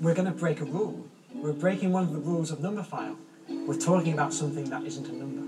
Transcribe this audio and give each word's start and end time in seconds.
we're 0.00 0.14
going 0.14 0.26
to 0.26 0.38
break 0.38 0.60
a 0.60 0.64
rule. 0.64 1.06
We're 1.34 1.52
breaking 1.52 1.92
one 1.92 2.04
of 2.04 2.12
the 2.12 2.18
rules 2.18 2.50
of 2.50 2.60
Numberphile. 2.60 3.16
We're 3.48 3.78
talking 3.78 4.12
about 4.12 4.32
something 4.32 4.64
that 4.70 4.84
isn't 4.84 5.06
a 5.06 5.12
number. 5.12 5.42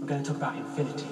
We're 0.00 0.06
going 0.06 0.22
to 0.22 0.28
talk 0.28 0.36
about 0.36 0.56
infinity. 0.56 1.06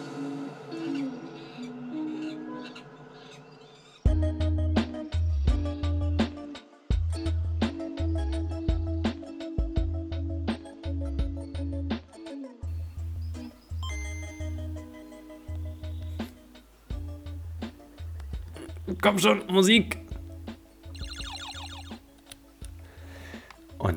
Komm 19.01 19.19
schon, 19.19 19.45
Musik! 19.49 20.10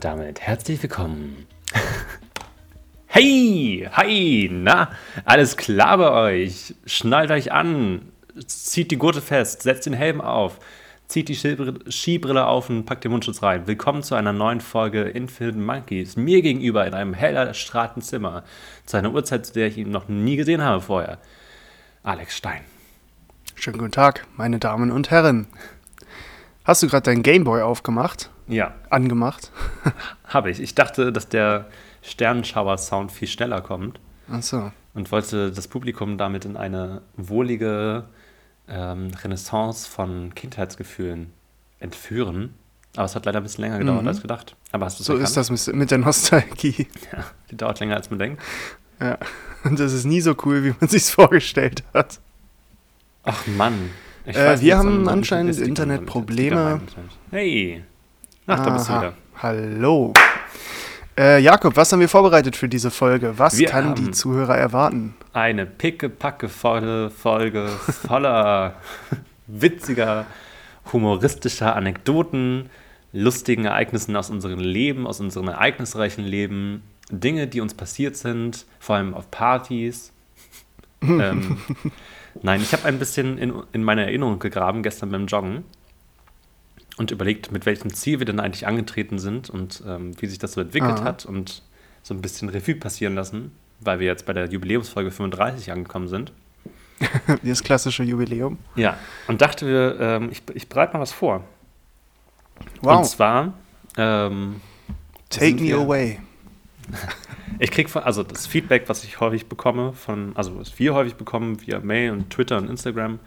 Und 0.03 0.09
damit 0.09 0.41
herzlich 0.41 0.83
willkommen. 0.83 1.47
Hey, 3.07 3.87
hi, 3.91 4.49
na, 4.51 4.89
alles 5.23 5.55
klar 5.55 5.97
bei 5.99 6.11
euch? 6.11 6.73
Schnallt 6.85 7.29
euch 7.29 7.51
an, 7.51 8.11
zieht 8.45 8.89
die 8.89 8.97
Gurte 8.97 9.21
fest, 9.21 9.61
setzt 9.61 9.85
den 9.85 9.93
Helm 9.93 10.19
auf, 10.19 10.59
zieht 11.07 11.29
die 11.29 11.35
Skibrille 11.35 12.47
auf 12.47 12.69
und 12.69 12.85
packt 12.85 13.03
den 13.03 13.11
Mundschutz 13.11 13.43
rein. 13.43 13.67
Willkommen 13.67 14.01
zu 14.01 14.15
einer 14.15 14.33
neuen 14.33 14.61
Folge 14.61 15.03
Infinite 15.03 15.59
Monkeys. 15.59 16.17
Mir 16.17 16.41
gegenüber 16.41 16.85
in 16.87 16.95
einem 16.95 17.13
heller 17.13 17.53
Stratenzimmer. 17.53 18.43
Zu 18.85 18.97
einer 18.97 19.13
Uhrzeit, 19.13 19.45
zu 19.45 19.53
der 19.53 19.67
ich 19.67 19.77
ihn 19.77 19.91
noch 19.91 20.09
nie 20.09 20.35
gesehen 20.35 20.63
habe 20.63 20.81
vorher. 20.81 21.19
Alex 22.01 22.35
Stein. 22.35 22.61
Schönen 23.55 23.77
guten 23.77 23.91
Tag, 23.91 24.25
meine 24.35 24.59
Damen 24.59 24.91
und 24.91 25.11
Herren. 25.11 25.47
Hast 26.65 26.81
du 26.81 26.87
gerade 26.87 27.03
deinen 27.03 27.23
Gameboy 27.23 27.61
aufgemacht? 27.61 28.31
Ja. 28.47 28.73
Angemacht? 28.89 29.51
Habe 30.25 30.51
ich. 30.51 30.59
Ich 30.59 30.75
dachte, 30.75 31.11
dass 31.11 31.29
der 31.29 31.65
Sternenschauer-Sound 32.01 33.11
viel 33.11 33.27
schneller 33.27 33.61
kommt. 33.61 33.99
Ach 34.31 34.41
so. 34.41 34.71
Und 34.93 35.11
wollte 35.11 35.51
das 35.51 35.67
Publikum 35.67 36.17
damit 36.17 36.45
in 36.45 36.55
eine 36.57 37.01
wohlige 37.17 38.05
ähm, 38.67 39.11
Renaissance 39.23 39.89
von 39.89 40.33
Kindheitsgefühlen 40.35 41.31
entführen. 41.79 42.53
Aber 42.95 43.05
es 43.05 43.15
hat 43.15 43.25
leider 43.25 43.39
ein 43.39 43.43
bisschen 43.43 43.63
länger 43.63 43.79
gedauert 43.79 44.03
Mhm. 44.03 44.07
als 44.07 44.21
gedacht. 44.21 44.55
Aber 44.71 44.85
hast 44.85 44.99
So 44.99 45.15
ist 45.15 45.35
das 45.35 45.49
mit- 45.67 45.91
der 45.91 45.97
Nostalgie. 45.97 46.87
Ja, 47.11 47.23
die 47.49 47.57
dauert 47.57 47.79
länger 47.79 47.95
als 47.95 48.09
man 48.09 48.19
denkt. 48.19 48.41
Ja. 49.01 49.17
Und 49.63 49.79
das 49.79 49.93
ist 49.93 50.05
nie 50.05 50.21
so 50.21 50.35
cool, 50.45 50.63
wie 50.63 50.75
man 50.79 50.87
sich 50.89 51.03
vorgestellt 51.05 51.83
hat. 51.93 52.19
Ach 53.23 53.47
Mann. 53.47 53.89
Äh, 54.25 54.59
wir 54.61 54.77
haben 54.77 55.09
anscheinend 55.09 55.57
Internetprobleme. 55.57 56.81
Internet. 56.85 57.11
Hey. 57.31 57.83
Ach, 58.45 58.65
da 58.65 58.71
bist 58.71 58.89
du 58.89 58.93
wieder. 58.93 59.13
Hallo. 59.41 60.13
Äh, 61.17 61.39
Jakob, 61.39 61.77
was 61.77 61.91
haben 61.91 62.01
wir 62.01 62.09
vorbereitet 62.09 62.57
für 62.57 62.67
diese 62.67 62.91
Folge? 62.91 63.37
Was 63.37 63.57
Wir 63.57 63.67
kann 63.67 63.95
die 63.95 64.11
Zuhörer 64.11 64.57
erwarten? 64.57 65.13
Eine 65.31 65.65
pickepackevolle 65.65 67.09
Folge 67.09 67.67
voller 67.67 68.75
witziger, 69.47 70.25
humoristischer 70.91 71.75
Anekdoten, 71.75 72.69
lustigen 73.13 73.65
Ereignissen 73.65 74.15
aus 74.15 74.29
unserem 74.29 74.59
Leben, 74.59 75.07
aus 75.07 75.21
unserem 75.21 75.47
ereignisreichen 75.47 76.25
Leben, 76.25 76.83
Dinge, 77.09 77.47
die 77.47 77.61
uns 77.61 77.73
passiert 77.73 78.17
sind, 78.17 78.65
vor 78.79 78.97
allem 78.97 79.13
auf 79.13 79.31
Partys. 79.31 80.11
ähm, 81.01 81.59
nein, 82.41 82.61
ich 82.61 82.73
habe 82.73 82.85
ein 82.85 82.99
bisschen 82.99 83.37
in, 83.37 83.53
in 83.71 83.83
meine 83.83 84.01
Erinnerung 84.01 84.39
gegraben 84.39 84.83
gestern 84.83 85.11
beim 85.11 85.27
Joggen 85.27 85.63
und 86.97 87.11
überlegt, 87.11 87.51
mit 87.51 87.65
welchem 87.65 87.93
Ziel 87.93 88.19
wir 88.19 88.25
denn 88.25 88.39
eigentlich 88.39 88.67
angetreten 88.67 89.19
sind 89.19 89.49
und 89.49 89.83
ähm, 89.87 90.11
wie 90.21 90.27
sich 90.27 90.39
das 90.39 90.53
so 90.53 90.61
entwickelt 90.61 90.99
Ah. 90.99 91.03
hat 91.03 91.25
und 91.25 91.63
so 92.03 92.13
ein 92.13 92.21
bisschen 92.21 92.49
Revue 92.49 92.75
passieren 92.75 93.15
lassen, 93.15 93.51
weil 93.79 93.99
wir 93.99 94.07
jetzt 94.07 94.25
bei 94.25 94.33
der 94.33 94.47
Jubiläumsfolge 94.49 95.11
35 95.11 95.71
angekommen 95.71 96.07
sind. 96.07 96.31
Das 97.43 97.63
klassische 97.63 98.03
Jubiläum. 98.03 98.57
Ja, 98.75 98.97
und 99.27 99.41
dachte 99.41 99.65
wir, 99.67 99.99
ähm, 99.99 100.29
ich, 100.31 100.43
ich 100.53 100.69
bereite 100.69 100.93
mal 100.93 100.99
was 101.01 101.11
vor. 101.11 101.43
Und 102.81 102.83
Wow. 102.83 103.07
zwar, 103.09 103.53
ähm, 103.97 104.61
Take 105.29 105.55
me 105.55 105.73
away. 105.73 106.19
ich 107.59 107.71
kriege 107.71 108.05
also 108.05 108.23
das 108.23 108.45
Feedback, 108.45 108.83
was 108.87 109.03
ich 109.03 109.19
häufig 109.19 109.47
bekomme, 109.47 109.93
von, 109.93 110.31
also 110.35 110.59
was 110.59 110.77
wir 110.79 110.93
häufig 110.93 111.15
bekommen 111.15 111.59
via 111.65 111.79
Mail 111.79 112.11
und 112.11 112.29
Twitter 112.29 112.57
und 112.57 112.69
Instagram, 112.69 113.19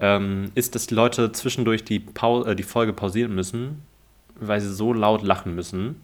ähm, 0.00 0.50
ist, 0.54 0.74
dass 0.74 0.86
die 0.86 0.94
Leute 0.94 1.32
zwischendurch 1.32 1.84
die, 1.84 1.98
Pau 2.00 2.44
äh, 2.44 2.54
die 2.54 2.62
Folge 2.62 2.92
pausieren 2.92 3.34
müssen, 3.34 3.82
weil 4.38 4.60
sie 4.60 4.72
so 4.72 4.92
laut 4.92 5.22
lachen 5.22 5.54
müssen, 5.54 6.02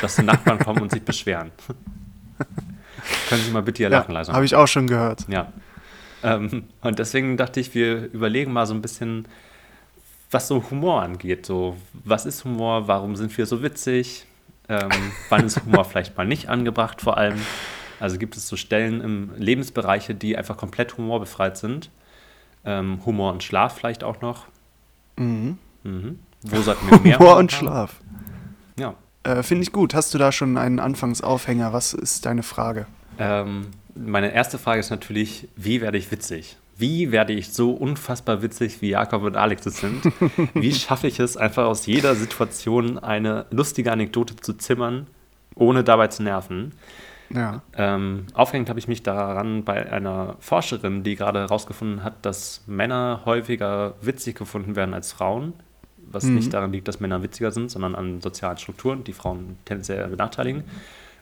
dass 0.00 0.16
die 0.16 0.22
Nachbarn 0.22 0.58
kommen 0.58 0.82
und 0.82 0.90
sich 0.90 1.02
beschweren. 1.02 1.50
Können 3.28 3.42
Sie 3.42 3.50
mal 3.50 3.62
bitte 3.62 3.82
Ihr 3.82 3.90
Ja, 3.90 3.98
Lachen 3.98 4.12
leiser 4.12 4.32
habe 4.32 4.44
ich 4.44 4.54
auch 4.54 4.66
schon 4.66 4.86
gehört. 4.86 5.26
Ja. 5.28 5.52
Ähm, 6.22 6.64
und 6.80 6.98
deswegen 6.98 7.36
dachte 7.36 7.60
ich, 7.60 7.74
wir 7.74 8.12
überlegen 8.12 8.52
mal 8.52 8.66
so 8.66 8.74
ein 8.74 8.82
bisschen, 8.82 9.28
was 10.30 10.48
so 10.48 10.64
Humor 10.70 11.02
angeht. 11.02 11.44
So, 11.44 11.76
was 11.92 12.24
ist 12.24 12.44
Humor? 12.44 12.88
Warum 12.88 13.14
sind 13.16 13.36
wir 13.36 13.46
so 13.46 13.62
witzig? 13.62 14.26
Ähm, 14.68 14.90
wann 15.28 15.44
ist 15.44 15.62
Humor 15.64 15.84
vielleicht 15.84 16.16
mal 16.16 16.26
nicht 16.26 16.48
angebracht, 16.48 17.02
vor 17.02 17.18
allem? 17.18 17.40
Also 18.00 18.18
gibt 18.18 18.36
es 18.36 18.48
so 18.48 18.56
Stellen 18.56 19.00
im 19.00 19.30
Lebensbereiche, 19.36 20.14
die 20.14 20.36
einfach 20.36 20.56
komplett 20.56 20.96
humorbefreit 20.96 21.56
sind. 21.56 21.90
Ähm, 22.64 23.00
Humor 23.04 23.32
und 23.32 23.42
Schlaf 23.42 23.76
vielleicht 23.76 24.04
auch 24.04 24.20
noch. 24.20 24.46
Mhm. 25.16 25.58
Mhm. 25.82 26.18
Wo 26.42 26.60
sollten 26.60 26.90
wir 26.90 27.00
mehr 27.00 27.18
Humor 27.18 27.36
und 27.36 27.52
haben? 27.52 27.58
Schlaf. 27.58 28.00
Ja. 28.78 28.94
Äh, 29.22 29.42
Finde 29.42 29.62
ich 29.62 29.72
gut. 29.72 29.94
Hast 29.94 30.14
du 30.14 30.18
da 30.18 30.32
schon 30.32 30.56
einen 30.56 30.78
Anfangsaufhänger? 30.80 31.72
Was 31.72 31.94
ist 31.94 32.26
deine 32.26 32.42
Frage? 32.42 32.86
Ähm, 33.18 33.68
meine 33.94 34.32
erste 34.32 34.58
Frage 34.58 34.80
ist 34.80 34.90
natürlich, 34.90 35.48
wie 35.56 35.80
werde 35.80 35.98
ich 35.98 36.10
witzig? 36.10 36.56
Wie 36.76 37.12
werde 37.12 37.32
ich 37.32 37.52
so 37.52 37.70
unfassbar 37.70 38.42
witzig, 38.42 38.82
wie 38.82 38.90
Jakob 38.90 39.22
und 39.22 39.36
Alex 39.36 39.64
es 39.66 39.76
sind? 39.76 40.02
Wie 40.54 40.74
schaffe 40.74 41.06
ich 41.06 41.20
es, 41.20 41.36
einfach 41.36 41.66
aus 41.66 41.86
jeder 41.86 42.16
Situation 42.16 42.98
eine 42.98 43.46
lustige 43.52 43.92
Anekdote 43.92 44.34
zu 44.34 44.54
zimmern, 44.54 45.06
ohne 45.54 45.84
dabei 45.84 46.08
zu 46.08 46.24
nerven? 46.24 46.72
Ja. 47.34 47.62
Ähm, 47.76 48.26
aufgehängt 48.32 48.68
habe 48.68 48.78
ich 48.78 48.86
mich 48.86 49.02
daran 49.02 49.64
bei 49.64 49.90
einer 49.90 50.36
Forscherin, 50.38 51.02
die 51.02 51.16
gerade 51.16 51.40
herausgefunden 51.40 52.04
hat, 52.04 52.24
dass 52.24 52.62
Männer 52.66 53.22
häufiger 53.24 53.94
witzig 54.00 54.36
gefunden 54.36 54.76
werden 54.76 54.94
als 54.94 55.12
Frauen. 55.12 55.52
Was 56.06 56.24
Mhm. 56.24 56.34
nicht 56.36 56.54
daran 56.54 56.70
liegt, 56.72 56.86
dass 56.86 57.00
Männer 57.00 57.22
witziger 57.22 57.50
sind, 57.50 57.70
sondern 57.70 57.94
an 57.96 58.20
sozialen 58.20 58.56
Strukturen, 58.58 59.02
die 59.02 59.12
Frauen 59.12 59.56
tendenziell 59.64 60.06
benachteiligen. 60.06 60.62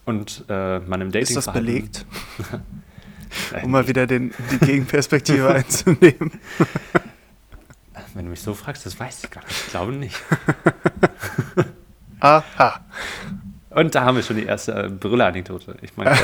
Und 0.05 0.45
äh, 0.49 0.81
man 0.81 1.00
im 1.00 1.12
Dating 1.12 1.37
Ist 1.39 1.47
das 1.47 1.53
belegt? 1.53 2.05
Um 3.62 3.71
mal 3.71 3.89
wieder 3.89 4.06
den, 4.06 4.34
die 4.50 4.59
Gegenperspektive 4.59 5.49
einzunehmen. 5.55 6.33
Wenn 8.12 8.25
du 8.27 8.31
mich 8.31 8.43
so 8.43 8.53
fragst, 8.53 8.84
das 8.84 9.00
weiß 9.00 9.25
ich 9.25 9.31
gar 9.31 9.43
nicht. 9.44 9.53
Ich 9.53 9.71
glaube 9.71 9.93
nicht. 9.93 10.23
Aha. 12.21 12.81
Und 13.75 13.94
da 13.94 14.05
haben 14.05 14.16
wir 14.16 14.22
schon 14.22 14.37
die 14.37 14.44
erste 14.44 14.72
äh, 14.72 14.88
Brüller-Anekdote. 14.88 15.77
Ich 15.83 15.97
meine, 15.97 16.10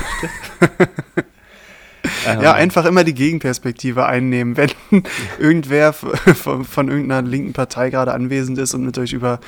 ähm, 2.26 2.40
Ja, 2.40 2.52
einfach 2.52 2.84
immer 2.84 3.04
die 3.04 3.14
Gegenperspektive 3.14 4.06
einnehmen. 4.06 4.56
Wenn 4.56 4.70
irgendwer 5.38 5.92
von, 5.92 6.64
von 6.64 6.88
irgendeiner 6.88 7.26
linken 7.26 7.52
Partei 7.52 7.90
gerade 7.90 8.12
anwesend 8.12 8.58
ist 8.58 8.74
und 8.74 8.84
mit 8.84 8.98
euch 8.98 9.12
über 9.12 9.40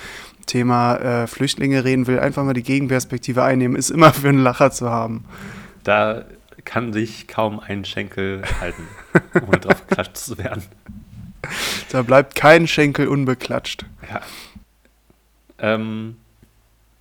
Thema 0.47 0.97
äh, 0.97 1.27
Flüchtlinge 1.27 1.85
reden 1.85 2.07
will, 2.07 2.19
einfach 2.19 2.45
mal 2.45 2.55
die 2.55 2.63
Gegenperspektive 2.63 3.43
einnehmen. 3.43 3.77
Ist 3.77 3.91
immer 3.91 4.13
für 4.13 4.29
einen 4.29 4.43
Lacher 4.43 4.71
zu 4.71 4.91
haben. 4.91 5.25
da 5.85 6.25
kann 6.65 6.93
sich 6.93 7.29
kaum 7.29 7.61
ein 7.61 7.85
Schenkel 7.85 8.43
halten, 8.61 8.87
ohne 9.47 9.59
drauf 9.59 9.87
geklatscht 9.89 10.17
zu 10.17 10.39
werden. 10.39 10.63
Da 11.91 12.03
bleibt 12.03 12.35
kein 12.35 12.67
Schenkel 12.67 13.09
unbeklatscht. 13.09 13.87
Ja. 14.11 14.21
Ähm, 15.59 16.17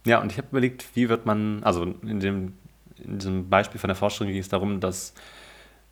ja, 0.10 0.20
und 0.20 0.32
ich 0.32 0.38
habe 0.38 0.48
überlegt, 0.50 0.86
wie 0.96 1.08
wird 1.08 1.26
man, 1.26 1.64
also 1.64 1.84
in, 1.84 2.20
dem, 2.20 2.54
in 2.98 3.20
diesem 3.20 3.50
Beispiel 3.50 3.80
von 3.80 3.90
der 3.90 3.96
Forschung 3.96 4.28
ging 4.28 4.38
es 4.38 4.50
darum, 4.50 4.80
dass 4.80 5.14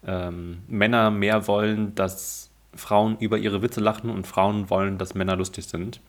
ähm, 0.06 0.60
Männer 0.68 1.12
mehr 1.12 1.48
wollen, 1.48 1.94
dass 1.94 2.50
Frauen 2.74 3.18
über 3.20 3.38
ihre 3.38 3.62
Witze 3.62 3.80
lachen 3.80 4.10
und 4.10 4.26
Frauen 4.26 4.70
wollen, 4.72 4.98
dass 4.98 5.14
Männer 5.14 5.36
lustig 5.36 5.66
sind. 5.66 6.02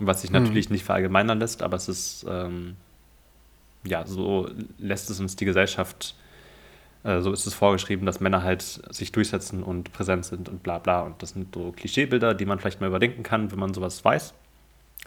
Was 0.00 0.22
sich 0.22 0.30
natürlich 0.30 0.70
nicht 0.70 0.84
verallgemeinern 0.84 1.38
lässt, 1.38 1.62
aber 1.62 1.76
es 1.76 1.88
ist, 1.88 2.26
ähm, 2.28 2.76
ja, 3.84 4.06
so 4.06 4.48
lässt 4.78 5.10
es 5.10 5.20
uns 5.20 5.36
die 5.36 5.44
Gesellschaft, 5.44 6.16
äh, 7.04 7.20
so 7.20 7.30
ist 7.30 7.46
es 7.46 7.54
vorgeschrieben, 7.54 8.06
dass 8.06 8.20
Männer 8.20 8.42
halt 8.42 8.62
sich 8.62 9.12
durchsetzen 9.12 9.62
und 9.62 9.92
präsent 9.92 10.24
sind 10.24 10.48
und 10.48 10.62
bla 10.62 10.78
bla. 10.78 11.02
Und 11.02 11.22
das 11.22 11.30
sind 11.30 11.54
so 11.54 11.72
Klischeebilder, 11.72 12.34
die 12.34 12.46
man 12.46 12.58
vielleicht 12.58 12.80
mal 12.80 12.86
überdenken 12.86 13.22
kann, 13.22 13.52
wenn 13.52 13.58
man 13.58 13.74
sowas 13.74 14.04
weiß. 14.04 14.34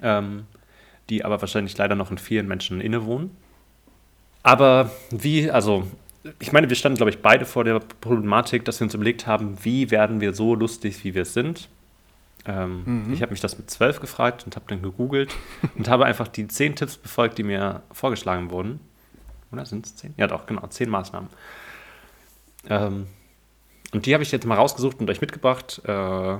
Ähm, 0.04 0.46
die 1.10 1.24
aber 1.26 1.40
wahrscheinlich 1.42 1.78
leider 1.78 1.96
noch 1.96 2.12
in 2.12 2.18
vielen 2.18 2.48
Menschen 2.48 2.82
innewohnen. 2.82 3.32
Aber 4.44 4.92
wie, 5.10 5.50
also, 5.52 5.88
ich 6.40 6.52
meine, 6.52 6.70
wir 6.70 6.76
standen, 6.76 6.98
glaube 6.98 7.10
ich, 7.10 7.22
beide 7.22 7.46
vor 7.46 7.64
der 7.64 7.80
Problematik, 7.80 8.66
dass 8.66 8.80
wir 8.80 8.86
uns 8.86 8.94
überlegt 8.94 9.28
haben, 9.28 9.58
wie 9.64 9.92
werden 9.92 10.22
wir 10.22 10.34
so 10.34 10.56
lustig, 10.56 11.04
wie 11.04 11.16
wir 11.16 11.24
es 11.24 11.34
sind. 11.34 11.70
Ähm, 12.46 12.84
Mhm. 12.86 13.14
Ich 13.14 13.22
habe 13.22 13.32
mich 13.32 13.42
das 13.42 13.58
mit 13.58 13.70
zwölf 13.70 14.00
gefragt 14.00 14.46
und 14.46 14.56
habe 14.56 14.66
dann 14.68 14.82
gegoogelt 14.82 15.34
und 15.76 15.90
habe 15.90 16.06
einfach 16.06 16.28
die 16.28 16.48
zehn 16.48 16.76
Tipps 16.76 16.98
befolgt, 16.98 17.38
die 17.38 17.44
mir 17.44 17.82
vorgeschlagen 17.92 18.52
wurden. 18.52 18.80
Oder 19.52 19.66
sind 19.66 19.86
es 19.86 19.96
zehn? 19.96 20.14
Ja, 20.18 20.28
doch, 20.28 20.46
genau, 20.46 20.66
zehn 20.68 20.90
Maßnahmen. 20.90 21.30
Ähm, 22.70 23.08
und 23.94 24.06
die 24.06 24.14
habe 24.14 24.24
ich 24.24 24.32
jetzt 24.32 24.46
mal 24.46 24.56
rausgesucht 24.56 25.00
und 25.00 25.10
euch 25.10 25.22
mitgebracht. 25.22 25.82
Äh, 25.86 26.38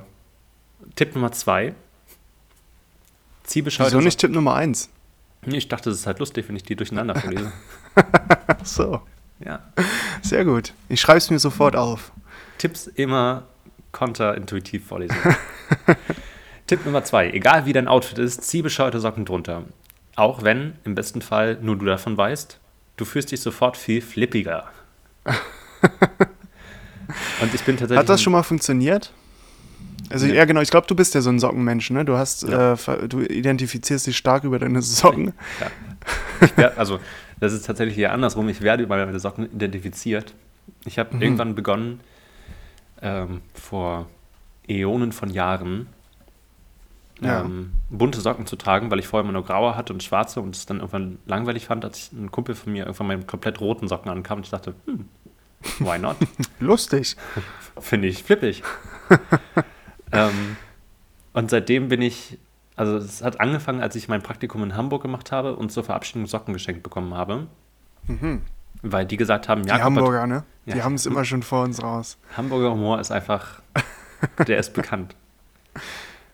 Tipp 0.94 1.14
Nummer 1.14 1.32
zwei. 1.32 1.74
Zieh 3.48 3.62
bescheuerte 3.62 3.96
Wieso 3.96 4.04
nicht 4.04 4.20
Tipp 4.20 4.30
Nummer 4.30 4.54
eins? 4.54 4.90
Socken. 5.40 5.54
Ich 5.54 5.68
dachte, 5.68 5.88
es 5.90 6.00
ist 6.00 6.06
halt 6.06 6.18
lustig, 6.18 6.46
wenn 6.48 6.56
ich 6.56 6.64
die 6.64 6.76
durcheinander 6.76 7.14
vorlese. 7.14 7.50
Ach 8.46 8.56
so, 8.64 9.00
ja. 9.40 9.60
sehr 10.22 10.44
gut. 10.44 10.74
Ich 10.90 11.00
schreibe 11.00 11.16
es 11.18 11.30
mir 11.30 11.38
sofort 11.38 11.74
auf. 11.74 12.12
Tipps 12.58 12.86
immer 12.88 13.44
konterintuitiv 13.92 14.86
vorlesen. 14.86 15.16
Tipp 16.66 16.84
Nummer 16.84 17.04
zwei. 17.04 17.30
Egal 17.30 17.64
wie 17.64 17.72
dein 17.72 17.88
Outfit 17.88 18.18
ist, 18.18 18.42
zieh 18.42 18.60
bescheuerte 18.60 19.00
Socken 19.00 19.24
drunter. 19.24 19.62
Auch 20.14 20.42
wenn, 20.42 20.74
im 20.84 20.94
besten 20.94 21.22
Fall, 21.22 21.56
nur 21.62 21.78
du 21.78 21.86
davon 21.86 22.18
weißt, 22.18 22.58
du 22.98 23.04
fühlst 23.06 23.32
dich 23.32 23.40
sofort 23.40 23.78
viel 23.78 24.02
flippiger. 24.02 24.70
Und 27.40 27.54
ich 27.54 27.62
bin 27.62 27.78
tatsächlich. 27.78 27.98
Hat 27.98 28.10
das 28.10 28.20
schon 28.20 28.34
mal 28.34 28.42
funktioniert? 28.42 29.12
Also 30.10 30.26
Nee. 30.26 30.34
ja 30.34 30.44
genau, 30.44 30.60
ich 30.60 30.70
glaube, 30.70 30.86
du 30.86 30.94
bist 30.94 31.14
ja 31.14 31.20
so 31.20 31.30
ein 31.30 31.38
Sockenmensch, 31.38 31.90
ne? 31.90 32.04
Du 32.04 32.16
hast, 32.16 32.42
Ja. 32.48 32.74
äh, 32.74 33.08
du 33.08 33.20
identifizierst 33.20 34.06
dich 34.06 34.16
stark 34.16 34.44
über 34.44 34.58
deine 34.58 34.80
Socken. 34.82 35.32
Ich 36.40 36.56
werd, 36.56 36.78
also, 36.78 37.00
das 37.40 37.52
ist 37.52 37.66
tatsächlich 37.66 37.94
hier 37.96 38.12
andersrum. 38.12 38.48
Ich 38.48 38.60
werde 38.60 38.82
über 38.82 39.04
meine 39.04 39.18
Socken 39.20 39.46
identifiziert. 39.52 40.34
Ich 40.84 40.98
habe 40.98 41.16
Mhm. 41.16 41.22
irgendwann 41.22 41.54
begonnen, 41.54 42.00
ähm, 43.02 43.40
vor 43.54 44.06
Äonen 44.68 45.12
von 45.12 45.30
Jahren, 45.30 45.86
Ja. 47.20 47.40
ähm, 47.42 47.72
bunte 47.90 48.20
Socken 48.20 48.46
zu 48.46 48.56
tragen, 48.56 48.90
weil 48.90 48.98
ich 49.00 49.08
vorher 49.08 49.24
immer 49.24 49.32
nur 49.32 49.44
graue 49.44 49.76
hatte 49.76 49.92
und 49.92 50.02
schwarze 50.02 50.40
und 50.40 50.54
es 50.54 50.66
dann 50.66 50.78
irgendwann 50.78 51.18
langweilig 51.26 51.66
fand, 51.66 51.84
als 51.84 51.98
ich 51.98 52.12
ein 52.12 52.30
Kumpel 52.30 52.54
von 52.54 52.72
mir 52.72 52.84
irgendwann 52.86 53.08
mit 53.08 53.26
komplett 53.26 53.60
roten 53.60 53.88
Socken 53.88 54.10
ankam 54.10 54.38
und 54.38 54.44
ich 54.44 54.50
dachte, 54.50 54.74
hm, 54.86 55.08
why 55.80 55.98
not? 55.98 56.16
Lustig. 56.60 57.16
Finde 57.80 58.08
ich 58.08 58.22
flippig. 58.22 58.62
ähm, 60.12 60.56
und 61.32 61.50
seitdem 61.50 61.88
bin 61.88 62.02
ich, 62.02 62.38
also 62.76 62.96
es 62.96 63.22
hat 63.22 63.40
angefangen, 63.40 63.80
als 63.80 63.94
ich 63.96 64.08
mein 64.08 64.22
Praktikum 64.22 64.62
in 64.62 64.76
Hamburg 64.76 65.02
gemacht 65.02 65.32
habe 65.32 65.56
und 65.56 65.70
zur 65.70 65.84
Verabschiedung 65.84 66.26
Socken 66.26 66.52
geschenkt 66.54 66.82
bekommen 66.82 67.14
habe. 67.14 67.46
Weil 68.82 69.06
die 69.06 69.16
gesagt 69.16 69.48
haben, 69.48 69.60
Mhm. 69.62 69.64
Die 69.66 69.70
ja, 69.70 69.80
Hamburger, 69.80 70.26
ne? 70.26 70.44
Die 70.66 70.78
Ja. 70.78 70.84
haben 70.84 70.94
es 70.94 71.06
immer 71.06 71.24
schon 71.24 71.42
vor 71.42 71.64
uns 71.64 71.82
raus. 71.82 72.16
Hamburger 72.36 72.70
Humor 72.72 73.00
ist 73.00 73.10
einfach, 73.10 73.60
der 74.46 74.58
ist 74.58 74.72
bekannt. 74.74 75.14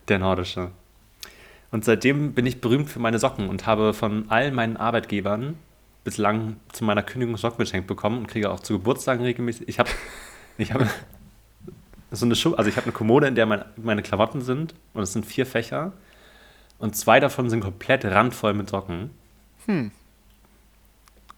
Der 0.08 0.18
nordische. 0.18 0.70
Und 1.70 1.84
seitdem 1.84 2.34
bin 2.34 2.46
ich 2.46 2.60
berühmt 2.60 2.88
für 2.88 3.00
meine 3.00 3.18
Socken 3.18 3.48
und 3.48 3.66
habe 3.66 3.94
von 3.94 4.30
allen 4.30 4.54
meinen 4.54 4.76
Arbeitgebern 4.76 5.56
bislang 6.04 6.56
zu 6.72 6.84
meiner 6.84 7.02
Kündigung 7.02 7.36
Socken 7.36 7.58
geschenkt 7.58 7.86
bekommen 7.88 8.18
und 8.18 8.26
kriege 8.28 8.50
auch 8.50 8.60
zu 8.60 8.74
Geburtstagen 8.74 9.24
regelmäßig. 9.24 9.66
Ich 9.68 9.78
habe 9.80 9.88
ich 10.58 10.72
so 12.14 12.26
eine 12.26 12.36
Schuh, 12.36 12.54
also 12.54 12.68
ich 12.68 12.76
habe 12.76 12.84
eine 12.84 12.92
Kommode, 12.92 13.26
in 13.26 13.34
der 13.34 13.46
mein, 13.46 13.64
meine 13.76 14.02
Klamotten 14.02 14.40
sind 14.42 14.74
und 14.92 15.02
es 15.02 15.12
sind 15.12 15.24
vier 15.26 15.46
Fächer 15.46 15.92
und 16.78 16.96
zwei 16.96 17.20
davon 17.20 17.48
sind 17.50 17.60
komplett 17.60 18.04
randvoll 18.04 18.54
mit 18.54 18.68
Socken. 18.70 19.10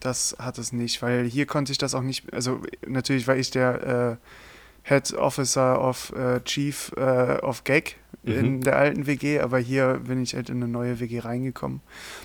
das 0.00 0.36
hat 0.38 0.58
es 0.58 0.72
nicht, 0.72 1.00
weil 1.02 1.24
hier 1.26 1.46
konnte 1.46 1.72
ich 1.72 1.78
das 1.78 1.94
auch 1.94 2.02
nicht, 2.02 2.32
also 2.32 2.60
natürlich 2.86 3.26
war 3.26 3.36
ich 3.36 3.50
der 3.50 4.18
äh, 4.82 4.88
Head 4.88 5.14
Officer 5.14 5.80
of 5.82 6.12
äh, 6.12 6.40
Chief 6.44 6.92
äh, 6.96 7.38
of 7.42 7.64
Gag 7.64 7.96
in 8.22 8.56
Mhm. 8.56 8.60
der 8.62 8.76
alten 8.76 9.06
WG, 9.06 9.38
aber 9.40 9.58
hier 9.58 10.00
bin 10.04 10.20
ich 10.22 10.34
halt 10.34 10.48
in 10.50 10.56
eine 10.56 10.66
neue 10.68 10.98
WG 11.00 11.20
reingekommen. 11.20 11.80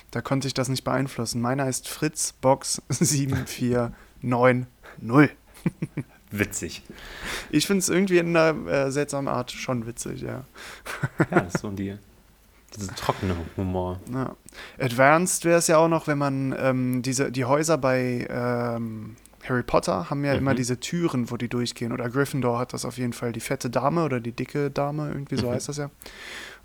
Da 0.09 0.21
konnte 0.21 0.47
ich 0.47 0.53
das 0.55 0.67
nicht 0.67 0.83
beeinflussen. 0.83 1.41
Meiner 1.41 1.67
ist 1.69 1.88
Fritz 1.88 2.33
Box 2.33 2.81
7490. 2.89 4.67
Witzig. 6.31 6.81
Ich 7.51 7.67
finde 7.67 7.79
es 7.79 7.89
irgendwie 7.89 8.17
in 8.17 8.35
einer 8.35 8.67
äh, 8.67 8.91
seltsamen 8.91 9.27
Art 9.27 9.51
schon 9.51 9.85
witzig, 9.85 10.21
ja. 10.21 10.45
Ja, 11.29 11.41
das 11.41 11.55
ist 11.55 11.61
so 11.61 11.69
die, 11.71 11.97
dieser 12.77 12.95
trockene 12.95 13.35
Humor. 13.57 13.99
Ja. 14.13 14.35
Advanced 14.79 15.45
wäre 15.45 15.59
es 15.59 15.67
ja 15.67 15.77
auch 15.77 15.87
noch, 15.89 16.07
wenn 16.07 16.17
man 16.17 16.55
ähm, 16.57 17.01
diese, 17.01 17.31
die 17.31 17.45
Häuser 17.45 17.77
bei 17.77 18.27
ähm, 18.29 19.15
Harry 19.47 19.63
Potter 19.63 20.09
haben 20.09 20.23
ja 20.23 20.33
Mhm. 20.33 20.39
immer 20.39 20.55
diese 20.55 20.79
Türen, 20.79 21.31
wo 21.31 21.37
die 21.37 21.49
durchgehen. 21.49 21.91
Oder 21.91 22.09
Gryffindor 22.09 22.59
hat 22.59 22.73
das 22.73 22.85
auf 22.85 22.97
jeden 22.97 23.13
Fall, 23.13 23.31
die 23.31 23.39
fette 23.39 23.69
Dame 23.69 24.03
oder 24.03 24.19
die 24.19 24.31
dicke 24.31 24.69
Dame, 24.71 25.07
irgendwie 25.09 25.37
so 25.37 25.47
Mhm. 25.47 25.53
heißt 25.53 25.69
das 25.69 25.77
ja. 25.77 25.89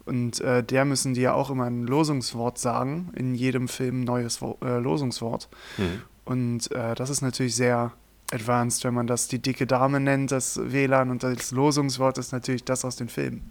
Und 0.05 0.41
äh, 0.41 0.63
der 0.63 0.85
müssen 0.85 1.15
die 1.15 1.23
ja 1.23 1.33
auch 1.33 1.51
immer 1.51 1.65
ein 1.65 1.83
Losungswort 1.85 2.59
sagen, 2.59 3.11
in 3.17 3.35
jedem 3.35 3.67
Film 3.67 4.03
ein 4.03 4.05
neues 4.05 4.41
Wo 4.41 4.57
äh, 4.63 4.79
Losungswort. 4.79 5.49
Mhm. 5.79 6.03
Und 6.25 6.71
äh, 6.73 6.95
das 6.95 7.11
ist 7.11 7.23
natürlich 7.23 7.57
sehr 7.57 7.93
advanced, 8.33 8.85
wenn 8.85 8.95
man 8.95 9.07
das 9.07 9.27
die 9.29 9.41
dicke 9.41 9.67
Dame 9.67 9.99
nennt, 10.01 10.31
das 10.33 10.61
WLAN 10.63 11.11
und 11.11 11.23
das 11.23 11.51
Losungswort 11.53 12.19
ist 12.19 12.33
natürlich 12.33 12.65
das 12.65 12.85
aus 12.85 12.97
den 12.97 13.09
Filmen. 13.09 13.51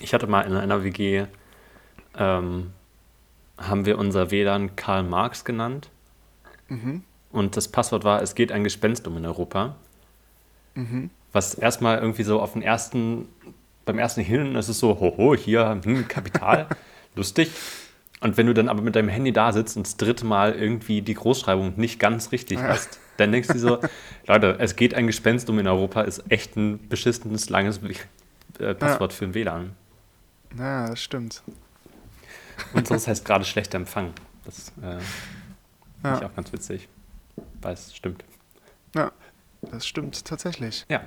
Ich 0.00 0.14
hatte 0.14 0.26
mal 0.26 0.42
in 0.42 0.54
einer 0.54 0.82
WG, 0.82 1.26
ähm, 2.16 2.72
haben 3.58 3.84
wir 3.84 3.98
unser 3.98 4.30
WLAN 4.30 4.76
Karl 4.76 5.02
Marx 5.02 5.44
genannt. 5.44 5.90
Mhm. 6.68 7.02
Und 7.30 7.56
das 7.56 7.68
Passwort 7.68 8.04
war, 8.04 8.22
es 8.22 8.34
geht 8.34 8.52
ein 8.52 8.64
Gespenst 8.64 9.06
um 9.06 9.16
in 9.16 9.26
Europa. 9.26 9.76
Mhm. 10.74 11.10
Was 11.32 11.54
erstmal 11.54 11.98
irgendwie 11.98 12.22
so 12.22 12.40
auf 12.40 12.54
den 12.54 12.62
ersten, 12.62 13.28
beim 13.84 13.98
ersten 13.98 14.22
Hin 14.22 14.56
ist 14.56 14.68
es 14.68 14.78
so, 14.78 14.98
hoho, 14.98 15.34
hier, 15.36 15.80
hm, 15.84 16.08
Kapital, 16.08 16.66
lustig. 17.14 17.50
Und 18.20 18.36
wenn 18.36 18.46
du 18.46 18.54
dann 18.54 18.68
aber 18.68 18.82
mit 18.82 18.96
deinem 18.96 19.08
Handy 19.08 19.32
da 19.32 19.52
sitzt 19.52 19.76
und 19.76 19.86
das 19.86 19.96
dritte 19.96 20.26
Mal 20.26 20.54
irgendwie 20.54 21.02
die 21.02 21.14
Großschreibung 21.14 21.74
nicht 21.76 21.98
ganz 21.98 22.32
richtig 22.32 22.58
Ja. 22.58 22.68
hast, 22.68 22.98
Dann 23.16 23.32
denkst 23.32 23.48
du 23.48 23.58
so, 23.58 23.78
Leute, 24.26 24.56
es 24.58 24.76
geht 24.76 24.94
ein 24.94 25.06
Gespenst 25.06 25.48
um 25.50 25.58
in 25.58 25.66
Europa, 25.66 26.02
ist 26.02 26.24
echt 26.30 26.56
ein 26.56 26.88
beschissenes, 26.88 27.50
langes 27.50 27.80
äh, 28.58 28.74
Passwort 28.74 29.12
für 29.12 29.26
ein 29.26 29.34
WLAN. 29.34 29.72
Ja, 30.58 30.88
das 30.88 31.02
stimmt. 31.02 31.42
Unseres 32.74 33.06
heißt 33.06 33.24
gerade 33.24 33.44
schlechter 33.44 33.76
Empfang. 33.76 34.12
Das 34.44 34.68
äh, 34.78 34.80
finde 34.82 35.00
Ja. 36.04 36.18
ich 36.18 36.24
auch 36.24 36.34
ganz 36.34 36.52
witzig. 36.52 36.88
Weil 37.62 37.74
es 37.74 37.94
stimmt. 37.94 38.24
Ja, 38.94 39.12
das 39.70 39.86
stimmt 39.86 40.24
tatsächlich. 40.24 40.84
Ja. 40.88 41.02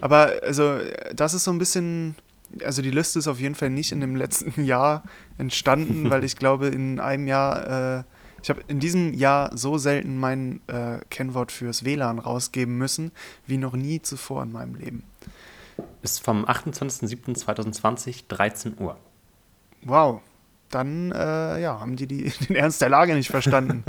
Aber 0.00 0.32
also, 0.42 0.78
das 1.14 1.34
ist 1.34 1.44
so 1.44 1.50
ein 1.52 1.58
bisschen, 1.58 2.16
also 2.64 2.82
die 2.82 2.90
Liste 2.90 3.18
ist 3.18 3.28
auf 3.28 3.38
jeden 3.40 3.54
Fall 3.54 3.70
nicht 3.70 3.92
in 3.92 4.00
dem 4.00 4.16
letzten 4.16 4.64
Jahr 4.64 5.04
entstanden, 5.38 6.10
weil 6.10 6.24
ich 6.24 6.36
glaube, 6.36 6.66
in 6.68 7.00
einem 7.00 7.26
Jahr, 7.28 7.98
äh, 8.00 8.04
ich 8.42 8.50
habe 8.50 8.62
in 8.68 8.78
diesem 8.80 9.14
Jahr 9.14 9.56
so 9.56 9.78
selten 9.78 10.18
mein 10.18 10.60
äh, 10.68 10.98
Kennwort 11.10 11.50
fürs 11.52 11.84
WLAN 11.84 12.18
rausgeben 12.18 12.76
müssen, 12.76 13.12
wie 13.46 13.56
noch 13.58 13.74
nie 13.74 14.00
zuvor 14.02 14.42
in 14.42 14.52
meinem 14.52 14.74
Leben. 14.74 15.02
Ist 16.08 16.24
vom 16.24 16.46
28.07.2020, 16.46 18.24
13 18.28 18.76
Uhr. 18.78 18.96
Wow. 19.82 20.22
Dann, 20.70 21.12
äh, 21.12 21.60
ja, 21.60 21.80
haben 21.80 21.96
die, 21.96 22.06
die 22.06 22.30
den 22.48 22.56
Ernst 22.56 22.80
der 22.80 22.88
Lage 22.88 23.14
nicht 23.14 23.30
verstanden. 23.30 23.84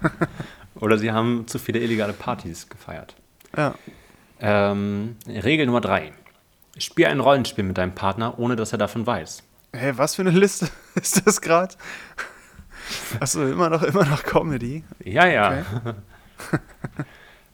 Oder 0.80 0.96
sie 0.96 1.12
haben 1.12 1.46
zu 1.46 1.58
viele 1.58 1.80
illegale 1.80 2.14
Partys 2.14 2.68
gefeiert. 2.68 3.14
ja. 3.56 3.74
Ähm, 4.40 5.16
Regel 5.26 5.66
Nummer 5.66 5.80
3. 5.80 6.12
Spiel 6.78 7.06
ein 7.06 7.20
Rollenspiel 7.20 7.64
mit 7.64 7.78
deinem 7.78 7.94
Partner, 7.94 8.38
ohne 8.38 8.56
dass 8.56 8.72
er 8.72 8.78
davon 8.78 9.06
weiß. 9.06 9.42
Hey, 9.72 9.96
was 9.98 10.14
für 10.14 10.22
eine 10.22 10.30
Liste 10.30 10.68
ist 10.94 11.26
das 11.26 11.40
gerade? 11.40 11.74
Achso, 13.20 13.46
immer 13.46 13.68
noch, 13.68 13.82
immer 13.82 14.04
noch 14.06 14.22
Comedy. 14.22 14.82
Ja, 15.04 15.26
ja. 15.26 15.64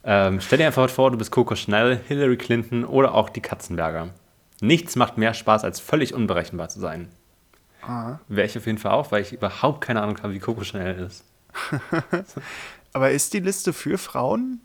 Ähm, 0.04 0.40
stell 0.40 0.59
dir 0.59 0.66
einfach 0.66 0.88
vor, 0.88 1.11
du 1.11 1.19
bist 1.19 1.30
Coco 1.30 1.54
Chanel, 1.54 2.00
Hillary 2.09 2.37
Clinton 2.37 2.85
oder 2.85 3.14
auch 3.14 3.28
die 3.28 3.40
Katzenberger. 3.40 4.11
Nichts 4.61 4.97
macht 4.97 5.19
mehr 5.19 5.35
Spaß, 5.35 5.64
als 5.64 5.80
völlig 5.80 6.14
unberechenbar 6.14 6.69
zu 6.69 6.80
sein. 6.80 7.09
Ah. 7.83 8.19
Wäre 8.28 8.47
ich 8.47 8.57
auf 8.57 8.66
jeden 8.66 8.78
Fall 8.78 8.92
auch, 8.92 9.11
weil 9.11 9.23
ich 9.23 9.33
überhaupt 9.33 9.80
keine 9.80 10.02
Ahnung 10.02 10.19
habe, 10.23 10.35
wie 10.35 10.38
Coco 10.38 10.64
Chanel 10.64 11.07
ist. 11.07 11.25
Aber 12.92 13.11
ist 13.11 13.33
die 13.33 13.40
Liste 13.40 13.73
für 13.73 13.99
Frauen? 13.99 14.61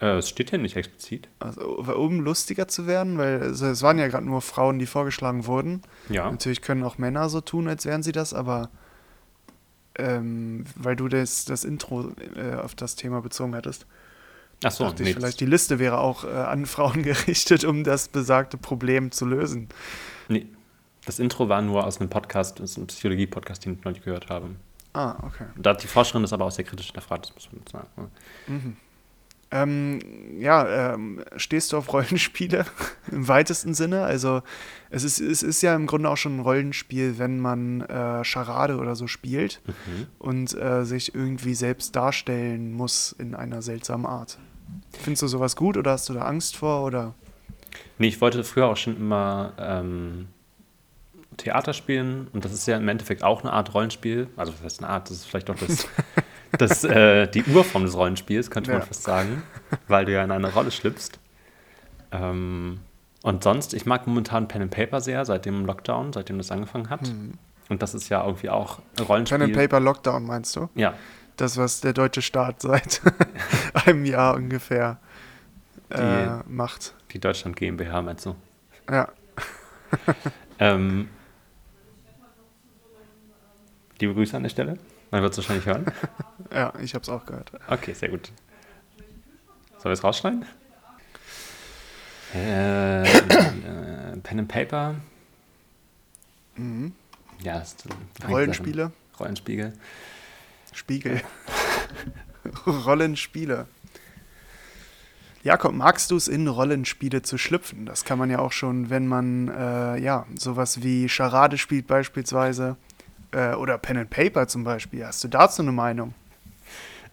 Äh, 0.00 0.16
es 0.16 0.28
steht 0.28 0.50
hier 0.50 0.58
nicht 0.58 0.76
explizit. 0.76 1.28
Also, 1.38 1.60
um 1.78 2.20
lustiger 2.20 2.68
zu 2.68 2.86
werden, 2.86 3.18
weil 3.18 3.42
also, 3.42 3.66
es 3.66 3.82
waren 3.82 3.98
ja 3.98 4.08
gerade 4.08 4.26
nur 4.26 4.42
Frauen, 4.42 4.78
die 4.78 4.86
vorgeschlagen 4.86 5.46
wurden. 5.46 5.82
Ja. 6.08 6.30
Natürlich 6.30 6.62
können 6.62 6.82
auch 6.84 6.98
Männer 6.98 7.28
so 7.28 7.40
tun, 7.40 7.68
als 7.68 7.84
wären 7.84 8.02
sie 8.02 8.12
das, 8.12 8.34
aber 8.34 8.70
ähm, 9.96 10.64
weil 10.76 10.96
du 10.96 11.08
das, 11.08 11.44
das 11.44 11.64
Intro 11.64 12.12
äh, 12.34 12.54
auf 12.54 12.74
das 12.74 12.96
Thema 12.96 13.20
bezogen 13.20 13.54
hattest, 13.54 13.86
Achso, 14.62 14.84
dachte 14.84 15.02
nee, 15.02 15.10
ich, 15.10 15.16
vielleicht 15.16 15.40
die 15.40 15.46
Liste 15.46 15.78
wäre 15.78 15.98
auch 15.98 16.24
äh, 16.24 16.28
an 16.28 16.66
Frauen 16.66 17.02
gerichtet, 17.04 17.64
um 17.64 17.82
das 17.84 18.08
besagte 18.08 18.56
Problem 18.58 19.10
zu 19.10 19.26
lösen. 19.26 19.68
nee. 20.28 20.46
Das 21.06 21.18
Intro 21.18 21.48
war 21.48 21.62
nur 21.62 21.86
aus 21.86 21.98
einem 21.98 22.10
Podcast, 22.10 22.60
das 22.60 22.72
ist 22.72 22.76
ein 22.76 22.86
Psychologie-Podcast, 22.86 23.64
den 23.64 23.72
ich 23.78 23.84
neulich 23.84 24.02
gehört 24.04 24.28
habe. 24.28 24.50
Ah, 24.92 25.16
okay. 25.26 25.46
Da 25.56 25.72
die 25.72 25.86
Forscherin 25.86 26.20
das 26.22 26.34
aber 26.34 26.44
auch 26.44 26.50
sehr 26.50 26.64
kritisch 26.66 26.86
hinterfragt, 26.88 27.24
das 27.24 27.34
muss 27.34 27.48
man 27.50 27.62
sagen. 27.66 28.10
ne? 28.46 28.76
Ähm, 29.52 29.98
ja, 30.38 30.92
ähm, 30.94 31.24
stehst 31.36 31.72
du 31.72 31.78
auf 31.78 31.92
Rollenspiele 31.92 32.66
im 33.10 33.26
weitesten 33.26 33.74
Sinne? 33.74 34.04
Also 34.04 34.42
es 34.90 35.02
ist, 35.02 35.18
es 35.20 35.42
ist 35.42 35.62
ja 35.62 35.74
im 35.74 35.86
Grunde 35.86 36.08
auch 36.08 36.16
schon 36.18 36.36
ein 36.36 36.40
Rollenspiel, 36.40 37.18
wenn 37.18 37.40
man 37.40 37.80
äh, 37.80 38.22
Charade 38.22 38.76
oder 38.76 38.94
so 38.94 39.06
spielt 39.08 39.60
Mhm. 39.66 40.06
und 40.20 40.54
äh, 40.54 40.84
sich 40.84 41.14
irgendwie 41.14 41.54
selbst 41.54 41.96
darstellen 41.96 42.72
muss 42.72 43.10
in 43.18 43.34
einer 43.34 43.62
seltsamen 43.62 44.06
Art. 44.06 44.38
Findest 44.98 45.22
du 45.22 45.26
sowas 45.28 45.56
gut 45.56 45.76
oder 45.76 45.92
hast 45.92 46.08
du 46.08 46.14
da 46.14 46.22
Angst 46.22 46.56
vor? 46.56 46.84
Oder? 46.84 47.14
Nee, 47.98 48.08
ich 48.08 48.20
wollte 48.20 48.42
früher 48.44 48.66
auch 48.66 48.76
schon 48.76 48.96
immer 48.96 49.52
ähm, 49.58 50.28
Theater 51.36 51.72
spielen 51.72 52.28
und 52.32 52.44
das 52.44 52.52
ist 52.52 52.66
ja 52.66 52.76
im 52.76 52.88
Endeffekt 52.88 53.22
auch 53.22 53.42
eine 53.42 53.52
Art 53.52 53.72
Rollenspiel. 53.74 54.28
Also, 54.36 54.52
was 54.54 54.62
heißt 54.62 54.80
eine 54.82 54.88
Art? 54.92 55.08
Das 55.10 55.18
ist 55.18 55.26
vielleicht 55.26 55.48
auch 55.50 55.56
das, 55.56 55.86
das, 56.58 56.84
äh, 56.84 57.26
die 57.28 57.44
Urform 57.44 57.84
des 57.84 57.96
Rollenspiels, 57.96 58.50
könnte 58.50 58.70
man 58.70 58.80
Ja. 58.80 58.86
fast 58.86 59.02
sagen, 59.04 59.42
weil 59.88 60.04
du 60.04 60.12
ja 60.12 60.24
in 60.24 60.30
eine 60.30 60.52
Rolle 60.52 60.70
schlüpfst. 60.70 61.12
Ähm, 62.12 62.80
und 63.22 63.42
sonst, 63.44 63.74
ich 63.74 63.86
mag 63.86 64.06
momentan 64.06 64.48
Pen 64.48 64.62
and 64.62 64.70
Paper 64.70 65.00
sehr, 65.00 65.24
seit 65.24 65.44
dem 65.46 65.66
Lockdown, 65.66 66.12
seitdem 66.12 66.38
das 66.38 66.50
angefangen 66.50 66.88
hat. 66.90 67.00
Und 67.68 67.82
das 67.82 67.94
ist 67.94 68.08
ja 68.08 68.24
irgendwie 68.24 68.48
auch 68.48 68.80
Rollenspiel. 69.08 69.38
Pen 69.38 69.46
and 69.46 69.54
Paper 69.56 69.78
Lockdown 69.80 70.24
meinst 70.24 70.56
du? 70.56 70.68
Ja, 70.74 70.94
Das, 71.40 71.56
was 71.56 71.80
der 71.80 71.94
deutsche 71.94 72.20
Staat 72.20 72.60
seit 72.60 73.00
einem 73.72 74.04
Jahr 74.04 74.34
ungefähr 74.34 74.98
äh, 75.88 76.26
macht. 76.46 76.92
die 77.12 77.18
Deutschland 77.18 77.56
GmbH 77.56 78.02
meinst 78.02 78.26
du? 78.26 78.36
Ja. 78.90 79.08
Ähm, 80.62 81.08
liebe 83.98 84.12
Grüße 84.12 84.36
an 84.36 84.42
der 84.42 84.50
Stelle. 84.50 84.78
Man 85.10 85.22
wird 85.22 85.32
es 85.32 85.38
wahrscheinlich 85.38 85.64
hören. 85.64 85.86
Ja, 86.52 86.74
ich 86.82 86.94
habe 86.94 87.02
es 87.02 87.08
auch 87.08 87.24
gehört. 87.24 87.50
Okay, 87.68 87.94
sehr 87.94 88.10
gut. 88.10 88.30
Sollen 89.78 89.84
wir 89.84 89.92
es 89.92 90.04
rausschneiden? 90.04 90.44
Äh, 92.34 93.02
äh, 93.02 94.16
Pen 94.22 94.40
and 94.40 94.48
Paper. 94.48 94.96
Mhm. 96.56 96.92
Ja, 97.40 97.62
Rollenspiele, 98.28 98.92
Rollenspiegel. 99.18 99.72
Spiegel. 100.72 101.20
Rollenspiele. 102.66 103.66
Jakob, 105.42 105.72
magst 105.72 106.10
du 106.10 106.16
es 106.16 106.28
in 106.28 106.46
Rollenspiele 106.48 107.22
zu 107.22 107.38
schlüpfen? 107.38 107.86
Das 107.86 108.04
kann 108.04 108.18
man 108.18 108.28
ja 108.28 108.40
auch 108.40 108.52
schon, 108.52 108.90
wenn 108.90 109.06
man 109.06 109.48
äh, 109.48 109.98
ja 109.98 110.26
sowas 110.34 110.82
wie 110.82 111.08
Charade 111.08 111.56
spielt 111.56 111.86
beispielsweise 111.86 112.76
äh, 113.32 113.54
oder 113.54 113.78
Pen 113.78 113.96
and 113.96 114.10
Paper 114.10 114.48
zum 114.48 114.64
Beispiel. 114.64 115.06
Hast 115.06 115.24
du 115.24 115.28
dazu 115.28 115.62
eine 115.62 115.72
Meinung? 115.72 116.14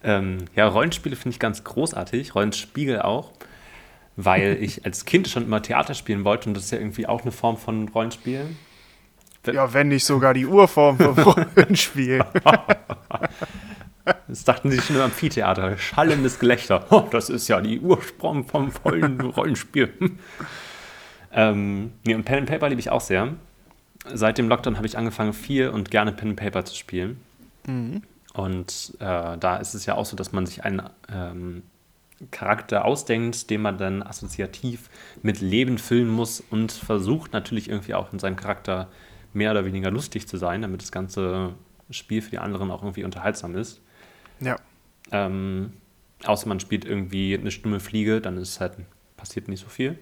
Ähm, 0.04 0.46
ja, 0.56 0.68
Rollenspiele 0.68 1.16
finde 1.16 1.36
ich 1.36 1.40
ganz 1.40 1.64
großartig. 1.64 2.36
Rollenspiegel 2.36 3.02
auch. 3.02 3.32
Weil 4.18 4.58
ich 4.62 4.84
als 4.84 5.06
Kind 5.06 5.30
schon 5.30 5.44
immer 5.44 5.62
Theater 5.62 5.94
spielen 5.94 6.26
wollte 6.26 6.50
und 6.50 6.54
das 6.54 6.66
ist 6.66 6.72
ja 6.72 6.80
irgendwie 6.80 7.08
auch 7.08 7.22
eine 7.22 7.32
Form 7.32 7.56
von 7.56 7.88
Rollenspiel. 7.88 8.46
Ja, 9.54 9.74
wenn 9.74 9.89
nicht 9.89 10.06
sogar 10.06 10.34
die 10.34 10.46
Urform 10.46 10.98
vom 10.98 11.18
Rollenspiel. 11.18 12.24
Das 14.30 14.46
dachten 14.46 14.72
sie 14.72 14.80
schon 14.80 14.96
im 14.96 15.01
Amphitheater. 15.01 15.77
Schallendes 15.77 16.39
Gelächter. 16.39 16.86
Oh, 16.92 17.08
das 17.12 17.30
ist 17.30 17.50
ja 17.50 17.60
die 17.60 17.82
Ursprung 17.82 18.46
vom 18.46 18.72
vollen 18.72 19.20
Rollenspiel. 19.36 19.92
ähm, 21.34 21.92
nee, 22.06 22.16
und 22.16 22.24
Pen 22.24 22.38
and 22.39 22.50
Paper 22.50 22.70
liebe 22.70 22.80
ich 22.80 22.89
auch 22.89 23.01
sehr. 23.01 23.34
Seit 24.13 24.38
dem 24.38 24.48
Lockdown 24.48 24.77
habe 24.77 24.88
ich 24.88 24.98
angefangen, 24.98 25.34
viel 25.34 25.68
und 25.68 25.92
gerne 25.92 26.13
Pen 26.13 26.30
and 26.30 26.39
Paper 26.39 26.63
zu 26.63 26.74
spielen. 26.74 27.20
Und 28.34 28.94
äh, 29.00 29.38
da 29.38 29.58
ist 29.58 29.74
es 29.74 29.86
ja 29.86 29.96
auch 29.96 30.06
so, 30.06 30.16
dass 30.16 30.32
man 30.32 30.46
sich 30.46 30.63
einen 30.63 30.84
ähm, 31.13 31.63
Charakter 32.32 32.86
ausdenkt, 32.86 33.50
den 33.50 33.62
man 33.62 33.77
dann 33.77 34.01
assoziativ 34.01 34.89
mit 35.22 35.42
Leben 35.42 35.77
füllen 35.77 36.08
muss 36.08 36.42
und 36.50 36.72
versucht 36.72 37.34
natürlich 37.34 37.70
irgendwie 37.70 37.94
auch 37.94 38.13
in 38.13 38.20
seinem 38.20 38.38
Charakter 38.38 38.88
mehr 39.34 39.51
oder 39.51 39.65
weniger 39.65 39.91
lustig 39.91 40.27
zu 40.27 40.38
sein, 40.38 40.62
damit 40.62 40.81
das 40.81 40.91
ganze 40.91 41.53
Spiel 41.89 42.22
für 42.22 42.31
die 42.31 42.39
anderen 42.39 42.72
auch 42.72 42.81
irgendwie 42.84 43.03
unterhaltsam 43.03 43.55
ist. 43.55 43.81
ja. 44.39 44.57
Ähm, 45.10 45.72
außer 46.25 46.50
man 46.50 46.60
spielt 46.60 46.84
irgendwie 46.84 47.38
eine 47.38 47.50
stumme 47.51 47.79
Fliege, 47.79 48.19
dann 48.19 48.38
ist 48.38 48.60
halt, 48.60 48.74
passiert 49.15 49.48
nicht 49.48 49.62
so 49.62 49.69
viel. 49.69 49.98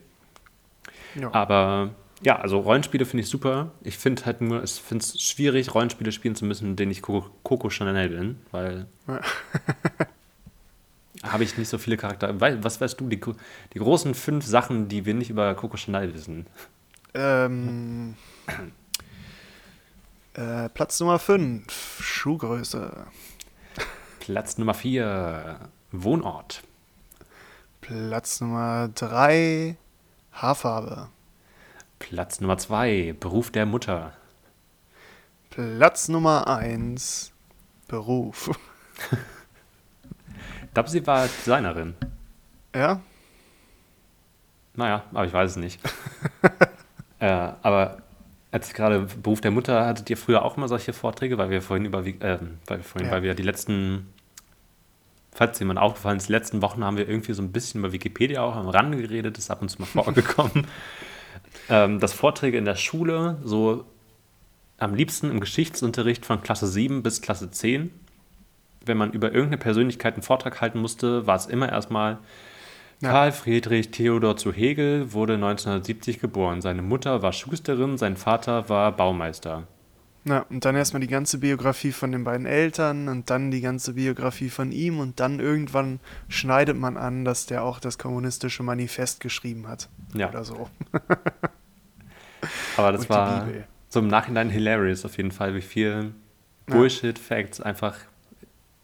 ja. 1.14 1.32
Aber 1.34 1.92
ja, 2.24 2.38
also 2.38 2.60
Rollenspiele 2.60 3.06
finde 3.06 3.24
ich 3.24 3.30
super. 3.30 3.72
Ich 3.82 3.98
finde 3.98 4.26
halt 4.26 4.42
nur, 4.42 4.64
ich 4.64 4.72
finde 4.72 5.04
es 5.04 5.22
schwierig, 5.22 5.76
Rollenspiele 5.76 6.12
spielen 6.12 6.36
zu 6.36 6.46
müssen, 6.46 6.70
in 6.70 6.76
denen 6.76 6.92
ich 6.92 7.02
Coco, 7.02 7.30
Coco 7.44 7.70
Chanel 7.70 8.10
bin, 8.10 8.38
weil 8.52 8.88
Ja. 9.08 9.20
habe 11.24 11.44
ich 11.44 11.58
nicht 11.58 11.70
so 11.70 11.78
viele 11.78 11.98
Charaktere. 11.98 12.40
Was 12.64 12.80
weißt 12.80 13.00
du, 13.00 13.08
die, 13.08 13.20
die 13.74 13.80
großen 13.80 14.14
fünf 14.14 14.46
Sachen, 14.46 14.88
die 14.88 15.06
wir 15.06 15.14
nicht 15.14 15.30
über 15.30 15.54
Coco 15.56 15.78
Chanel 15.78 16.14
wissen? 16.14 16.48
Ähm, 17.14 18.16
äh, 20.36 20.70
Platz 20.70 21.00
Nummer 21.00 21.20
5, 21.20 22.00
Schuhgröße. 22.02 23.08
Platz 24.20 24.58
Nummer 24.58 24.74
vier, 24.74 25.60
Wohnort. 25.92 26.64
Platz 27.82 28.42
Nummer 28.42 28.90
3, 28.96 29.78
Haarfarbe. 30.34 31.10
Platz 32.00 32.42
Nummer 32.42 32.58
zwei, 32.58 33.16
Beruf 33.20 33.52
der 33.52 33.66
Mutter. 33.66 34.14
Platz 35.50 36.08
Nummer 36.08 36.48
1, 36.48 37.32
Beruf. 37.88 38.52
Ich 40.64 40.78
glaube, 40.78 40.90
sie 40.90 41.08
war 41.08 41.26
Designerin. 41.26 41.96
Ja? 42.76 43.00
Naja, 44.74 45.06
aber 45.14 45.26
ich 45.26 45.32
weiß 45.32 45.52
es 45.52 45.56
nicht. 45.56 45.80
äh, 47.20 47.30
aber 47.62 48.00
als 48.56 48.74
gerade 48.74 49.02
Beruf 49.22 49.42
der 49.42 49.52
Mutter, 49.52 49.86
hattet 49.86 50.10
ihr 50.10 50.16
früher 50.16 50.44
auch 50.46 50.56
immer 50.56 50.70
solche 50.70 50.94
Vorträge, 50.94 51.38
weil 51.38 51.50
wir 51.50 51.62
vorhin 51.62 51.86
überwiegend, 51.86 52.24
äh, 52.24 52.40
weil, 52.68 52.78
wir 52.78 52.84
vorhin, 52.86 53.08
Ja. 53.08 53.14
weil 53.14 53.22
wir 53.24 53.34
die 53.36 53.44
letzten 53.44 54.08
falls 55.34 55.60
jemand 55.60 55.78
aufgefallen 55.80 56.16
ist, 56.16 56.30
die 56.30 56.32
letzten 56.32 56.62
Wochen 56.62 56.82
haben 56.86 56.96
wir 56.96 57.10
irgendwie 57.10 57.34
so 57.34 57.42
ein 57.42 57.52
bisschen 57.52 57.82
über 57.82 57.92
Wikipedia 57.92 58.42
auch 58.42 58.56
am 58.56 58.70
Rande 58.70 58.98
geredet, 58.98 59.38
ist 59.38 59.52
ab 59.52 59.62
und 59.62 59.68
zu 59.68 59.82
mal 59.82 59.86
vorgekommen. 60.04 60.66
ähm, 61.70 62.00
dass 62.00 62.14
Vorträge 62.14 62.58
in 62.58 62.64
der 62.64 62.78
Schule 62.78 63.38
so 63.44 63.84
am 64.78 64.96
liebsten 64.96 65.30
im 65.30 65.42
Geschichtsunterricht 65.42 66.26
von 66.26 66.42
Klasse 66.42 66.68
7 66.68 67.04
bis 67.04 67.22
Klasse 67.22 67.52
10, 67.52 67.92
wenn 68.86 68.98
man 68.98 69.12
über 69.12 69.28
irgendeine 69.28 69.58
Persönlichkeit 69.58 70.14
einen 70.14 70.24
Vortrag 70.24 70.62
halten 70.62 70.80
musste, 70.80 71.28
war 71.28 71.36
es 71.36 71.48
immer 71.48 71.68
erstmal 71.70 72.20
Ja. 73.02 73.12
Karl 73.12 73.32
Friedrich 73.32 73.92
Theodor 73.92 74.38
zu 74.38 74.54
Hegel 74.54 75.14
wurde 75.14 75.34
1970 75.34 76.20
geboren. 76.20 76.62
Seine 76.62 76.82
Mutter 76.82 77.22
war 77.22 77.34
Schusterin, 77.34 77.98
sein 77.98 78.16
Vater 78.18 78.70
war 78.70 78.92
Baumeister. 78.92 79.68
Ja, 80.28 80.46
und 80.50 80.66
dann 80.66 80.76
erstmal 80.76 81.02
die 81.02 81.08
ganze 81.08 81.38
Biografie 81.38 81.92
von 81.92 82.12
den 82.12 82.24
beiden 82.24 82.48
Eltern 82.48 83.10
und 83.10 83.30
dann 83.30 83.52
die 83.52 83.62
ganze 83.62 83.94
Biografie 83.94 84.50
von 84.50 84.72
ihm 84.72 85.00
und 85.00 85.20
dann 85.20 85.40
irgendwann 85.40 86.00
schneidet 86.30 86.78
man 86.78 86.98
an, 86.98 87.26
dass 87.26 87.46
der 87.46 87.64
auch 87.64 87.80
das 87.80 88.00
kommunistische 88.00 88.64
Manifest 88.64 89.20
geschrieben 89.20 89.68
hat. 89.68 89.88
Ja. 90.16 90.30
Oder 90.30 90.44
so. 90.44 90.70
Aber 92.78 92.92
das 92.92 93.08
war 93.08 93.48
so 93.90 94.00
im 94.00 94.08
Nachhinein 94.08 94.50
hilarious 94.50 95.06
auf 95.06 95.18
jeden 95.18 95.32
Fall, 95.32 95.54
wie 95.54 95.62
viel. 95.62 96.12
Bullshit-Facts 96.66 97.62
einfach. 97.62 97.96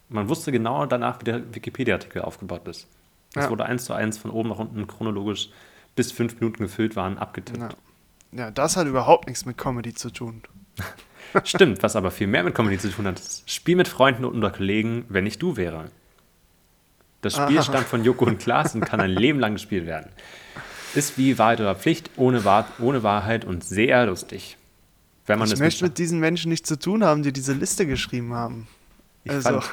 Man 0.09 0.29
wusste 0.29 0.51
genau 0.51 0.85
danach, 0.85 1.19
wie 1.21 1.25
der 1.25 1.55
Wikipedia-Artikel 1.55 2.21
aufgebaut 2.21 2.67
ist. 2.67 2.87
Es 3.35 3.45
Ja. 3.45 3.49
wurde 3.49 3.65
eins 3.65 3.85
zu 3.85 3.93
eins 3.93 4.17
von 4.17 4.31
oben 4.31 4.49
nach 4.49 4.59
unten 4.59 4.87
chronologisch 4.87 5.49
bis 5.95 6.11
fünf 6.11 6.39
Minuten 6.39 6.63
gefüllt 6.63 6.95
waren, 6.95 7.17
abgetippt. 7.17 7.59
Ja. 7.59 7.69
ja, 8.31 8.51
das 8.51 8.77
hat 8.77 8.87
überhaupt 8.87 9.27
nichts 9.27 9.45
mit 9.45 9.57
Comedy 9.57 9.93
zu 9.93 10.09
tun. 10.11 10.41
Stimmt, 11.45 11.81
was 11.83 11.95
aber 11.95 12.11
viel 12.11 12.27
mehr 12.27 12.43
mit 12.43 12.55
Comedy 12.55 12.77
zu 12.77 12.89
tun 12.89 13.07
hat, 13.07 13.19
ist 13.19 13.49
Spiel 13.49 13.75
mit 13.75 13.87
Freunden 13.87 14.25
und 14.25 14.33
unter 14.35 14.51
Kollegen, 14.51 15.05
wenn 15.09 15.25
ich 15.25 15.39
du 15.39 15.55
wäre. 15.55 15.85
Das 17.21 17.33
Spiel 17.35 17.57
Aha. 17.59 17.63
stammt 17.63 17.87
von 17.87 18.03
Joko 18.03 18.25
und 18.25 18.39
Klaas 18.39 18.73
und 18.73 18.81
kann 18.81 18.99
ein 18.99 19.11
Leben 19.11 19.39
lang 19.39 19.53
gespielt 19.53 19.85
werden. 19.85 20.09
Ist 20.95 21.17
wie 21.17 21.37
Wahrheit 21.37 21.61
oder 21.61 21.75
Pflicht, 21.75 22.09
ohne, 22.17 22.43
Wahr 22.45 22.67
ohne 22.79 23.03
Wahrheit 23.03 23.45
und 23.45 23.63
sehr 23.63 24.05
lustig. 24.07 24.57
Wenn 25.27 25.37
man 25.39 25.47
Ich 25.47 25.53
es 25.53 25.59
möchte 25.59 25.83
mit 25.85 25.97
diesen 25.99 26.19
Menschen 26.19 26.49
nichts 26.49 26.67
zu 26.67 26.77
tun 26.79 27.03
haben, 27.03 27.21
die 27.23 27.31
diese 27.31 27.53
Liste 27.53 27.85
geschrieben 27.85 28.33
haben. 28.33 28.67
Ich, 29.23 29.31
Also. 29.31 29.61
fand, 29.61 29.71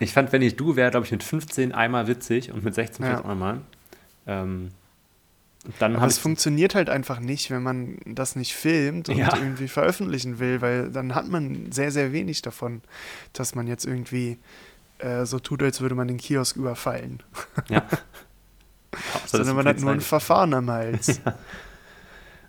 ich 0.00 0.12
fand, 0.12 0.32
wenn 0.32 0.42
ich 0.42 0.56
du 0.56 0.76
wäre, 0.76 0.90
glaube 0.90 1.06
ich, 1.06 1.12
mit 1.12 1.22
15 1.22 1.72
einmal 1.72 2.06
witzig 2.06 2.50
und 2.52 2.64
mit 2.64 2.74
16 2.74 3.04
Ja. 3.04 3.10
vielleicht 3.12 3.24
auch 3.24 3.30
einmal. 3.30 3.60
Ähm, 4.26 4.68
dann 5.78 5.94
Aber 5.96 6.06
es 6.06 6.18
funktioniert 6.18 6.74
halt 6.74 6.90
einfach 6.90 7.20
nicht, 7.20 7.50
wenn 7.50 7.62
man 7.62 7.98
das 8.04 8.34
nicht 8.34 8.52
filmt 8.54 9.08
und 9.08 9.16
Ja. 9.16 9.36
irgendwie 9.36 9.68
veröffentlichen 9.68 10.38
will, 10.40 10.60
weil 10.60 10.90
dann 10.90 11.14
hat 11.14 11.28
man 11.28 11.70
sehr, 11.70 11.92
sehr 11.92 12.12
wenig 12.12 12.42
davon, 12.42 12.82
dass 13.32 13.54
man 13.54 13.66
jetzt 13.68 13.84
irgendwie 13.86 14.38
äh, 14.98 15.24
so 15.24 15.38
tut, 15.38 15.62
als 15.62 15.80
würde 15.80 15.94
man 15.94 16.08
den 16.08 16.16
Kiosk 16.16 16.56
überfallen. 16.56 17.22
Ja. 17.68 17.84
Sondern 19.26 19.56
man 19.56 19.66
hat 19.66 19.80
nur 19.80 19.90
ein 19.92 20.00
Verfahren 20.00 20.52
am 20.54 20.70
Hals. 20.70 21.20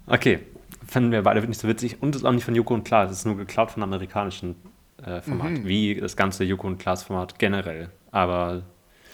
Okay, 0.06 0.40
fanden 0.86 1.13
wir 1.13 1.22
beide 1.22 1.42
nicht 1.48 1.62
so 1.62 1.68
witzig 1.70 2.02
und 2.02 2.13
ist 2.13 2.25
auch 2.25 2.34
nicht 2.34 2.44
von 2.44 2.54
Joko 2.54 2.74
und 2.74 2.84
Klaas, 2.84 3.10
es 3.10 3.20
ist 3.20 3.25
nur 3.25 3.38
geklaut 3.38 3.72
von 3.72 3.82
amerikanischen 3.84 4.56
äh, 5.05 5.22
Format, 5.22 5.51
Mhm. 5.51 5.65
wie 5.65 5.95
das 5.95 6.15
ganze 6.15 6.43
Joko 6.43 6.67
und 6.67 6.77
Klaas-Format 6.79 7.38
generell. 7.39 7.89
Aber 8.12 8.63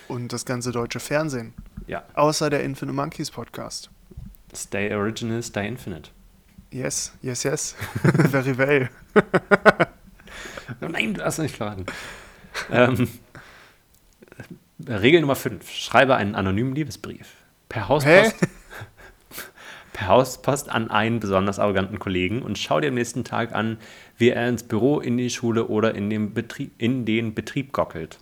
und 0.08 0.34
das 0.34 0.46
ganze 0.46 0.72
deutsche 0.72 1.00
Fernsehen. 1.00 1.54
ja, 1.88 2.04
Außer 2.16 2.50
der 2.50 2.64
Infinite 2.64 2.96
Monkeys 2.96 3.30
Podcast. 3.32 3.90
Stay 4.56 4.94
Original, 4.94 5.42
Stay 5.44 5.68
Infinite. 5.68 6.10
Yes, 6.72 7.14
yes, 7.22 7.44
yes. 7.44 7.76
Very 8.04 8.58
well. 8.58 8.90
Oh 10.82 10.88
Nein, 10.88 11.16
du 11.16 11.24
hast 11.26 11.40
nicht 11.40 11.56
verraten. 11.58 11.86
ähm, 12.72 13.10
Regel 14.88 15.22
Nummer 15.22 15.36
5. 15.36 15.70
Schreibe 15.70 16.16
einen 16.16 16.36
anonymen 16.36 16.74
Liebesbrief. 16.76 17.34
Per 17.68 17.88
Hauspost, 17.90 18.36
per 20.00 20.08
Hauspost 20.08 20.70
an 20.70 20.90
einen 20.90 21.20
besonders 21.20 21.60
arroganten 21.60 22.00
Kollegen 22.00 22.42
und 22.42 22.58
schau 22.58 22.80
dir 22.80 22.88
am 22.88 22.94
nächsten 22.94 23.24
Tag 23.26 23.54
an, 23.54 23.78
wie 24.18 24.30
er 24.30 24.48
ins 24.48 24.64
Büro, 24.64 25.00
in 25.00 25.18
die 25.18 25.30
Schule 25.30 25.68
oder 25.68 25.94
in 25.94 26.10
den 26.10 26.34
Betrieb, 26.34 26.72
in 26.78 27.06
den 27.06 27.34
Betrieb 27.34 27.74
gockelt. 27.74 28.18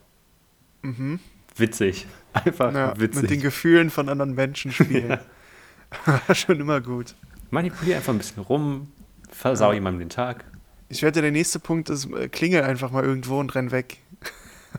Witzig. 1.55 2.07
Einfach 2.33 2.71
Mhm. 2.71 2.77
Ja, 2.77 2.99
witzig. 2.99 3.21
mit 3.21 3.31
den 3.31 3.41
Gefühlen 3.41 3.89
von 3.89 4.09
anderen 4.09 4.33
Menschen 4.35 4.71
spielen. 4.71 5.19
War 6.05 6.21
schon 6.35 6.59
immer 6.59 6.81
gut. 6.81 7.15
Manipulier 7.49 7.95
einfach 7.95 8.11
ein 8.13 8.17
bisschen 8.17 8.43
rum, 8.43 8.91
versau 9.29 9.71
jemandem 9.71 9.99
den 10.01 10.09
Tag. 10.09 10.43
Ich 10.89 11.01
wette, 11.01 11.21
der 11.21 11.31
nächste 11.31 11.59
Punkt 11.59 11.89
ist, 11.89 12.11
äh, 12.11 12.27
klingel 12.27 12.63
einfach 12.63 12.91
mal 12.91 13.03
irgendwo 13.05 13.39
und 13.39 13.55
renn 13.55 13.71
weg. 13.71 13.97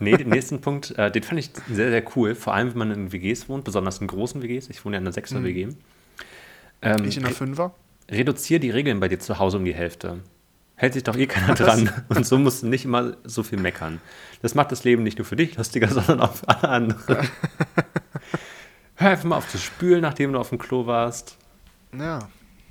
Nee, 0.01 0.17
den 0.17 0.29
nächsten 0.29 0.61
Punkt, 0.61 0.91
äh, 0.99 1.11
den 1.11 1.23
fand 1.23 1.41
ich 1.41 1.51
sehr, 1.71 1.91
sehr 1.91 2.05
cool. 2.15 2.35
Vor 2.35 2.55
allem, 2.55 2.71
wenn 2.73 2.79
man 2.79 2.91
in 2.91 3.13
WGs 3.13 3.49
wohnt, 3.49 3.65
besonders 3.65 3.99
in 3.99 4.07
großen 4.07 4.43
WGs. 4.43 4.69
Ich 4.69 4.85
wohne 4.85 4.97
ja 4.97 5.01
in 5.01 5.07
einer 5.07 5.17
6er 5.17 5.43
WG. 5.43 5.69
Ähm, 6.83 7.05
Ich 7.05 7.17
in 7.17 7.25
der 7.25 7.33
Fünfer. 7.33 7.75
reduziere 8.11 8.61
die 8.61 8.71
Regeln 8.71 9.01
bei 9.01 9.09
dir 9.09 9.19
zu 9.19 9.39
Hause 9.39 9.57
um 9.59 9.65
die 9.65 9.75
Hälfte. 9.75 10.21
Hält 10.77 10.95
sich 10.95 11.03
doch 11.03 11.17
eh 11.17 11.27
keiner 11.27 11.55
dran. 11.55 11.91
Und 12.09 12.25
so 12.27 12.39
musst 12.39 12.63
du 12.63 12.69
nicht 12.69 12.85
immer 12.85 13.17
so 13.25 13.43
viel 13.43 13.59
meckern. 13.59 14.01
Das 14.43 14.55
macht 14.55 14.71
das 14.71 14.85
Leben 14.85 15.03
nicht 15.03 15.19
nur 15.19 15.25
für 15.25 15.35
dich 15.37 15.57
lustiger, 15.57 15.89
sondern 15.93 16.21
auch 16.21 16.35
für 16.35 16.49
alle 16.49 16.69
anderen. 16.69 17.29
Hör 18.97 19.11
einfach 19.11 19.25
mal 19.25 19.37
auf 19.37 19.49
zu 19.49 19.59
spülen, 19.59 20.01
nachdem 20.03 20.33
du 20.33 20.39
auf 20.39 20.49
dem 20.49 20.59
Klo 20.59 20.87
warst. 20.87 21.37
Ja. 21.97 22.29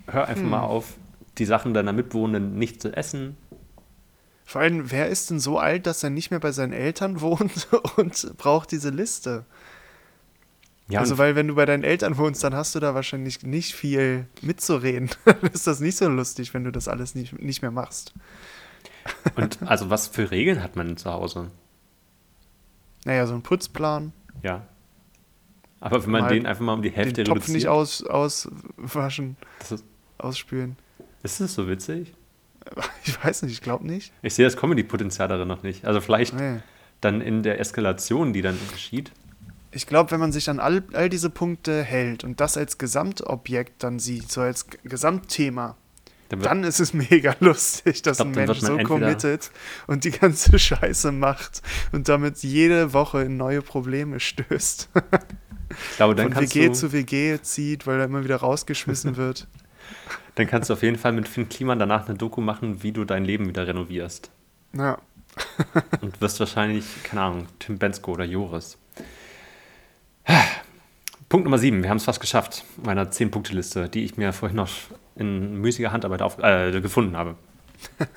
Hör 0.08 0.28
einfach 0.28 0.44
mal 0.44 0.62
auf, 0.62 0.96
die 1.38 1.46
Sachen 1.46 1.74
deiner 1.74 1.94
Mitwohnenden 1.94 2.58
nicht 2.58 2.82
zu 2.82 2.96
essen. 2.96 3.38
Vor 4.46 4.62
allem, 4.62 4.92
wer 4.92 5.08
ist 5.10 5.30
denn 5.30 5.40
so 5.42 5.60
alt, 5.60 5.86
dass 5.86 6.04
er 6.04 6.10
nicht 6.10 6.32
mehr 6.32 6.40
bei 6.40 6.52
seinen 6.54 6.72
Eltern 6.74 7.20
wohnt 7.22 7.68
und 7.98 8.38
braucht 8.38 8.72
diese 8.72 8.90
Liste? 8.90 9.46
Ja, 10.90 11.02
also, 11.02 11.18
weil 11.18 11.36
wenn 11.36 11.48
du 11.50 11.56
bei 11.56 11.66
deinen 11.66 11.84
Eltern 11.84 12.18
wohnst, 12.18 12.44
dann 12.46 12.56
hast 12.56 12.74
du 12.74 12.80
da 12.80 12.96
wahrscheinlich 12.96 13.44
nicht 13.44 13.74
viel 13.76 14.26
mitzureden. 14.42 15.10
Dann 15.26 15.42
ist 15.52 15.68
das 15.68 15.82
nicht 15.82 15.98
so 15.98 16.08
lustig, 16.08 16.54
wenn 16.54 16.64
du 16.64 16.72
das 16.72 16.88
alles 16.88 17.14
nicht, 17.14 17.38
nicht 17.42 17.62
mehr 17.62 17.72
machst. 17.72 18.14
und 19.36 19.60
also 19.66 19.90
was 19.90 20.08
für 20.08 20.32
Regeln 20.32 20.64
hat 20.64 20.78
man 20.78 20.96
zu 20.96 21.12
Hause? 21.12 21.52
Naja, 23.06 23.28
so 23.28 23.34
ein 23.34 23.42
Putzplan, 23.42 24.14
Ja. 24.44 24.66
Aber 25.80 26.02
wenn 26.04 26.10
man 26.10 26.22
Mal 26.24 26.34
den 26.34 26.46
einfach 26.48 26.64
mal 26.64 26.74
um 26.74 26.82
die 26.82 26.90
Hälfte 26.90 27.24
den 27.24 27.26
Topf 27.26 27.48
nicht 27.50 27.68
reduziert, 27.68 28.10
aus, 28.10 28.48
auswaschen, 28.78 29.36
ist, 29.60 29.84
ausspülen. 30.18 30.76
ist 31.22 31.40
das 31.42 31.54
so 31.54 31.68
witzig? 31.68 32.14
Ich 33.06 33.24
weiß 33.24 33.44
nicht, 33.44 33.54
ich 33.54 33.62
glaube 33.62 33.86
nicht. 33.88 34.12
Ich 34.22 34.34
sehe 34.34 34.44
das 34.46 34.58
Comedy-Potenzial 34.58 35.28
darin 35.30 35.48
noch 35.48 35.64
nicht. 35.64 35.86
Also 35.86 36.02
vielleicht 36.02 36.34
Nee. 36.34 36.60
dann 37.00 37.22
in 37.22 37.42
der 37.44 37.60
Eskalation, 37.62 38.34
die 38.34 38.42
dann 38.42 38.58
geschieht. 38.74 39.12
Ich 39.72 39.86
glaube, 39.86 40.12
wenn 40.12 40.20
man 40.20 40.32
sich 40.32 40.50
an 40.50 40.60
all, 40.60 40.84
all 40.94 41.10
diese 41.10 41.30
Punkte 41.30 41.84
hält 41.84 42.24
und 42.24 42.40
das 42.40 42.58
als 42.58 42.78
Gesamtobjekt 42.78 43.84
dann 43.84 44.00
sieht, 44.00 44.32
so 44.32 44.42
als 44.42 44.68
Gesamtthema, 44.84 45.76
Dann 46.30 46.40
dann 46.40 46.64
ist 46.64 46.80
es 46.80 46.94
mega 46.94 47.36
lustig, 47.40 48.02
dass 48.02 48.18
glaub, 48.18 48.30
ein 48.30 48.36
Mensch 48.46 48.60
so 48.60 48.78
committet 48.78 49.52
und 49.88 50.04
die 50.04 50.12
ganze 50.12 50.58
Scheiße 50.60 51.12
macht 51.12 51.62
und 51.92 52.08
damit 52.08 52.40
jede 52.40 52.94
Woche 52.94 53.24
in 53.24 53.38
neue 53.38 53.62
Probleme 53.62 54.20
stößt. 54.20 54.90
ich 55.70 55.98
glaube, 55.98 56.16
dann 56.16 56.32
Von 56.32 56.42
WG 56.42 56.68
du, 56.68 56.74
zu 56.74 56.92
WG 56.94 57.40
zieht, 57.42 57.86
weil 57.88 58.00
er 58.00 58.06
immer 58.06 58.24
wieder 58.24 58.38
rausgeschmissen 58.38 59.18
wird. 59.18 59.48
dann 60.36 60.48
kannst 60.48 60.70
du 60.70 60.74
auf 60.74 60.84
jeden 60.84 60.98
Fall 60.98 61.12
mit 61.12 61.28
Finn 61.28 61.50
Kliman 61.50 61.80
danach 61.80 62.08
eine 62.08 62.18
Doku 62.18 62.42
machen, 62.42 62.84
wie 62.84 62.94
du 62.94 63.04
dein 63.04 63.26
Leben 63.26 63.48
wieder 63.48 63.68
renovierst. 63.68 64.32
Ja. 64.74 64.98
Und 66.02 66.20
wirst 66.22 66.40
wahrscheinlich, 66.40 66.86
keine 67.04 67.22
Ahnung, 67.22 67.48
Tim 67.60 67.78
Bensko 67.78 68.14
oder 68.14 68.26
Joris. 68.26 68.78
Punkt 71.30 71.44
Nummer 71.44 71.58
7, 71.58 71.84
wir 71.84 71.90
haben 71.90 71.98
es 71.98 72.06
fast 72.06 72.22
geschafft, 72.22 72.64
meiner 72.82 73.12
10-Punkte-Liste, 73.12 73.90
die 73.90 74.06
ich 74.06 74.16
mir 74.16 74.32
vorhin 74.32 74.56
noch 74.56 74.70
in 75.16 75.60
müßiger 75.60 75.92
Handarbeit 75.92 76.22
auf, 76.22 76.38
äh, 76.40 76.80
gefunden 76.80 77.18
habe. 77.18 77.36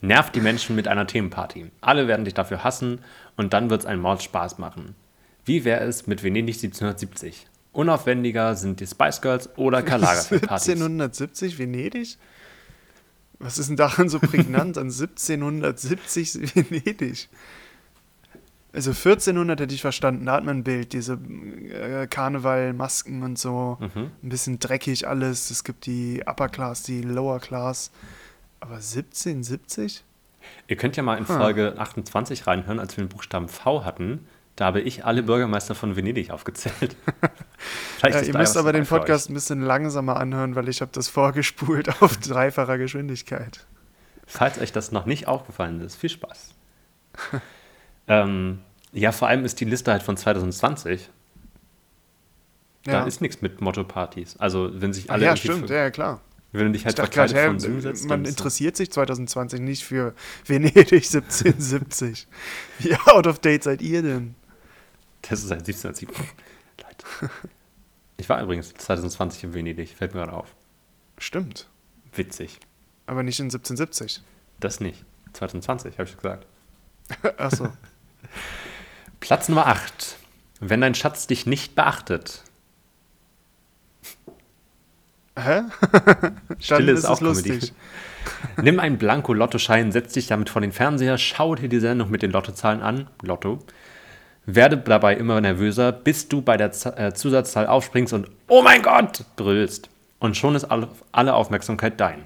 Nervt 0.00 0.34
die 0.34 0.40
Menschen 0.40 0.76
mit 0.76 0.88
einer 0.88 1.06
Themenparty. 1.06 1.70
Alle 1.80 2.06
werden 2.06 2.24
dich 2.24 2.34
dafür 2.34 2.62
hassen 2.62 3.00
und 3.36 3.52
dann 3.52 3.70
wird 3.70 3.80
es 3.80 3.86
einen 3.86 4.00
Mordspaß 4.00 4.58
machen. 4.58 4.94
Wie 5.44 5.64
wäre 5.64 5.84
es 5.84 6.06
mit 6.06 6.22
Venedig 6.22 6.56
1770? 6.56 7.46
Unaufwendiger 7.72 8.54
sind 8.54 8.80
die 8.80 8.86
Spice 8.86 9.20
Girls 9.20 9.58
oder 9.58 9.82
Karl 9.82 10.00
Lagerfeld-Partys. 10.00 10.68
1770 10.68 11.58
Venedig? 11.58 12.18
Was 13.38 13.58
ist 13.58 13.68
denn 13.68 13.76
daran 13.76 14.08
so 14.08 14.18
prägnant 14.18 14.78
an 14.78 14.84
1770 14.90 16.54
Venedig? 16.54 17.28
Also 18.76 18.90
1400 18.90 19.58
hätte 19.58 19.74
ich 19.74 19.80
verstanden, 19.80 20.26
da 20.26 20.34
hat 20.34 20.44
man 20.44 20.58
ein 20.58 20.64
Bild, 20.64 20.92
diese 20.92 21.14
äh, 21.14 22.06
Karneval, 22.06 22.74
Masken 22.74 23.22
und 23.22 23.38
so, 23.38 23.78
Mhm. 23.80 24.10
ein 24.22 24.28
bisschen 24.28 24.58
dreckig 24.58 25.08
alles, 25.08 25.50
es 25.50 25.64
gibt 25.64 25.86
die 25.86 26.22
Upper 26.26 26.48
Class, 26.50 26.82
die 26.82 27.00
Lower 27.00 27.40
Class, 27.40 27.90
aber 28.60 28.74
1770? 28.76 30.04
Ihr 30.68 30.76
könnt 30.76 30.96
ja 30.96 31.02
mal 31.02 31.16
in 31.16 31.24
Folge 31.24 31.74
28 31.78 32.46
reinhören, 32.46 32.78
als 32.78 32.96
wir 32.96 33.04
den 33.04 33.08
Buchstaben 33.08 33.48
V 33.48 33.84
hatten. 33.84 34.26
Da 34.56 34.66
habe 34.66 34.80
ich 34.80 35.04
alle 35.04 35.22
Bürgermeister 35.22 35.74
von 35.74 35.96
Venedig 35.96 36.30
aufgezählt. 36.30 36.96
Ja, 38.02 38.20
ihr 38.20 38.36
müsst 38.36 38.56
aber 38.58 38.72
den. 38.74 38.84
Podcast 38.86 39.30
ein 39.30 39.34
bisschen 39.34 39.62
langsamer 39.62 40.16
anhören, 40.20 40.54
weil 40.54 40.68
ich 40.68 40.82
habe 40.82 40.92
das 40.92 41.08
vorgespult 41.08 42.00
auf 42.02 42.16
dreifacher 42.18 42.76
Geschwindigkeit. 42.78 43.66
Falls 44.26 44.58
euch 44.60 44.70
das 44.70 44.92
noch 44.92 45.06
nicht 45.06 45.26
aufgefallen 45.28 45.80
ist, 45.80 45.96
viel 45.96 46.10
Spaß. 46.10 46.54
ähm, 48.08 48.60
Ja, 48.98 49.12
vor 49.12 49.28
allem 49.28 49.44
ist 49.44 49.60
die 49.60 49.66
Liste 49.66 49.92
halt 49.92 50.02
von 50.02 50.16
2020. 50.16 51.10
Da 52.84 52.92
Ja. 52.92 53.04
ist 53.04 53.20
nichts 53.20 53.42
mit 53.42 53.60
Motto-Partys. 53.60 54.36
Also, 54.38 54.70
wenn 54.80 54.92
sich 54.92 55.10
Ach 55.10 55.14
alle 55.14 55.24
ja, 55.26 55.30
irgendwie 55.32 55.48
stimmt, 55.48 55.66
ver- 55.68 55.74
ja, 55.76 55.82
ja, 55.82 55.90
klar. 55.90 56.20
wenn 56.52 56.66
du 56.66 56.72
dich 56.72 56.82
Ich 56.86 56.86
halt 56.98 57.12
gerade, 57.12 57.34
von 57.34 57.54
hä, 57.56 57.58
Zoom 57.60 57.80
setzt, 57.80 58.08
man 58.08 58.24
interessiert 58.24 58.76
sich 58.76 58.90
2020 58.90 59.60
nicht 59.60 59.84
für 59.84 60.14
Venedig 60.46 60.92
1770. 60.92 62.26
Wie 62.78 62.94
out 63.06 63.26
of 63.26 63.38
date 63.40 63.64
seid 63.64 63.82
ihr 63.82 64.02
denn? 64.02 64.34
das 65.28 65.40
ist 65.40 65.48
seit 65.48 65.58
1707. 65.66 66.14
Leid. 66.82 67.04
Ich 68.16 68.28
war 68.28 68.40
übrigens 68.42 68.72
2020 68.72 69.44
in 69.44 69.52
Venedig, 69.54 69.90
fällt 69.96 70.14
mir 70.14 70.20
gerade 70.20 70.32
auf. 70.32 70.54
Stimmt. 71.18 71.68
Witzig. 72.14 72.60
Aber 73.06 73.22
nicht 73.24 73.40
in 73.40 73.46
1770. 73.46 74.22
Das 74.60 74.80
nicht. 74.80 75.04
2020, 75.34 75.98
habe 75.98 76.08
ich 76.08 76.16
gesagt. 76.16 76.46
Achso. 77.36 77.68
Platz 79.20 79.48
Nummer 79.48 79.66
8. 79.66 80.16
Wenn 80.60 80.80
dein 80.80 80.94
Schatz 80.94 81.26
dich 81.26 81.46
nicht 81.46 81.74
beachtet. 81.74 82.42
Hä? 85.38 85.62
Stille 86.58 86.92
ist 86.92 87.04
auch 87.04 87.20
lustig. 87.20 87.72
Nimm 88.62 88.80
einen 88.80 88.98
Blanko-Lottoschein, 88.98 89.92
setz 89.92 90.14
dich 90.14 90.26
damit 90.26 90.48
vor 90.48 90.60
den 90.62 90.72
Fernseher, 90.72 91.18
schau 91.18 91.54
dir 91.54 91.68
die 91.68 91.78
Sendung 91.78 92.10
mit 92.10 92.22
den 92.22 92.30
Lottozahlen 92.30 92.82
an, 92.82 93.08
Lotto. 93.22 93.58
Werde 94.46 94.78
dabei 94.78 95.16
immer 95.16 95.40
nervöser, 95.40 95.92
bis 95.92 96.28
du 96.28 96.40
bei 96.40 96.56
der 96.56 96.70
äh, 96.98 97.12
Zusatzzahl 97.12 97.66
aufspringst 97.66 98.12
und 98.12 98.30
Oh 98.48 98.62
mein 98.62 98.82
Gott! 98.82 99.24
brüllst. 99.36 99.90
Und 100.18 100.36
schon 100.36 100.54
ist 100.54 100.64
alle 100.64 101.34
Aufmerksamkeit 101.34 102.00
dein. 102.00 102.24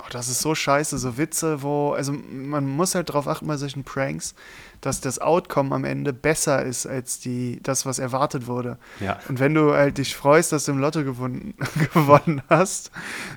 Oh, 0.00 0.06
das 0.10 0.28
ist 0.28 0.40
so 0.40 0.56
scheiße, 0.56 0.98
so 0.98 1.18
Witze, 1.18 1.62
wo, 1.62 1.92
also 1.92 2.12
man 2.12 2.66
muss 2.66 2.96
halt 2.96 3.12
drauf 3.12 3.28
achten 3.28 3.46
bei 3.46 3.56
solchen 3.56 3.84
Pranks, 3.84 4.34
dass 4.80 5.00
das 5.00 5.20
Outcome 5.20 5.72
am 5.72 5.84
Ende 5.84 6.12
besser 6.12 6.64
ist 6.64 6.84
als 6.84 7.20
die, 7.20 7.60
das, 7.62 7.86
was 7.86 8.00
erwartet 8.00 8.48
wurde. 8.48 8.76
Ja. 8.98 9.20
Und 9.28 9.38
wenn 9.38 9.54
du 9.54 9.72
halt 9.72 9.98
dich 9.98 10.16
freust, 10.16 10.50
dass 10.50 10.64
du 10.64 10.72
im 10.72 10.78
Lotto 10.78 11.04
gewonnen, 11.04 11.54
gewonnen 11.94 12.42
hast, 12.48 12.90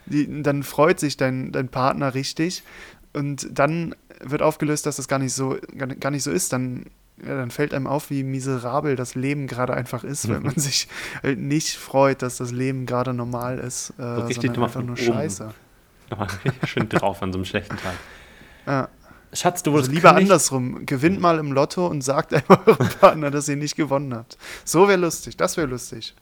die, 0.08 0.42
dann 0.42 0.64
freut 0.64 1.00
sich 1.00 1.16
dein, 1.16 1.52
dein 1.52 1.70
Partner 1.70 2.16
richtig 2.16 2.64
und 3.14 3.48
dann 3.52 3.94
wird 4.20 4.42
aufgelöst, 4.42 4.88
dass 4.88 4.96
das 4.96 5.08
gar 5.08 5.20
nicht 5.20 5.34
so, 5.34 5.58
gar 6.00 6.10
nicht 6.10 6.24
so 6.24 6.32
ist, 6.32 6.54
dann, 6.54 6.86
ja, 7.24 7.36
dann 7.36 7.52
fällt 7.52 7.76
einem 7.76 7.86
auf, 7.86 8.10
wie 8.10 8.24
miserabel 8.24 8.96
das 8.96 9.14
Leben 9.14 9.46
gerade 9.46 9.76
einfach 9.76 10.04
ist, 10.04 10.28
wenn 10.28 10.42
man 10.42 10.56
sich 10.56 10.88
halt 11.22 11.38
nicht 11.38 11.78
freut, 11.78 12.24
dass 12.24 12.38
das 12.38 12.52
Leben 12.52 12.88
gerade 12.88 13.14
normal 13.14 13.60
ist, 13.60 13.94
äh, 14.00 14.04
richtig 14.04 14.48
sondern 14.48 14.64
einfach 14.64 14.82
nur 14.82 14.98
oben. 14.98 15.06
scheiße. 15.06 15.54
Nochmal 16.10 16.28
schön 16.66 16.88
drauf 16.90 17.22
an 17.22 17.32
so 17.34 17.38
einem 17.38 17.46
schlechten 17.46 17.78
Tag. 17.78 17.94
Ja. 18.66 18.90
Schatz, 19.34 19.62
du 19.62 19.72
wurdest 19.72 19.90
Also 19.90 19.96
lieber 19.98 20.10
gekündigt. 20.10 20.32
andersrum. 20.32 20.86
Gewinnt 20.86 21.20
mal 21.20 21.38
im 21.40 21.52
Lotto 21.52 21.86
und 21.88 22.02
sagt 22.02 22.34
einfach 22.34 22.66
eurem 22.66 22.90
Partner, 23.02 23.30
dass 23.32 23.50
ihr 23.50 23.58
nicht 23.58 23.76
gewonnen 23.76 24.14
habt. 24.16 24.38
So 24.64 24.88
wäre 24.88 25.00
lustig. 25.00 25.36
Das 25.36 25.58
wäre 25.58 25.68
lustig. 25.68 26.16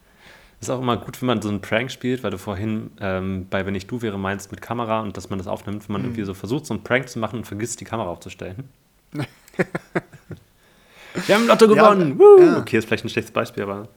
Ist 0.59 0.69
auch 0.71 0.81
immer 0.81 0.97
gut, 0.97 1.21
wenn 1.21 1.27
man 1.27 1.41
so 1.41 1.49
einen 1.49 1.61
Prank 1.61 1.91
spielt, 1.91 2.23
weil 2.23 2.31
du 2.31 2.37
vorhin 2.39 2.89
ähm, 2.99 3.45
bei 3.49 3.65
Wenn 3.65 3.75
ich 3.75 3.85
du 3.87 4.01
wäre 4.01 4.17
meinst 4.17 4.51
mit 4.51 4.61
Kamera 4.61 5.01
und 5.01 5.15
dass 5.17 5.29
man 5.29 5.37
das 5.37 5.47
aufnimmt, 5.47 5.87
wenn 5.87 5.93
man 5.93 6.01
Mhm. 6.01 6.07
irgendwie 6.07 6.23
so 6.23 6.33
versucht, 6.33 6.65
so 6.65 6.73
einen 6.73 6.83
Prank 6.83 7.09
zu 7.09 7.19
machen 7.19 7.39
und 7.39 7.45
vergisst, 7.45 7.79
die 7.81 7.85
Kamera 7.85 8.07
aufzustellen. 8.09 8.69
Wir 9.13 9.25
haben 11.35 11.43
im 11.43 11.47
Lotto 11.47 11.65
Ja, 11.73 11.93
gewonnen! 11.93 12.19
Woo! 12.19 12.41
ja. 12.41 12.57
Okay, 12.57 12.77
ist 12.77 12.87
vielleicht 12.87 13.05
ein 13.05 13.09
schlechtes 13.09 13.31
Beispiel, 13.31 13.63
aber 13.63 13.87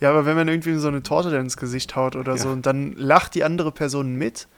Ja, 0.00 0.10
aber 0.10 0.26
wenn 0.26 0.36
man 0.36 0.48
irgendwie 0.48 0.74
so 0.74 0.88
eine 0.88 1.02
Torte 1.02 1.34
ins 1.36 1.56
Gesicht 1.56 1.96
haut 1.96 2.16
oder 2.16 2.36
so 2.36 2.48
Ja. 2.48 2.52
und 2.54 2.66
dann 2.66 2.92
lacht 2.94 3.34
die 3.34 3.44
andere 3.44 3.72
Person 3.72 4.16
mit, 4.16 4.48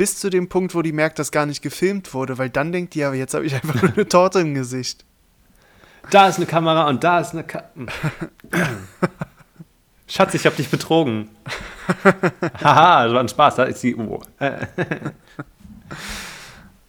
bis 0.00 0.18
zu 0.18 0.30
dem 0.30 0.48
Punkt, 0.48 0.74
wo 0.74 0.80
die 0.80 0.92
merkt, 0.92 1.18
dass 1.18 1.30
gar 1.30 1.44
nicht 1.44 1.60
gefilmt 1.60 2.14
wurde, 2.14 2.38
weil 2.38 2.48
dann 2.48 2.72
denkt 2.72 2.94
die, 2.94 3.00
ja, 3.00 3.12
jetzt 3.12 3.34
habe 3.34 3.44
ich 3.44 3.54
einfach 3.54 3.82
nur 3.82 3.92
eine 3.92 4.08
Torte 4.08 4.40
im 4.40 4.54
Gesicht. 4.54 5.04
da 6.10 6.26
ist 6.26 6.38
eine 6.38 6.46
Kamera 6.46 6.88
und 6.88 7.04
da 7.04 7.20
ist 7.20 7.32
eine 7.32 7.44
Ka 7.44 7.64
Schatz, 10.06 10.32
ich 10.32 10.46
hab 10.46 10.56
dich 10.56 10.70
betrogen. 10.70 11.28
Haha, 12.64 13.04
das 13.04 13.12
war 13.12 13.20
ein 13.20 13.28
Spaß, 13.28 13.56
da 13.56 13.64
ist 13.64 13.82
die 13.82 13.94
Uhr. 13.94 14.22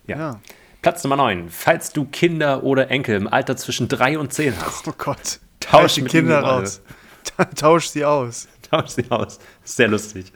Ja. 0.08 0.18
Ja. 0.18 0.40
Platz 0.82 1.04
Nummer 1.04 1.18
9. 1.18 1.50
Falls 1.50 1.92
du 1.92 2.06
Kinder 2.06 2.64
oder 2.64 2.90
Enkel 2.90 3.18
im 3.18 3.28
Alter 3.28 3.58
zwischen 3.58 3.90
3 3.90 4.20
und 4.20 4.32
10 4.32 4.56
hast, 4.58 4.88
Oh 4.88 4.94
Gott. 4.98 5.40
Tausch 5.60 5.96
die 5.96 6.04
Kinder 6.04 6.40
raus. 6.40 6.82
Tausch 7.56 7.88
sie 7.88 8.06
aus. 8.06 8.48
Tausch 8.70 8.92
sie 8.92 9.12
aus. 9.12 9.40
Sehr 9.66 9.90
lustig. 9.90 10.32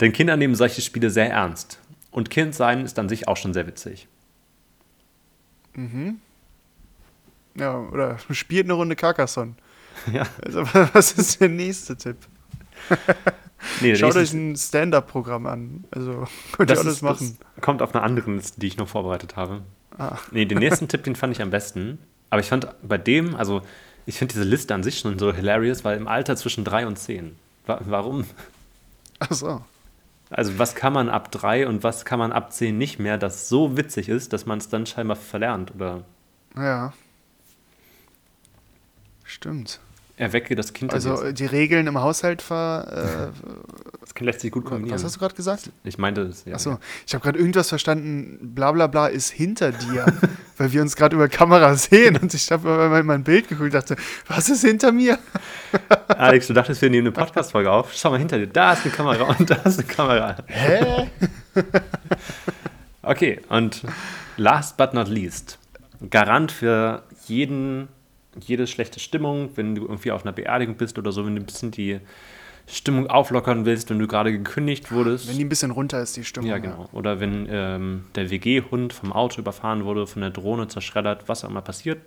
Denn 0.00 0.12
Kinder 0.12 0.36
nehmen 0.36 0.54
solche 0.54 0.80
Spiele 0.80 1.10
sehr 1.10 1.30
ernst. 1.30 1.80
Und 2.10 2.30
Kind 2.30 2.54
sein 2.54 2.84
ist 2.84 2.98
an 2.98 3.08
sich 3.08 3.28
auch 3.28 3.36
schon 3.36 3.52
sehr 3.52 3.66
witzig. 3.66 4.08
Ja, 7.56 7.78
oder 7.78 8.18
spielt 8.30 8.66
eine 8.66 8.74
Runde 8.74 8.96
Carcassonne. 8.96 9.54
Ja. 10.12 10.22
Also, 10.44 10.62
was 10.92 11.12
ist 11.12 11.40
der 11.40 11.48
nächste 11.48 11.96
Tipp? 11.96 12.16
Nee, 13.80 13.96
Schaut 13.96 14.14
euch 14.14 14.32
ein 14.32 14.56
Stand-Up-Programm 14.56 15.46
an. 15.46 15.84
Also 15.90 16.28
könnt 16.52 16.70
ihr 16.70 16.78
alles 16.78 16.94
ist, 16.94 17.02
machen. 17.02 17.36
Kommt 17.60 17.82
auf 17.82 17.92
einer 17.92 18.04
anderen 18.04 18.36
Liste, 18.36 18.60
die 18.60 18.68
ich 18.68 18.76
noch 18.76 18.88
vorbereitet 18.88 19.34
habe. 19.34 19.62
Ah. 19.98 20.16
Nee, 20.30 20.44
den 20.44 20.58
nächsten 20.58 20.86
Tipp, 20.86 21.02
den 21.02 21.16
fand 21.16 21.34
ich 21.34 21.42
am 21.42 21.50
besten. 21.50 21.98
Aber 22.30 22.40
ich 22.40 22.48
fand 22.48 22.68
bei 22.86 22.98
dem, 22.98 23.34
also 23.34 23.62
ich 24.06 24.16
finde 24.16 24.34
diese 24.34 24.44
Liste 24.44 24.74
an 24.74 24.84
sich 24.84 25.00
schon 25.00 25.18
so 25.18 25.32
hilarious, 25.32 25.84
weil 25.84 25.96
im 25.96 26.06
Alter 26.06 26.36
zwischen 26.36 26.62
3 26.64 26.86
und 26.86 27.00
10. 27.00 27.34
Wa 27.66 27.80
warum? 27.84 28.24
Ach 29.18 29.32
so. 29.32 29.60
Also 30.30 30.58
was 30.58 30.74
kann 30.74 30.92
man 30.92 31.08
ab 31.08 31.30
3 31.30 31.66
und 31.66 31.82
was 31.82 32.04
kann 32.04 32.18
man 32.18 32.32
ab 32.32 32.52
10 32.52 32.76
nicht 32.76 32.98
mehr, 32.98 33.16
das 33.18 33.48
so 33.48 33.76
witzig 33.76 34.08
ist, 34.08 34.32
dass 34.32 34.46
man 34.46 34.58
es 34.58 34.68
dann 34.68 34.86
scheinbar 34.86 35.16
verlernt 35.16 35.74
oder 35.74 36.04
Ja. 36.56 36.92
Stimmt. 39.24 39.80
Erwecke 40.18 40.54
das 40.54 40.72
Kind. 40.72 40.92
Also 40.92 41.22
äh, 41.22 41.32
die 41.32 41.46
Regeln 41.46 41.86
im 41.86 41.98
Haushalt 42.00 42.42
ver. 42.42 43.32
das 44.00 44.14
lässt 44.20 44.40
sich 44.40 44.50
gut 44.50 44.64
Äh, 44.66 44.68
kombinieren. 44.68 44.94
was 44.96 45.04
hast 45.04 45.16
du 45.16 45.20
gerade 45.20 45.34
gesagt? 45.34 45.70
ich 45.84 45.98
meinte 45.98 46.26
das, 46.26 46.44
ja. 46.44 46.54
Achso, 46.54 46.78
ich 47.06 47.14
habe 47.14 47.22
gerade 47.22 47.38
irgendwas 47.38 47.68
verstanden. 47.68 48.38
Bla 48.54 48.72
bla 48.72 48.86
bla 48.88 49.06
ist 49.06 49.30
hinter 49.30 49.72
dir, 49.72 50.06
weil 50.56 50.72
wir 50.72 50.82
uns 50.82 50.96
gerade 50.96 51.14
über 51.16 51.28
Kamera 51.28 51.74
sehen 51.76 52.16
und 52.16 52.34
ich 52.34 52.50
habe 52.50 52.68
mal 52.88 53.00
in 53.00 53.06
mein 53.06 53.22
Bild 53.24 53.48
geguckt 53.48 53.66
und 53.66 53.74
dachte, 53.74 53.96
was 54.26 54.48
ist 54.48 54.64
hinter 54.64 54.92
mir? 54.92 55.18
Alex, 56.08 56.46
du 56.48 56.52
dachtest, 56.54 56.82
wir 56.82 56.90
nehmen 56.90 57.06
eine 57.06 57.12
Podcast-Folge 57.12 57.70
auf. 57.70 57.92
Schau 57.94 58.10
mal 58.10 58.18
hinter 58.18 58.38
dir, 58.38 58.46
da 58.48 58.72
ist 58.72 58.82
eine 58.84 58.92
Kamera 58.92 59.22
und 59.24 59.48
da 59.48 59.54
ist 59.56 59.78
eine 59.78 59.86
Kamera. 59.88 60.36
Hä? 60.46 61.08
Okay, 63.02 63.40
und 63.48 63.82
last 64.36 64.76
but 64.76 64.92
not 64.94 65.08
least, 65.08 65.58
Garant 66.10 66.52
für 66.52 67.02
jeden, 67.26 67.88
jede 68.40 68.66
schlechte 68.66 69.00
Stimmung, 69.00 69.50
wenn 69.56 69.74
du 69.74 69.82
irgendwie 69.82 70.12
auf 70.12 70.24
einer 70.24 70.32
Beerdigung 70.32 70.76
bist 70.76 70.98
oder 70.98 71.12
so, 71.12 71.24
wenn 71.26 71.34
du 71.36 71.42
ein 71.42 71.46
bisschen 71.46 71.70
die 71.70 72.00
Stimmung 72.66 73.06
auflockern 73.08 73.64
willst, 73.64 73.88
wenn 73.90 73.98
du 73.98 74.06
gerade 74.06 74.30
gekündigt 74.30 74.92
wurdest. 74.92 75.28
Wenn 75.28 75.38
die 75.38 75.44
ein 75.44 75.48
bisschen 75.48 75.70
runter 75.70 76.02
ist, 76.02 76.16
die 76.16 76.24
Stimmung. 76.24 76.50
ja, 76.50 76.58
genau. 76.58 76.88
Oder 76.92 77.18
wenn 77.18 77.46
ähm, 77.50 78.04
der 78.14 78.30
WG-Hund 78.30 78.92
vom 78.92 79.12
Auto 79.12 79.40
überfahren 79.40 79.84
wurde, 79.84 80.06
von 80.06 80.20
der 80.20 80.30
Drohne 80.30 80.68
zerschreddert, 80.68 81.28
was 81.28 81.44
auch 81.44 81.50
immer 81.50 81.62
passiert. 81.62 82.00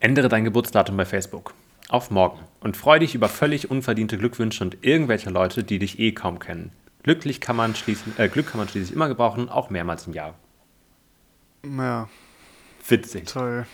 Ändere 0.00 0.28
dein 0.28 0.44
Geburtsdatum 0.44 0.96
bei 0.96 1.06
Facebook 1.06 1.54
auf 1.88 2.10
morgen 2.10 2.40
und 2.60 2.76
freue 2.76 2.98
dich 3.00 3.14
über 3.14 3.28
völlig 3.28 3.70
unverdiente 3.70 4.18
Glückwünsche 4.18 4.64
und 4.64 4.78
irgendwelche 4.82 5.30
Leute, 5.30 5.64
die 5.64 5.78
dich 5.78 5.98
eh 5.98 6.12
kaum 6.12 6.38
kennen. 6.38 6.72
Glücklich 7.02 7.40
kann 7.40 7.56
man 7.56 7.74
schließen, 7.74 8.14
äh, 8.18 8.28
Glück 8.28 8.48
kann 8.48 8.58
man 8.58 8.68
schließlich 8.68 8.94
immer 8.94 9.08
gebrauchen, 9.08 9.48
auch 9.48 9.70
mehrmals 9.70 10.06
im 10.06 10.14
Jahr. 10.14 10.34
Ja, 11.64 12.08
Witzig. 12.86 13.26
toll. 13.26 13.66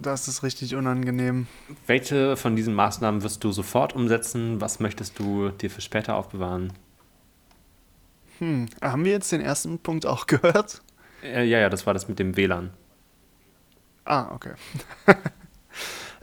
Das 0.00 0.28
ist 0.28 0.42
richtig 0.42 0.74
unangenehm. 0.76 1.46
Welche 1.86 2.36
von 2.36 2.54
diesen 2.54 2.74
Maßnahmen 2.74 3.22
wirst 3.22 3.42
du 3.42 3.50
sofort 3.50 3.94
umsetzen? 3.94 4.60
Was 4.60 4.78
möchtest 4.78 5.18
du 5.18 5.48
dir 5.50 5.70
für 5.70 5.80
später 5.80 6.14
aufbewahren? 6.14 6.72
Hm. 8.38 8.66
Haben 8.80 9.04
wir 9.04 9.12
jetzt 9.12 9.32
den 9.32 9.40
ersten 9.40 9.78
Punkt 9.80 10.06
auch 10.06 10.26
gehört? 10.28 10.82
Äh, 11.22 11.44
ja, 11.44 11.58
ja, 11.58 11.68
das 11.68 11.86
war 11.86 11.94
das 11.94 12.08
mit 12.08 12.18
dem 12.20 12.36
WLAN. 12.36 12.70
Ah, 14.04 14.30
okay. 14.32 14.52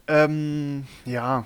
ähm, 0.07 0.85
ja. 1.03 1.45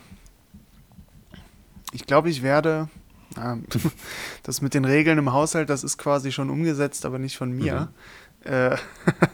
Ich 1.91 2.05
glaube, 2.05 2.29
ich 2.29 2.43
werde. 2.43 2.89
ähm, 3.37 3.65
das 4.43 4.61
mit 4.61 4.75
den 4.75 4.85
Regeln 4.85 5.17
im 5.17 5.33
Haushalt, 5.33 5.69
das 5.69 5.83
ist 5.83 5.97
quasi 5.97 6.31
schon 6.31 6.51
umgesetzt, 6.51 7.05
aber 7.05 7.17
nicht 7.17 7.37
von 7.37 7.51
mir. 7.51 7.89
Äh, 8.43 8.77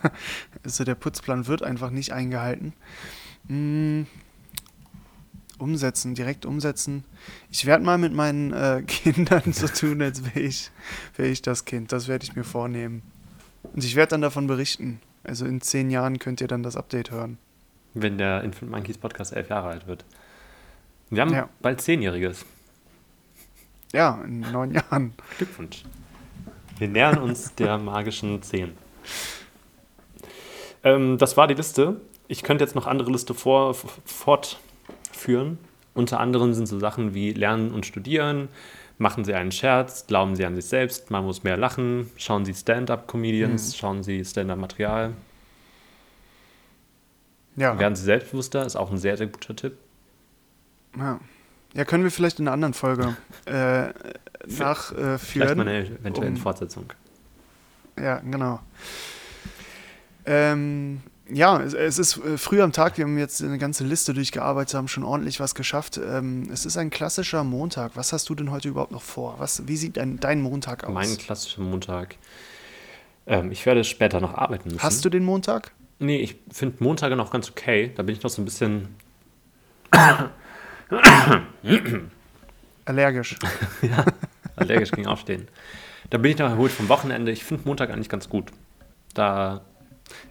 also 0.64 0.84
der 0.84 0.96
Putzplan 0.96 1.48
wird 1.48 1.64
einfach 1.64 1.90
nicht 1.92 2.12
eingehalten. 2.14 2.74
Hm, 3.48 4.08
umsetzen, 5.58 6.16
direkt 6.16 6.46
umsetzen. 6.46 7.04
Ich 7.50 7.66
werde 7.66 7.84
mal 7.84 7.98
mit 7.98 8.14
meinen 8.14 8.52
äh, 8.54 8.84
Kindern 8.88 9.54
so 9.54 9.68
tun, 9.68 10.02
als 10.02 10.24
wäre 10.26 10.40
ich, 10.40 10.72
wär 11.16 11.28
ich 11.30 11.42
das 11.42 11.66
Kind. 11.66 11.92
Das 11.92 12.08
werde 12.08 12.24
ich 12.26 12.36
mir 12.36 12.44
vornehmen. 12.44 13.02
Und 13.74 13.84
ich 13.84 13.96
werde 13.96 14.12
dann 14.12 14.22
davon 14.22 14.48
berichten. 14.48 15.00
Also 15.24 15.46
in 15.46 15.62
zehn 15.62 15.90
Jahren 15.90 16.20
könnt 16.20 16.42
ihr 16.42 16.48
dann 16.48 16.62
das 16.64 16.76
Update 16.76 17.12
hören. 17.12 17.38
Wenn 17.94 18.18
der 18.18 18.44
Infant 18.44 18.72
Monkeys 18.72 18.98
Podcast 18.98 19.34
elf 19.34 19.50
Jahre 19.50 19.70
alt 19.70 19.88
wird. 19.88 20.06
Wir 21.10 21.22
haben 21.22 21.34
Ja. 21.34 21.50
bald 21.62 21.82
Zehnjähriges. 21.82 22.46
Ja, 23.94 24.22
in 24.26 24.42
neun 24.42 24.72
Jahren. 24.74 25.14
Glückwunsch. 25.38 25.84
Wir 26.78 26.90
nähern 26.90 27.20
uns 27.20 27.56
der 27.56 27.78
magischen 27.78 28.42
10. 28.42 28.72
Ähm, 30.84 31.18
das 31.18 31.38
war 31.38 31.48
die 31.48 31.54
Liste. 31.56 32.00
Ich 32.28 32.44
könnte 32.44 32.64
jetzt 32.64 32.76
noch 32.76 32.88
andere 32.88 33.12
Liste 33.12 33.34
vor, 33.34 33.76
fortführen. 34.06 35.58
Unter 35.94 36.20
anderem 36.20 36.54
sind 36.54 36.68
so 36.68 36.80
Sachen 36.80 37.14
wie 37.14 37.32
Lernen 37.34 37.72
und 37.72 37.86
Studieren, 37.86 38.50
machen 38.98 39.24
Sie 39.24 39.34
einen 39.34 39.52
Scherz, 39.52 40.08
glauben 40.08 40.36
Sie 40.36 40.46
an 40.46 40.56
sich 40.56 40.66
selbst, 40.66 41.10
man 41.12 41.24
muss 41.24 41.44
mehr 41.44 41.56
lachen, 41.58 42.12
schauen 42.18 42.44
Sie 42.46 42.54
Stand-up-Comedians, 42.54 43.78
schauen 43.78 44.04
Sie 44.04 44.24
Stand-up-Material, 44.26 45.14
Ja. 47.56 47.80
werden 47.80 47.96
Sie 47.96 48.04
selbstbewusster, 48.04 48.66
ist 48.66 48.76
auch 48.76 48.92
ein 48.92 48.98
sehr, 48.98 49.16
sehr 49.18 49.28
guter 49.28 49.56
Tipp. 49.56 49.78
Ja. 50.98 51.20
ja, 51.74 51.86
können 51.86 52.04
wir 52.04 52.12
vielleicht 52.12 52.40
in 52.40 52.48
einer 52.48 52.54
anderen 52.54 52.74
Folge 52.74 53.16
äh, 53.46 53.90
nachführen. 54.48 55.20
Vielleicht 55.20 55.56
mal 55.56 55.68
eine 55.68 55.86
eventuelle 55.88 56.32
um- 56.32 56.38
Fortsetzung. 56.38 56.92
Ja, 58.00 58.20
genau. 58.20 58.60
Ähm, 60.26 61.02
ja, 61.30 61.60
es, 61.62 61.98
ist 61.98 62.18
äh, 62.18 62.38
früh 62.38 62.62
am 62.62 62.72
Tag, 62.72 62.98
wir 62.98 63.06
haben 63.06 63.18
jetzt 63.18 63.42
eine 63.42 63.58
ganze 63.58 63.84
Liste 63.84 64.14
durchgearbeitet, 64.14 64.76
haben 64.76 64.88
schon 64.88 65.04
ordentlich 65.04 65.40
was 65.40 65.56
geschafft. 65.56 65.98
Ähm, 65.98 66.50
es 66.52 66.66
ist 66.66 66.78
ein 66.78 66.90
klassischer 66.90 67.44
Montag. 67.44 67.92
Was 67.96 68.14
hast 68.14 68.30
du 68.30 68.36
denn 68.36 68.52
heute 68.52 68.70
überhaupt 68.70 68.92
noch 68.92 69.02
vor? 69.02 69.36
Was, 69.40 69.68
wie 69.68 69.78
sieht 69.78 69.98
dein, 69.98 70.20
dein 70.20 70.42
Montag 70.42 70.84
aus? 70.84 70.94
Mein 70.94 71.18
klassischer 71.18 71.62
Montag. 71.62 72.16
Ähm, 73.28 73.52
ich 73.52 73.66
werde 73.66 73.84
später 73.84 74.20
noch 74.20 74.36
arbeiten 74.36 74.70
müssen. 74.70 74.84
Hast 74.84 75.04
du 75.04 75.10
den 75.10 75.24
Montag? 75.24 75.72
Nee, 76.00 76.18
ich 76.18 76.36
finde 76.52 76.84
Montage 76.84 77.16
noch 77.16 77.32
ganz 77.32 77.50
okay. 77.50 77.92
Da 77.96 78.04
bin 78.04 78.16
ich 78.16 78.22
noch 78.22 78.30
so 78.30 78.42
ein 78.42 78.46
bisschen 78.46 78.90
Allergisch. 82.86 83.36
allergisch 84.56 84.92
gegen 84.92 85.08
Aufstehen. 85.08 85.48
Da 86.10 86.18
bin 86.18 86.32
ich 86.32 86.38
noch 86.38 86.50
erholt 86.50 86.72
vom 86.72 86.90
Wochenende. 86.90 87.32
Ich 87.32 87.44
finde 87.44 87.64
Montag 87.68 87.90
eigentlich 87.90 88.10
ganz 88.10 88.30
gut. 88.30 88.52
Da, 89.14 89.62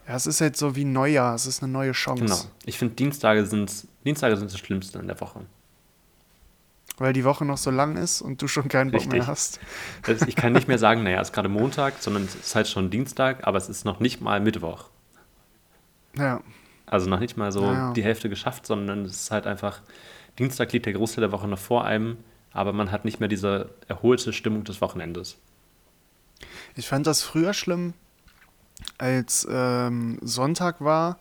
Ja, 0.07 0.15
es 0.15 0.27
ist 0.27 0.41
jetzt 0.41 0.59
so 0.59 0.77
wie 0.77 0.85
Neujahr. 0.85 1.35
Es 1.35 1.47
ist 1.47 1.63
eine 1.63 1.73
neue 1.73 1.93
Chance. 1.93 2.23
genau. 2.25 2.39
Ich 2.65 2.79
finde 2.79 2.95
Dienstage 2.95 3.45
sind 3.47 3.87
Dienstage 4.05 4.37
sind 4.37 4.53
das 4.53 4.59
Schlimmste 4.59 4.99
in 4.99 5.07
der 5.09 5.21
Woche. 5.21 5.41
Weil 6.99 7.13
die 7.13 7.25
Woche 7.25 7.45
noch 7.45 7.57
so 7.59 7.71
lang 7.73 7.97
ist 7.97 8.23
und 8.23 8.41
du 8.41 8.47
schon 8.47 8.69
keinen 8.69 8.93
Bock 8.93 9.07
mehr 9.07 9.15
Richtig. 9.15 9.27
hast. 9.27 9.61
Das, 10.05 10.23
ich 10.23 10.37
kann 10.37 10.53
nicht 10.53 10.69
mehr 10.69 10.79
sagen, 10.79 11.03
naja, 11.03 11.21
es 11.21 11.29
ist 11.29 11.35
gerade 11.35 11.49
Montag, 11.49 11.95
sondern 12.01 12.25
es 12.25 12.35
ist 12.37 12.55
halt 12.55 12.69
schon 12.69 12.91
Dienstag, 12.91 13.45
aber 13.47 13.59
es 13.59 13.69
ist 13.69 13.85
noch 13.85 13.99
nicht 13.99 14.21
mal 14.21 14.41
Mittwoch. 14.41 14.85
Ja, 16.17 16.41
Also 16.87 17.11
noch 17.11 17.19
nicht 17.19 17.37
mal 17.37 17.51
so 17.51 17.65
Ja. 17.65 17.93
die 17.93 18.05
Hälfte 18.05 18.29
geschafft, 18.29 18.67
sondern 18.67 19.05
es 19.07 19.23
ist 19.23 19.31
halt 19.33 19.49
einfach, 19.49 19.81
Dienstag 20.39 20.73
liegt 20.73 20.87
der 20.87 20.93
Großteil 20.93 21.23
der 21.23 21.33
Woche 21.33 21.49
noch 21.49 21.59
vor 21.59 21.85
einem, 21.85 22.19
aber 22.53 22.73
man 22.73 22.93
hat 22.93 23.05
nicht 23.05 23.19
mehr 23.19 23.29
diese 23.29 23.71
erholte 23.89 24.33
Stimmung 24.33 24.63
des 24.63 24.81
Wochenendes. 24.81 25.37
Ich 26.77 26.89
fand 26.89 27.07
das 27.07 27.23
früher 27.23 27.55
schlimm, 27.55 27.95
als 28.99 29.47
ähm, 29.51 30.19
Sonntag 30.23 30.81
war 30.81 31.19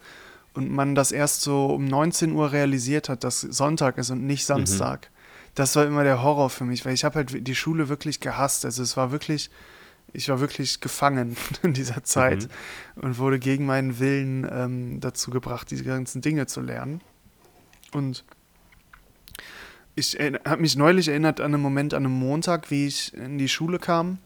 und 0.54 0.72
man 0.72 0.96
das 0.96 1.12
erst 1.12 1.42
so 1.42 1.68
um 1.68 1.86
19 1.86 2.32
Uhr 2.32 2.52
realisiert 2.52 3.10
hat, 3.10 3.24
dass 3.24 3.42
Sonntag 3.42 3.98
ist 3.98 4.10
und 4.10 4.26
nicht 4.26 4.46
Samstag. 4.46 5.10
Das 5.56 5.76
war 5.76 5.86
immer 5.86 6.04
der 6.04 6.24
Horror 6.24 6.50
für 6.50 6.66
mich, 6.66 6.86
weil 6.86 6.94
ich 6.94 7.04
habe 7.04 7.16
halt 7.16 7.48
die 7.48 7.56
Schule 7.56 7.90
wirklich 7.90 8.20
gehasst. 8.20 8.66
Also 8.66 8.82
es 8.82 8.98
war 8.98 9.12
wirklich, 9.12 9.52
ich 10.12 10.30
war 10.30 10.40
wirklich 10.40 10.80
gefangen 10.80 11.38
in 11.64 11.74
dieser 11.74 12.04
Zeit 12.04 12.50
und 12.96 13.18
wurde 13.18 13.40
gegen 13.40 13.66
meinen 13.66 14.00
Willen 14.00 14.48
ähm, 14.52 15.00
dazu 15.00 15.32
gebracht, 15.32 15.70
diese 15.70 15.84
ganzen 15.84 16.22
Dinge 16.22 16.48
zu 16.48 16.62
lernen. 16.62 17.02
Und 17.92 18.26
ich 19.96 20.18
habe 20.46 20.62
mich 20.62 20.76
neulich 20.76 21.08
erinnert 21.08 21.40
an 21.40 21.54
einen 21.54 21.62
Moment 21.62 21.94
an 21.94 22.06
einem 22.06 22.18
Montag, 22.18 22.72
wie 22.72 22.88
ich 22.88 23.14
in 23.14 23.38
die 23.38 23.50
Schule 23.50 23.78
kam 23.78 24.18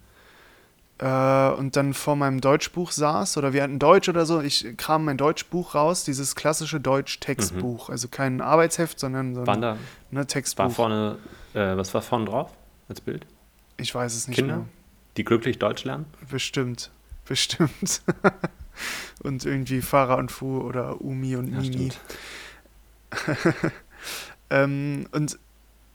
äh, 1.00 1.50
und 1.52 1.76
dann 1.76 1.94
vor 1.94 2.16
meinem 2.16 2.42
Deutschbuch 2.42 2.92
saß 2.92 3.38
oder 3.38 3.54
wir 3.54 3.64
hatten 3.64 3.80
Deutsch 3.80 4.10
oder 4.10 4.26
so. 4.26 4.42
Ich 4.42 4.76
kram 4.78 5.06
mein 5.06 5.18
Deutschbuch 5.18 5.76
raus, 5.76 6.04
dieses 6.04 6.36
klassische 6.36 6.80
Deutsch-Textbuch. 6.80 7.90
Also 7.90 8.08
kein 8.08 8.42
Arbeitsheft, 8.42 9.00
sondern 9.00 9.36
so 9.36 9.42
ein 9.42 9.62
da, 9.62 9.74
ne, 9.74 9.80
war 10.12 10.28
Textbuch. 10.28 10.72
vorne, 10.72 11.18
äh, 11.54 11.78
was 11.78 11.94
war 11.94 12.02
vorne 12.02 12.26
drauf 12.26 12.52
als 12.90 13.02
Bild? 13.02 13.26
ich 13.80 13.94
weiß 13.94 14.16
es 14.16 14.28
nicht 14.28 14.38
Kinder, 14.38 14.58
mehr. 14.58 14.66
die 15.18 15.24
glücklich 15.24 15.60
Deutsch 15.60 15.84
lernen? 15.84 16.06
Bestimmt. 16.32 16.90
Bestimmt. 17.28 18.02
und 19.24 19.46
irgendwie 19.46 19.82
Farah 19.82 20.16
und 20.16 20.32
Fu 20.32 20.62
oder 20.62 21.00
Umi 21.02 21.36
und 21.36 21.54
Ja, 21.54 21.60
Mimi. 21.60 21.92
Ähm, 24.50 25.08
und 25.12 25.38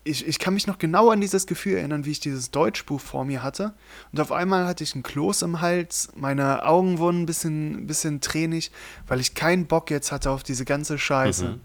ich, 0.05 0.27
ich 0.27 0.39
kann 0.39 0.55
mich 0.55 0.67
noch 0.67 0.79
genau 0.79 1.11
an 1.11 1.21
dieses 1.21 1.47
Gefühl 1.47 1.77
erinnern, 1.77 2.05
wie 2.05 2.11
ich 2.11 2.21
dieses 2.21 2.51
Deutschbuch 2.51 3.01
vor 3.01 3.25
mir 3.25 3.43
hatte. 3.43 3.73
Und 4.13 4.21
auf 4.21 4.33
einmal 4.33 4.67
hatte 4.67 4.83
ich 4.83 4.95
einen 4.95 5.03
Kloß 5.03 5.43
im 5.43 5.61
Hals, 5.61 6.11
meine 6.17 6.65
Augen 6.67 6.99
wurden 6.99 7.23
ein 7.23 7.27
bisschen, 7.27 7.87
bisschen 7.87 8.21
tränig, 8.21 8.73
weil 9.07 9.21
ich 9.21 9.35
keinen 9.35 9.67
Bock 9.67 9.91
jetzt 9.91 10.11
hatte 10.11 10.31
auf 10.31 10.43
diese 10.43 10.65
ganze 10.65 10.99
Scheiße. 10.99 11.45
Mhm. 11.45 11.61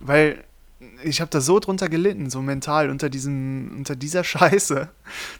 Weil 0.00 0.44
ich 1.02 1.20
habe 1.20 1.30
da 1.30 1.40
so 1.40 1.58
drunter 1.58 1.88
gelitten, 1.88 2.30
so 2.30 2.40
mental 2.40 2.90
unter, 2.90 3.10
diesem, 3.10 3.72
unter 3.76 3.96
dieser 3.96 4.24
Scheiße, 4.24 4.88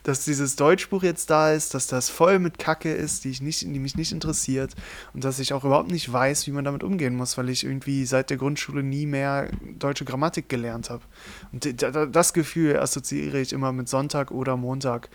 dass 0.03 0.25
dieses 0.25 0.55
Deutschbuch 0.55 1.03
jetzt 1.03 1.29
da 1.29 1.51
ist, 1.51 1.73
dass 1.73 1.87
das 1.87 2.09
voll 2.09 2.39
mit 2.39 2.59
Kacke 2.59 2.93
ist, 2.93 3.23
die, 3.23 3.29
ich 3.29 3.41
nicht, 3.41 3.61
die 3.61 3.79
mich 3.79 3.95
nicht 3.95 4.11
interessiert 4.11 4.73
und 5.13 5.23
dass 5.23 5.39
ich 5.39 5.53
auch 5.53 5.63
überhaupt 5.63 5.91
nicht 5.91 6.11
weiß, 6.11 6.47
wie 6.47 6.51
man 6.51 6.65
damit 6.65 6.83
umgehen 6.83 7.15
muss, 7.15 7.37
weil 7.37 7.49
ich 7.49 7.63
irgendwie 7.63 8.05
seit 8.05 8.29
der 8.29 8.37
Grundschule 8.37 8.83
nie 8.83 9.05
mehr 9.05 9.49
deutsche 9.79 10.05
Grammatik 10.05 10.49
gelernt 10.49 10.89
habe. 10.89 11.03
Und 11.51 11.81
das 11.81 12.33
Gefühl 12.33 12.77
assoziiere 12.79 13.39
ich 13.39 13.53
immer 13.53 13.71
mit 13.71 13.89
Sonntag 13.89 14.31
oder 14.31 14.57
Montag, 14.57 15.09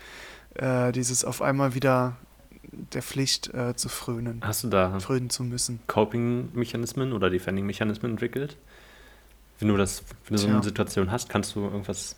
äh, 0.55 0.91
dieses 0.91 1.23
auf 1.23 1.41
einmal 1.41 1.75
wieder 1.75 2.17
der 2.71 3.01
Pflicht 3.01 3.53
äh, 3.53 3.75
zu 3.75 3.89
frönen, 3.89 4.41
Hast 4.43 4.63
du 4.63 4.69
da 4.69 4.99
frönen 4.99 5.29
zu 5.29 5.43
müssen. 5.43 5.79
Coping-Mechanismen 5.87 7.13
oder 7.13 7.29
Defending-Mechanismen 7.29 8.11
entwickelt? 8.11 8.57
Wenn 9.61 9.67
du 9.69 9.77
das, 9.77 10.03
wenn 10.27 10.35
du 10.35 10.41
so 10.41 10.47
eine. 10.47 10.61
Situation 10.63 11.11
hast, 11.11 11.29
kannst 11.29 11.55
du 11.55 11.61
irgendwas. 11.61 12.15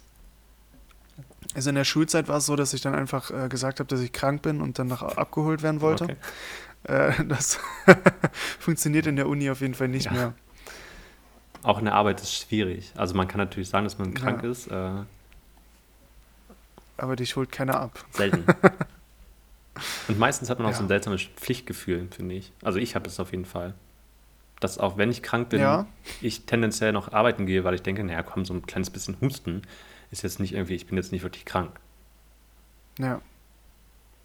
Also 1.55 1.69
in 1.69 1.75
der 1.75 1.83
Schulzeit 1.83 2.27
war 2.29 2.37
es 2.37 2.45
so, 2.45 2.55
dass 2.55 2.73
ich 2.73 2.81
dann 2.81 2.95
einfach 2.95 3.29
äh, 3.31 3.47
gesagt 3.49 3.79
habe, 3.79 3.87
dass 3.87 3.99
ich 3.99 4.11
krank 4.11 4.41
bin 4.41 4.61
und 4.61 4.79
dann 4.79 4.87
noch 4.87 5.03
abgeholt 5.03 5.61
werden 5.61 5.81
wollte. 5.81 6.05
Okay. 6.05 6.15
Äh, 6.85 7.25
das 7.27 7.59
funktioniert 8.59 9.05
in 9.07 9.17
der 9.17 9.27
Uni 9.27 9.49
auf 9.51 9.61
jeden 9.61 9.73
Fall 9.75 9.89
nicht 9.89 10.05
Ja. 10.05 10.11
mehr. 10.13 10.33
Auch 11.63 11.77
in 11.79 11.85
der 11.85 11.93
Arbeit 11.95 12.19
ist 12.21 12.27
es 12.27 12.35
schwierig. 12.41 12.91
Also 12.95 13.13
man 13.15 13.27
kann 13.27 13.37
natürlich 13.39 13.69
sagen, 13.69 13.83
dass 13.85 13.97
man 13.99 14.13
krank 14.13 14.41
Ja. 14.43 14.49
ist. 14.49 14.67
Äh, 14.67 14.91
Aber 16.97 17.15
dich 17.15 17.35
holt 17.35 17.51
keiner 17.51 17.79
ab. 17.79 18.03
selten. 18.11 18.45
Und 20.07 20.19
meistens 20.19 20.49
hat 20.49 20.59
man 20.59 20.67
auch 20.67 20.71
Ja. 20.71 20.77
so 20.77 20.83
ein 20.83 20.87
seltsames 20.87 21.23
Pflichtgefühl, 21.23 22.07
finde 22.11 22.35
ich. 22.35 22.51
Also 22.63 22.79
ich 22.79 22.95
habe 22.95 23.05
das 23.05 23.19
auf 23.19 23.31
jeden 23.31 23.45
Fall. 23.45 23.73
Dass 24.63 24.77
auch 24.77 24.97
wenn 24.97 25.11
ich 25.11 25.21
krank 25.21 25.49
bin, 25.49 25.59
Ja. 25.59 25.87
ich 26.21 26.45
tendenziell 26.45 26.93
noch 26.93 27.11
arbeiten 27.11 27.45
gehe, 27.45 27.63
weil 27.63 27.73
ich 27.75 27.81
denke, 27.81 28.03
naja, 28.03 28.23
komm, 28.23 28.45
so 28.45 28.53
ein 28.53 28.65
kleines 28.65 28.89
bisschen 28.89 29.17
Husten 29.19 29.63
ist 30.11 30.23
jetzt 30.23 30.39
nicht 30.39 30.53
irgendwie, 30.53 30.75
ich 30.75 30.85
bin 30.87 30.95
jetzt 30.97 31.11
nicht 31.11 31.23
wirklich 31.23 31.43
krank. 31.45 31.71
Ja. 32.97 33.19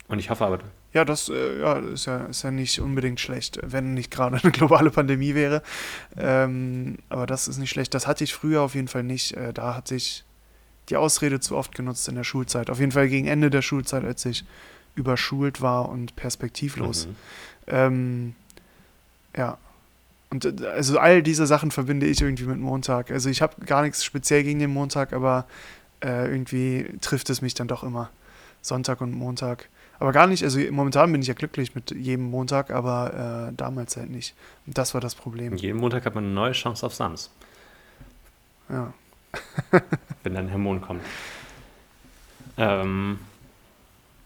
Und 0.07 0.19
ich 0.21 0.31
hoffe 0.31 0.45
aber, 0.47 0.61
Ja, 0.95 1.05
das 1.05 1.29
äh, 1.29 1.61
ja, 1.61 1.75
ist, 1.79 2.07
ja, 2.07 2.25
ist 2.27 2.43
ja 2.43 2.51
nicht 2.51 2.79
unbedingt 2.81 3.21
schlecht, 3.21 3.59
wenn 3.63 3.95
nicht 3.95 4.11
gerade 4.11 4.37
eine 4.43 4.53
globale 4.53 4.91
Pandemie 4.91 5.35
wäre. 5.35 5.63
Ähm, 6.17 6.99
aber 7.09 7.27
das 7.27 7.49
ist 7.49 7.59
nicht 7.59 7.71
schlecht. 7.71 7.93
Das 7.95 8.07
hatte 8.07 8.25
ich 8.25 8.33
früher 8.33 8.63
auf 8.63 8.75
jeden 8.75 8.89
Fall 8.89 9.03
nicht. 9.03 9.33
Äh, 9.37 9.53
da 9.53 9.75
hatte 9.75 9.95
ich 9.97 10.25
die 10.89 10.97
Ausrede 10.97 11.41
zu 11.41 11.57
oft 11.57 11.75
genutzt 11.75 12.09
in 12.09 12.15
der 12.15 12.25
Schulzeit. 12.25 12.71
Auf 12.71 12.79
jeden 12.81 12.93
Fall 12.93 13.09
gegen 13.09 13.27
Ende 13.27 13.51
der 13.51 13.61
Schulzeit, 13.63 14.05
als 14.05 14.25
ich 14.25 14.45
überschult 14.95 15.61
war 15.61 15.89
und 15.91 16.17
perspektivlos. 16.17 17.07
Mhm. 17.07 17.17
Ähm, 17.67 18.35
ja. 19.37 19.59
Und 20.31 20.45
äh, 20.61 20.67
also 20.67 20.99
all 20.99 21.23
diese 21.23 21.47
Sachen 21.47 21.71
verbinde 21.71 22.07
ich 22.07 22.21
irgendwie 22.21 22.45
mit 22.45 22.59
Montag. 22.59 23.11
Also 23.11 23.31
ich 23.31 23.43
habe 23.43 23.65
gar 23.65 23.83
nichts 23.83 24.05
speziell 24.05 24.43
gegen 24.43 24.59
den 24.59 24.71
Montag, 24.71 25.13
aber 25.13 25.47
äh, 26.05 26.31
irgendwie 26.31 26.87
trifft 27.01 27.31
es 27.31 27.43
mich 27.43 27.55
dann 27.55 27.69
doch 27.69 27.83
immer. 27.83 28.11
Sonntag 28.61 29.01
und 29.01 29.13
Montag. 29.13 29.69
Aber 30.01 30.13
gar 30.13 30.27
nicht, 30.27 30.45
also 30.45 30.61
momentan 30.71 31.11
bin 31.11 31.23
ich 31.23 31.29
ja 31.29 31.35
glücklich 31.35 31.75
mit 31.75 31.91
jedem 31.91 32.31
Montag, 32.31 32.71
aber 32.71 33.49
äh, 33.51 33.55
damals 33.57 33.97
halt 33.97 34.11
nicht. 34.11 34.35
Und 34.67 34.79
das 34.79 34.95
war 34.95 35.01
das 35.01 35.15
Problem. 35.15 35.57
jeden 35.57 35.79
Montag 35.79 36.05
hat 36.05 36.15
man 36.15 36.25
eine 36.25 36.33
neue 36.33 36.53
Chance 36.53 36.87
auf 36.87 36.95
Sams, 36.95 37.31
Ja. 38.69 38.93
wenn 40.23 40.35
dann 40.35 40.53
Hormon 40.53 40.81
kommt. 40.81 41.03
Ähm, 42.57 43.19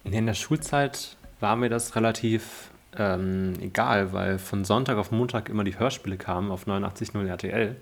in 0.05 0.27
der 0.27 0.35
Schulzeit 0.35 1.17
war 1.41 1.57
mir 1.57 1.69
das 1.69 1.97
relativ 1.97 2.71
ähm, 2.97 3.55
egal, 3.61 4.13
weil 4.13 4.39
von 4.39 4.65
Sonntag 4.65 4.99
auf 4.99 5.11
Montag 5.11 5.49
immer 5.49 5.65
die 5.65 5.79
Hörspiele 5.79 6.17
kamen 6.17 6.51
auf 6.51 6.67
89.0 6.67 7.27
RTL. 7.27 7.77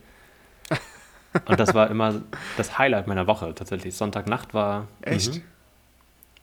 Und 1.46 1.60
das 1.60 1.74
war 1.74 1.90
immer 1.90 2.22
das 2.56 2.78
Highlight 2.78 3.06
meiner 3.06 3.26
Woche 3.26 3.54
tatsächlich. 3.54 3.94
Sonntagnacht 3.96 4.52
war. 4.54 4.88
Echt? 5.02 5.36
Mhm. 5.36 5.42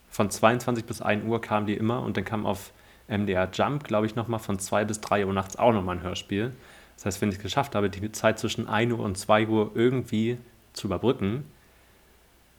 Von 0.10 0.30
22 0.32 0.86
bis 0.86 1.02
1 1.02 1.26
Uhr 1.26 1.42
kamen 1.42 1.68
die 1.68 1.76
immer 1.76 2.02
und 2.02 2.18
dann 2.18 2.24
kam 2.26 2.46
auf 2.46 2.72
MDR 3.08 3.50
Jump, 3.54 3.84
glaube 3.84 4.06
ich, 4.06 4.16
nochmal 4.16 4.40
von 4.40 4.58
2 4.58 4.86
bis 4.86 5.00
3 5.02 5.26
Uhr 5.26 5.34
nachts 5.34 5.58
auch 5.58 5.74
nochmal 5.74 5.98
ein 5.98 6.02
Hörspiel. 6.04 6.54
Das 6.96 7.06
heißt, 7.06 7.22
wenn 7.22 7.30
ich 7.30 7.36
es 7.36 7.42
geschafft 7.42 7.76
habe, 7.76 7.90
die 7.90 8.12
Zeit 8.14 8.40
zwischen 8.40 8.68
1 8.68 8.94
Uhr 8.94 9.00
und 9.00 9.18
2 9.18 9.48
Uhr 9.48 9.72
irgendwie 9.76 10.38
zu 10.74 10.88
überbrücken, 10.88 11.46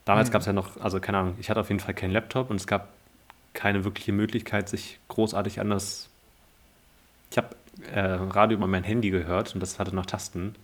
damals 0.05 0.29
Mhm. 0.29 0.33
gab 0.33 0.41
es 0.43 0.47
ja 0.47 0.53
noch, 0.53 0.81
also 0.81 1.01
keine 1.01 1.19
Ahnung, 1.19 1.35
ich 1.41 1.51
hatte 1.51 1.61
auf 1.61 1.69
jeden 1.69 1.81
Fall 1.81 1.95
keinen 1.95 2.13
Laptop 2.13 2.51
und 2.51 2.57
es 2.57 2.67
gab 2.67 2.89
keine 3.59 3.83
wirkliche 3.83 4.13
Möglichkeit, 4.13 4.69
sich 4.69 5.01
großartig 5.09 5.59
anders. 5.59 6.09
Ich 7.33 7.37
habe 7.39 7.57
äh, 7.93 7.99
Radio 8.01 8.57
über 8.57 8.69
mein 8.69 8.85
Handy 8.85 9.11
gehört 9.11 9.53
und 9.53 9.61
das 9.61 9.81
hatte 9.81 9.93
noch 9.97 10.07
Tasten. 10.07 10.55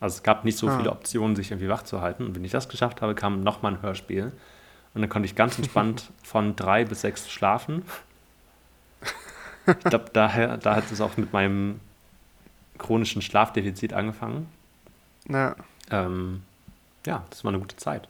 Also 0.00 0.16
es 0.16 0.22
gab 0.22 0.42
nicht 0.46 0.56
so 0.56 0.66
Ah. 0.68 0.78
viele 0.78 0.90
Optionen, 0.90 1.36
sich 1.36 1.50
irgendwie 1.50 1.68
wach 1.68 1.82
zu 1.82 2.00
halten. 2.00 2.24
Und 2.24 2.34
wenn 2.34 2.42
ich 2.42 2.50
das 2.50 2.70
geschafft 2.70 3.02
habe, 3.02 3.14
kam 3.14 3.42
nochmal 3.42 3.74
ein 3.74 3.82
Hörspiel. 3.82 4.32
Und 4.94 5.02
dann 5.02 5.10
konnte 5.10 5.26
ich 5.26 5.34
ganz 5.34 5.58
entspannt 5.58 6.10
von 6.22 6.56
drei 6.56 6.86
bis 6.86 7.02
sechs 7.02 7.30
schlafen. 7.30 7.82
Ich 9.66 9.78
glaube, 9.84 10.06
daher, 10.14 10.56
da 10.56 10.74
hat 10.74 10.90
es 10.90 11.02
auch 11.02 11.18
mit 11.18 11.34
meinem 11.34 11.80
chronischen 12.78 13.20
Schlafdefizit 13.20 13.92
angefangen. 13.92 14.48
Ja. 15.28 15.54
Ähm, 15.90 16.42
ja, 17.06 17.24
das 17.28 17.44
war 17.44 17.50
eine 17.50 17.60
gute 17.60 17.76
Zeit. 17.76 18.08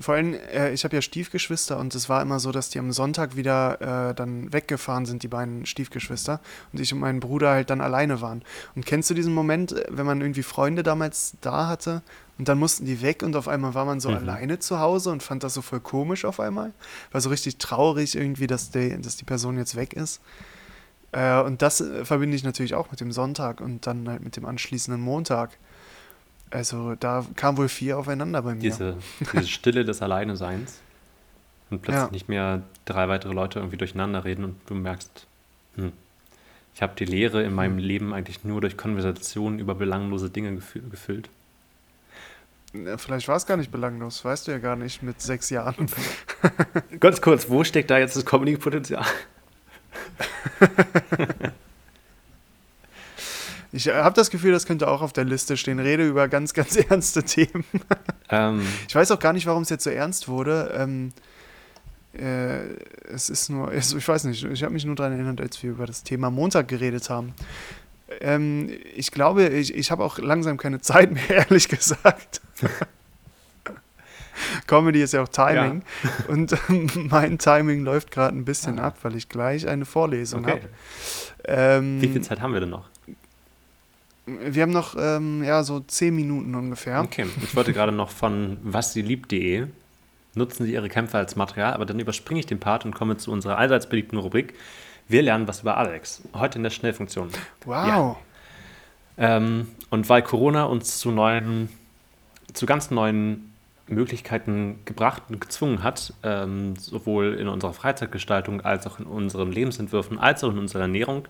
Vor 0.00 0.14
allem, 0.14 0.34
äh, 0.34 0.72
ich 0.72 0.84
habe 0.84 0.94
ja 0.96 1.02
Stiefgeschwister 1.02 1.78
und 1.78 1.94
es 1.94 2.08
war 2.08 2.22
immer 2.22 2.40
so, 2.40 2.52
dass 2.52 2.70
die 2.70 2.78
am 2.78 2.92
Sonntag 2.92 3.36
wieder 3.36 4.10
äh, 4.10 4.14
dann 4.14 4.52
weggefahren 4.52 5.06
sind, 5.06 5.22
die 5.22 5.28
beiden 5.28 5.66
Stiefgeschwister, 5.66 6.40
und 6.72 6.80
ich 6.80 6.92
und 6.92 7.00
mein 7.00 7.20
Bruder 7.20 7.50
halt 7.50 7.70
dann 7.70 7.80
alleine 7.80 8.20
waren. 8.20 8.42
Und 8.74 8.86
kennst 8.86 9.10
du 9.10 9.14
diesen 9.14 9.34
Moment, 9.34 9.72
äh, 9.72 9.84
wenn 9.90 10.06
man 10.06 10.20
irgendwie 10.20 10.42
Freunde 10.42 10.82
damals 10.82 11.34
da 11.40 11.68
hatte 11.68 12.02
und 12.38 12.48
dann 12.48 12.58
mussten 12.58 12.84
die 12.84 13.00
weg 13.02 13.22
und 13.22 13.34
auf 13.36 13.48
einmal 13.48 13.74
war 13.74 13.84
man 13.84 14.00
so 14.00 14.10
Mhm. 14.10 14.16
alleine 14.16 14.58
zu 14.58 14.78
Hause 14.78 15.10
und 15.10 15.22
fand 15.22 15.42
das 15.42 15.54
so 15.54 15.62
voll 15.62 15.80
komisch 15.80 16.24
auf 16.24 16.40
einmal? 16.40 16.72
War 17.12 17.20
so 17.20 17.30
richtig 17.30 17.58
traurig 17.58 18.14
irgendwie, 18.16 18.46
dass 18.46 18.70
die, 18.70 19.00
dass 19.00 19.16
die 19.16 19.24
Person 19.24 19.56
jetzt 19.56 19.76
weg 19.76 19.92
ist. 19.94 20.20
Äh, 21.12 21.40
und 21.40 21.62
das 21.62 21.80
äh, 21.80 22.04
verbinde 22.04 22.36
ich 22.36 22.44
natürlich 22.44 22.74
auch 22.74 22.90
mit 22.90 23.00
dem 23.00 23.12
Sonntag 23.12 23.60
und 23.60 23.86
dann 23.86 24.08
halt 24.08 24.22
mit 24.22 24.36
dem 24.36 24.44
anschließenden 24.44 25.00
Montag. 25.00 25.56
Also 26.50 26.94
da 26.94 27.24
kam 27.36 27.56
wohl 27.56 27.68
viel 27.68 27.92
aufeinander 27.94 28.42
bei 28.42 28.54
mir. 28.54 28.60
Diese, 28.60 28.96
diese 29.32 29.48
Stille 29.48 29.84
des 29.84 30.00
Alleineseins. 30.02 30.78
Und 31.70 31.82
plötzlich 31.82 32.04
Ja. 32.04 32.10
nicht 32.12 32.28
mehr 32.28 32.62
drei 32.84 33.08
weitere 33.08 33.32
Leute 33.32 33.58
irgendwie 33.58 33.76
durcheinander 33.76 34.24
reden 34.24 34.44
und 34.44 34.54
du 34.66 34.74
merkst, 34.74 35.26
hm, 35.74 35.92
ich 36.74 36.82
habe 36.82 36.94
die 36.96 37.04
Leere 37.06 37.42
in 37.42 37.52
meinem 37.54 37.78
Leben 37.78 38.14
eigentlich 38.14 38.44
nur 38.44 38.60
durch 38.60 38.76
Konversationen 38.76 39.58
über 39.58 39.74
belanglose 39.74 40.30
Dinge 40.30 40.50
gefü- 40.50 40.88
gefüllt. 40.88 41.28
Ja, 42.72 42.96
Vielleicht 42.98 43.26
war 43.26 43.36
es 43.36 43.46
gar 43.46 43.56
nicht 43.56 43.72
belanglos, 43.72 44.24
weißt 44.24 44.46
du 44.46 44.52
ja 44.52 44.58
gar 44.58 44.76
nicht 44.76 45.02
mit 45.02 45.20
sechs 45.20 45.50
Jahren. 45.50 45.88
Ganz 47.00 47.20
kurz, 47.20 47.48
wo 47.48 47.64
steckt 47.64 47.90
da 47.90 47.98
jetzt 47.98 48.14
das 48.16 48.24
Comedy-Potenzial? 48.26 49.04
Ich 53.72 53.88
habe 53.88 54.14
das 54.14 54.30
Gefühl, 54.30 54.52
das 54.52 54.66
könnte 54.66 54.88
auch 54.88 55.02
auf 55.02 55.12
der 55.12 55.24
Liste 55.24 55.56
stehen. 55.56 55.78
Rede 55.80 56.06
über 56.06 56.28
ganz, 56.28 56.54
ganz 56.54 56.76
ernste 56.90 57.22
Themen. 57.22 57.64
Ähm, 58.30 58.66
Ich 58.88 58.94
weiß 58.94 59.10
auch 59.10 59.18
gar 59.18 59.32
nicht, 59.32 59.46
warum 59.46 59.62
es 59.62 59.68
jetzt 59.70 59.84
so 59.84 59.90
ernst 59.90 60.28
wurde. 60.28 60.72
Ähm, 60.76 61.12
äh, 62.14 62.60
es 63.12 63.28
ist 63.28 63.50
nur, 63.50 63.68
also 63.68 63.98
ich 63.98 64.06
weiß 64.08 64.24
nicht, 64.24 64.42
ich 64.44 64.62
habe 64.62 64.72
mich 64.72 64.84
nur 64.84 64.94
daran 64.94 65.12
erinnert, 65.12 65.40
als 65.40 65.62
wir 65.62 65.70
über 65.70 65.84
das 65.86 66.02
Thema 66.02 66.30
Montag 66.30 66.68
geredet 66.68 67.10
haben. 67.10 67.34
Ähm, 68.20 68.70
ich 68.94 69.10
glaube, 69.10 69.48
ich, 69.48 69.74
ich 69.74 69.90
habe 69.90 70.04
auch 70.04 70.18
langsam 70.18 70.56
keine 70.56 70.80
Zeit 70.80 71.10
mehr, 71.12 71.28
ehrlich 71.30 71.68
gesagt. 71.68 72.40
Comedy 74.66 75.02
ist 75.02 75.12
ja 75.12 75.22
auch 75.22 75.28
Timing. 75.28 75.82
Und 76.28 76.54
ähm, 76.68 76.88
mein 77.10 77.38
Timing 77.38 77.84
läuft 77.84 78.10
gerade 78.10 78.36
ein 78.36 78.44
bisschen 78.44 78.78
Ah. 78.78 78.88
ab, 78.88 78.98
weil 79.02 79.16
ich 79.16 79.28
gleich 79.28 79.66
eine 79.66 79.84
Vorlesung 79.86 80.44
okay. 80.44 80.52
habe. 80.52 80.68
Ähm, 81.44 82.02
Wie 82.02 82.08
viel 82.08 82.20
Zeit 82.22 82.40
haben 82.40 82.52
wir 82.52 82.60
denn 82.60 82.70
noch? 82.70 82.88
Wir 84.26 84.62
haben 84.62 84.72
noch 84.72 84.96
ähm, 84.98 85.44
ja, 85.44 85.62
so 85.62 85.80
zehn 85.80 86.14
Minuten 86.14 86.54
ungefähr. 86.54 87.00
Okay, 87.00 87.26
ich 87.42 87.54
wollte 87.54 87.72
gerade 87.72 87.92
noch 87.92 88.10
von 88.10 88.58
wassieLiebt.de 88.62 89.68
nutzen 90.36 90.66
Sie 90.66 90.74
Ihre 90.74 90.88
Kämpfe 90.88 91.18
als 91.18 91.34
Material, 91.34 91.72
aber 91.72 91.86
dann 91.86 91.98
überspringe 91.98 92.40
ich 92.40 92.46
den 92.46 92.60
Part 92.60 92.84
und 92.84 92.94
komme 92.94 93.16
zu 93.16 93.32
unserer 93.32 93.58
allseits 93.58 93.88
beliebten 93.88 94.18
Rubrik. 94.18 94.54
Wir 95.08 95.22
lernen 95.22 95.48
was 95.48 95.62
über 95.62 95.76
Alex. 95.76 96.22
Heute 96.34 96.58
in 96.58 96.62
der 96.62 96.70
Schnellfunktion. 96.70 97.30
Wow. 97.64 98.16
Ähm, 99.18 99.68
und 99.90 100.08
weil 100.08 100.22
Corona 100.22 100.64
uns 100.64 100.98
zu 100.98 101.10
neuen, 101.10 101.68
zu 102.52 102.66
ganz 102.66 102.90
neuen 102.90 103.52
Möglichkeiten 103.88 104.80
gebracht 104.84 105.22
und 105.28 105.40
gezwungen 105.40 105.82
hat, 105.82 106.12
ähm, 106.22 106.74
sowohl 106.76 107.34
in 107.34 107.48
unserer 107.48 107.72
Freizeitgestaltung 107.72 108.60
als 108.62 108.86
auch 108.86 108.98
in 108.98 109.06
unseren 109.06 109.52
Lebensentwürfen 109.52 110.18
als 110.18 110.42
auch 110.42 110.50
in 110.50 110.58
unserer 110.58 110.82
Ernährung, 110.82 111.28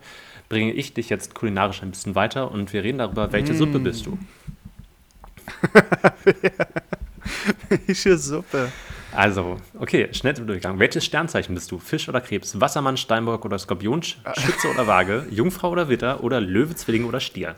bringe 0.49 0.73
ich 0.73 0.95
dich 0.95 1.09
jetzt 1.11 1.35
kulinarisch 1.35 1.83
ein 1.83 1.91
bisschen 1.91 2.15
weiter 2.15 2.51
und 2.51 2.73
wir 2.73 2.83
reden 2.83 2.99
darüber, 2.99 3.33
welche 3.33 3.55
Suppe 3.55 3.79
bist 3.79 4.07
du. 4.07 4.19
Welche 7.69 8.17
Suppe? 8.19 8.71
Also, 9.13 9.57
okay, 9.79 10.09
schnell 10.13 10.35
zum 10.37 10.47
Durchgang. 10.47 10.79
Welches 10.79 11.05
Sternzeichen 11.05 11.55
bist 11.55 11.71
du? 11.71 11.79
Fisch 11.79 12.09
oder 12.09 12.21
Krebs? 12.21 12.61
Wassermann, 12.61 12.97
Steinbock 12.97 13.45
oder 13.45 13.59
Skorpion? 13.59 14.03
Sch- 14.03 14.17
Schütze 14.39 14.69
oder 14.71 14.87
Waage? 14.87 15.27
Jungfrau 15.31 15.71
oder 15.71 15.89
Witter? 15.89 16.23
Oder 16.23 16.41
Löwe, 16.41 16.75
Zwilling 16.75 17.05
oder 17.05 17.21
Stier? 17.21 17.55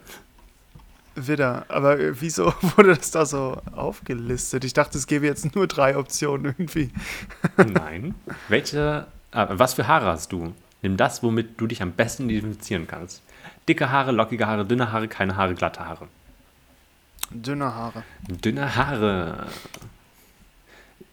Widder. 1.27 1.65
Aber 1.69 1.99
äh, 1.99 2.21
wieso 2.21 2.47
wurde 2.77 2.95
das 2.95 3.11
da 3.11 3.27
so 3.27 3.61
aufgelistet? 3.73 4.65
Ich 4.65 4.75
dachte, 4.75 4.99
es 4.99 5.07
gäbe 5.07 5.27
jetzt 5.27 5.55
nur 5.55 5.67
drei 5.67 5.97
Optionen 5.97 6.47
irgendwie. 6.47 6.91
Nein. 7.57 8.15
Welche, 8.49 9.07
ah, 9.33 9.49
was 9.51 9.75
für 9.75 9.89
Haare 9.89 10.07
hast 10.07 10.33
du? 10.33 10.55
Nimm 10.83 10.97
das, 10.97 11.23
womit 11.23 11.61
du 11.61 11.67
dich 11.67 11.83
am 11.83 11.93
besten 11.93 12.31
identifizieren 12.31 12.87
kannst. 12.87 13.23
Dicke 13.69 13.91
Haare, 13.91 14.13
lockige 14.13 14.47
Haare, 14.47 14.65
dünne 14.65 14.93
Haare, 14.93 15.09
keine 15.09 15.37
Haare, 15.37 15.55
glatte 15.55 15.85
Haare. 15.85 16.09
Dünne 17.31 17.75
Haare. 17.75 18.05
Dünne 18.29 18.77
Haare. 18.77 19.47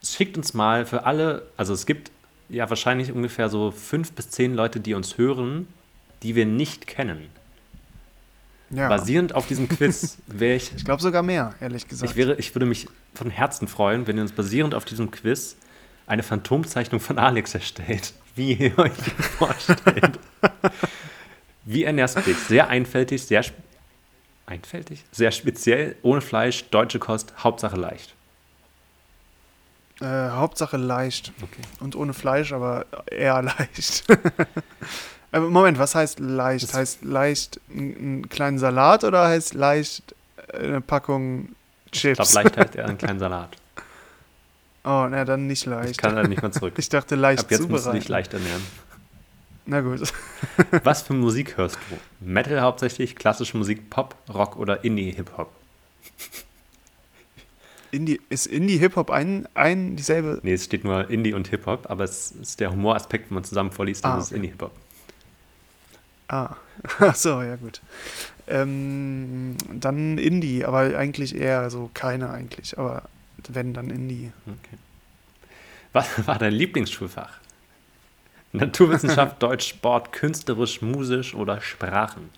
Schickt 0.02 0.36
uns 0.36 0.54
mal 0.54 0.86
für 0.86 1.04
alle, 1.04 1.42
also 1.56 1.74
es 1.74 1.84
gibt 1.84 2.10
ja 2.48 2.68
wahrscheinlich 2.70 3.12
ungefähr 3.12 3.48
so 3.48 3.70
fünf 3.70 4.12
bis 4.12 4.30
zehn 4.30 4.54
Leute, 4.54 4.80
die 4.80 4.94
uns 4.94 5.18
hören, 5.18 5.66
die 6.22 6.34
wir 6.34 6.46
nicht 6.46 6.86
kennen. 6.86 7.28
Ja. 8.70 8.88
Basierend 8.88 9.34
auf 9.34 9.46
diesem 9.46 9.68
Quiz 9.68 10.18
wäre 10.26 10.56
ich 10.56 10.72
Ich 10.74 10.84
glaube 10.84 11.00
sogar 11.00 11.22
mehr, 11.22 11.54
ehrlich 11.60 11.86
gesagt. 11.86 12.10
Ich, 12.10 12.16
wäre, 12.16 12.34
ich 12.36 12.54
würde 12.54 12.66
mich 12.66 12.88
von 13.14 13.30
Herzen 13.30 13.68
freuen, 13.68 14.06
wenn 14.06 14.16
ihr 14.16 14.22
uns 14.22 14.32
basierend 14.32 14.74
auf 14.74 14.84
diesem 14.84 15.10
Quiz 15.10 15.56
eine 16.06 16.22
Phantomzeichnung 16.22 17.00
von 17.00 17.18
Alex 17.18 17.54
erstellt, 17.54 18.12
wie 18.34 18.54
ihr 18.54 18.78
euch 18.78 18.92
vorstellt. 19.38 20.18
wie 21.64 21.84
ernährst 21.84 22.16
du 22.16 22.20
dich? 22.22 22.36
Sehr 22.38 22.68
einfältig, 22.68 23.24
sehr 23.24 23.44
einfältig, 24.46 25.04
sehr 25.12 25.30
speziell, 25.32 25.96
ohne 26.02 26.20
Fleisch, 26.20 26.68
deutsche 26.70 26.98
Kost, 26.98 27.34
Hauptsache 27.38 27.76
leicht. 27.76 28.14
äh, 30.00 30.30
Hauptsache 30.30 30.76
leicht. 30.76 31.32
Okay. 31.42 31.62
Und 31.80 31.96
ohne 31.96 32.14
Fleisch, 32.14 32.52
aber 32.52 32.86
eher 33.06 33.42
leicht. 33.42 34.04
Aber 35.36 35.48
Moment, 35.50 35.78
was 35.78 35.94
heißt 35.94 36.18
leicht? 36.20 36.64
Das- 36.68 36.74
heißt 36.74 37.04
leicht 37.04 37.60
einen 37.70 37.96
einen 37.96 38.28
kleinen 38.28 38.58
Salat 38.58 39.04
oder 39.04 39.26
heißt 39.28 39.54
leicht 39.54 40.14
äh, 40.52 40.58
eine 40.58 40.80
Packung 40.80 41.50
Ich 41.92 42.00
Chips? 42.00 42.16
glaube, 42.32 42.44
leicht 42.44 42.56
heißt 42.56 42.74
eher 42.76 42.86
ein 42.86 42.98
kleiner 42.98 43.18
Salat. 43.18 43.56
oh, 44.84 45.06
na 45.10 45.24
dann 45.24 45.46
nicht 45.46 45.62
Ich 45.62 45.66
leicht. 45.66 45.98
kann 46.00 46.16
da 46.16 46.22
nicht 46.22 46.42
mehr 46.42 46.52
zurück. 46.52 46.74
Ich 46.78 46.88
dachte 46.88 47.14
leicht 47.14 47.44
Ab 47.44 47.50
jetzt 47.50 47.60
musst 47.60 47.70
du 47.72 47.76
zubereiten. 47.78 48.00
dich 48.00 48.08
leicht 48.08 48.32
ernähren. 48.34 48.62
Na 49.68 49.80
gut. 49.80 50.00
Was 50.84 51.02
für 51.02 51.12
Musik 51.14 51.56
hörst 51.56 51.76
du? 51.90 51.98
Metal 52.24 52.60
hauptsächlich, 52.60 53.16
klassische 53.16 53.56
Musik, 53.56 53.90
Pop, 53.90 54.14
Rock 54.32 54.56
oder 54.56 54.84
Indie-Hip-Hop? 54.84 55.50
Indie, 57.90 58.20
ist 58.28 58.46
Indie-Hip-Hop 58.46 59.10
ein, 59.10 59.48
ein 59.54 59.96
dieselbe? 59.96 60.40
Nee, 60.42 60.52
es 60.54 60.64
steht 60.64 60.84
nur 60.84 61.08
Indie 61.08 61.32
und 61.34 61.48
Hip-Hop, 61.48 61.88
aber 61.90 62.04
es 62.04 62.32
ist 62.32 62.60
der 62.60 62.70
Humoraspekt, 62.70 63.30
wenn 63.30 63.36
man 63.36 63.44
zusammen 63.44 63.70
vorliest, 63.72 64.04
dann 64.04 64.12
Ah, 64.12 64.18
ist 64.18 64.24
es 64.26 64.30
okay. 64.30 64.36
Indie-Hip-Hop. 64.36 64.72
Ah, 66.28 66.56
so, 67.14 67.42
ja 67.42 67.56
gut. 67.56 67.80
Ähm, 68.48 69.56
dann 69.72 70.18
Indie, 70.18 70.64
aber 70.64 70.96
eigentlich 70.96 71.34
eher 71.34 71.68
so 71.70 71.90
keine 71.94 72.30
eigentlich. 72.30 72.78
Aber 72.78 73.02
wenn, 73.48 73.74
dann 73.74 73.90
Indie. 73.90 74.32
Okay. 74.46 74.78
Was 75.92 76.08
war 76.26 76.38
dein 76.38 76.52
Lieblingsschulfach? 76.52 77.40
Naturwissenschaft, 78.52 79.42
Deutsch, 79.42 79.68
Sport, 79.68 80.12
künstlerisch, 80.12 80.80
musisch 80.82 81.34
oder 81.34 81.60
Sprachen? 81.60 82.30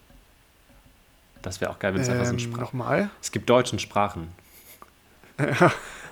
Das 1.42 1.60
wäre 1.60 1.70
auch 1.70 1.78
geil, 1.78 1.94
wenn 1.94 2.00
es 2.00 2.08
einfach 2.08 2.24
so 2.24 2.32
ein 2.32 2.38
Ähm, 2.38 2.40
Sprachen. 2.40 2.60
Nochmal? 2.60 3.10
Es 3.20 3.30
gibt 3.30 3.48
Deutsch 3.48 3.72
und 3.72 3.80
Sprachen. 3.80 4.28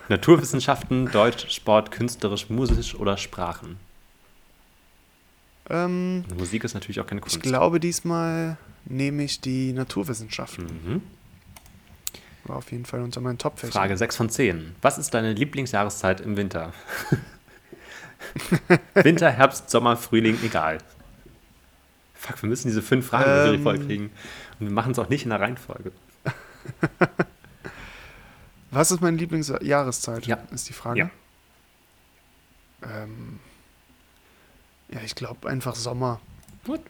Naturwissenschaften, 0.09 1.11
Deutsch, 1.11 1.53
Sport, 1.53 1.91
künstlerisch, 1.91 2.49
musisch 2.49 2.95
oder 2.95 3.17
Sprachen. 3.17 3.79
Ähm, 5.69 6.25
Musik 6.37 6.65
ist 6.65 6.75
natürlich 6.75 7.01
auch 7.01 7.07
keine 7.07 7.21
Kunst. 7.21 7.37
ich 7.37 7.43
glaube, 7.43 7.81
diesmal 7.81 8.57
nehme 8.85 9.25
ich 9.25 9.41
die 9.41 9.73
Naturwissenschaften. 9.73 10.65
Mhm. 10.65 11.03
War 12.45 12.57
auf 12.57 12.71
jeden 12.71 12.85
Fall 12.85 13.03
unter 13.03 13.21
meinen 13.21 13.39
Top-Fächern. 13.39 13.73
Frage 13.73 13.97
6 13.97 14.17
von 14.17 14.31
10. 14.31 14.77
Was 14.81 14.99
ist 14.99 15.13
deine 15.15 15.33
Lieblingsjahreszeit 15.33 16.21
im 16.21 16.37
Winter? 16.37 16.73
Winter, 18.95 19.31
Herbst, 19.31 19.71
Sommer, 19.71 19.97
Frühling, 19.97 20.39
egal. 20.45 20.79
Fuck, 22.15 22.43
wir 22.43 22.49
müssen 22.49 22.69
diese 22.69 22.83
fünf 22.83 23.09
Fragen 23.09 23.55
ähm, 23.55 23.63
voll 23.63 23.79
kriegen. 23.79 24.11
Und 24.59 24.67
wir 24.67 24.73
machen 24.73 24.93
es 24.93 24.99
auch 24.99 25.09
nicht 25.09 25.25
in 25.25 25.31
der 25.31 25.41
Reihenfolge. 25.41 25.93
Was 28.71 28.91
ist 28.91 29.01
meine 29.01 29.17
Lieblingsjahreszeit? 29.17 30.27
Ja. 30.27 30.39
Ist 30.53 30.69
die 30.69 30.73
Frage. 30.73 30.99
Ja. 31.01 31.11
Ähm, 32.83 33.41
ja, 34.93 35.01
ich 35.05 35.15
glaube 35.15 35.49
einfach 35.49 35.75
Sommer. 35.75 36.21
Gut. 36.65 36.81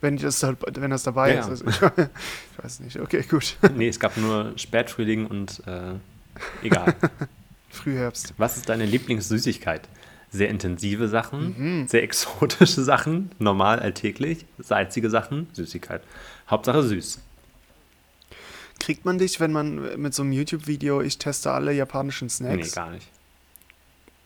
wenn 0.00 0.16
das, 0.18 0.40
da- 0.40 0.54
wenn 0.72 0.90
das 0.90 1.02
dabei 1.02 1.34
Ja, 1.34 1.40
ist. 1.40 1.48
Also, 1.48 1.64
ich, 1.66 1.76
ich 2.58 2.64
weiß 2.64 2.80
nicht. 2.80 2.98
Okay, 3.00 3.22
gut. 3.22 3.56
Nee, 3.74 3.88
es 3.88 3.98
gab 3.98 4.16
nur 4.16 4.52
Spätfrühling 4.56 5.26
und 5.26 5.62
äh, 5.66 5.94
egal. 6.62 6.94
Frühherbst. 7.70 8.34
Was 8.36 8.56
ist 8.56 8.68
deine 8.68 8.84
Lieblingssüßigkeit? 8.86 9.88
Sehr 10.30 10.48
intensive 10.48 11.08
Sachen, 11.08 11.86
sehr 11.88 12.02
exotische 12.02 12.82
Sachen, 12.82 13.30
normal 13.38 13.78
alltäglich, 13.78 14.46
salzige 14.58 15.08
Sachen, 15.08 15.46
Süßigkeit. 15.52 16.02
Hauptsache 16.50 16.82
süß. 16.82 17.20
Kriegt 18.80 19.04
man 19.04 19.18
dich, 19.18 19.38
wenn 19.38 19.52
man 19.52 20.00
mit 20.00 20.12
so 20.12 20.22
einem 20.22 20.32
YouTube-Video, 20.32 21.00
ich 21.02 21.18
teste 21.18 21.52
alle 21.52 21.72
japanischen 21.72 22.24
Nee, 22.26 22.30
Snacks? 22.30 22.72
gar 22.74 22.90
nicht. 22.90 23.06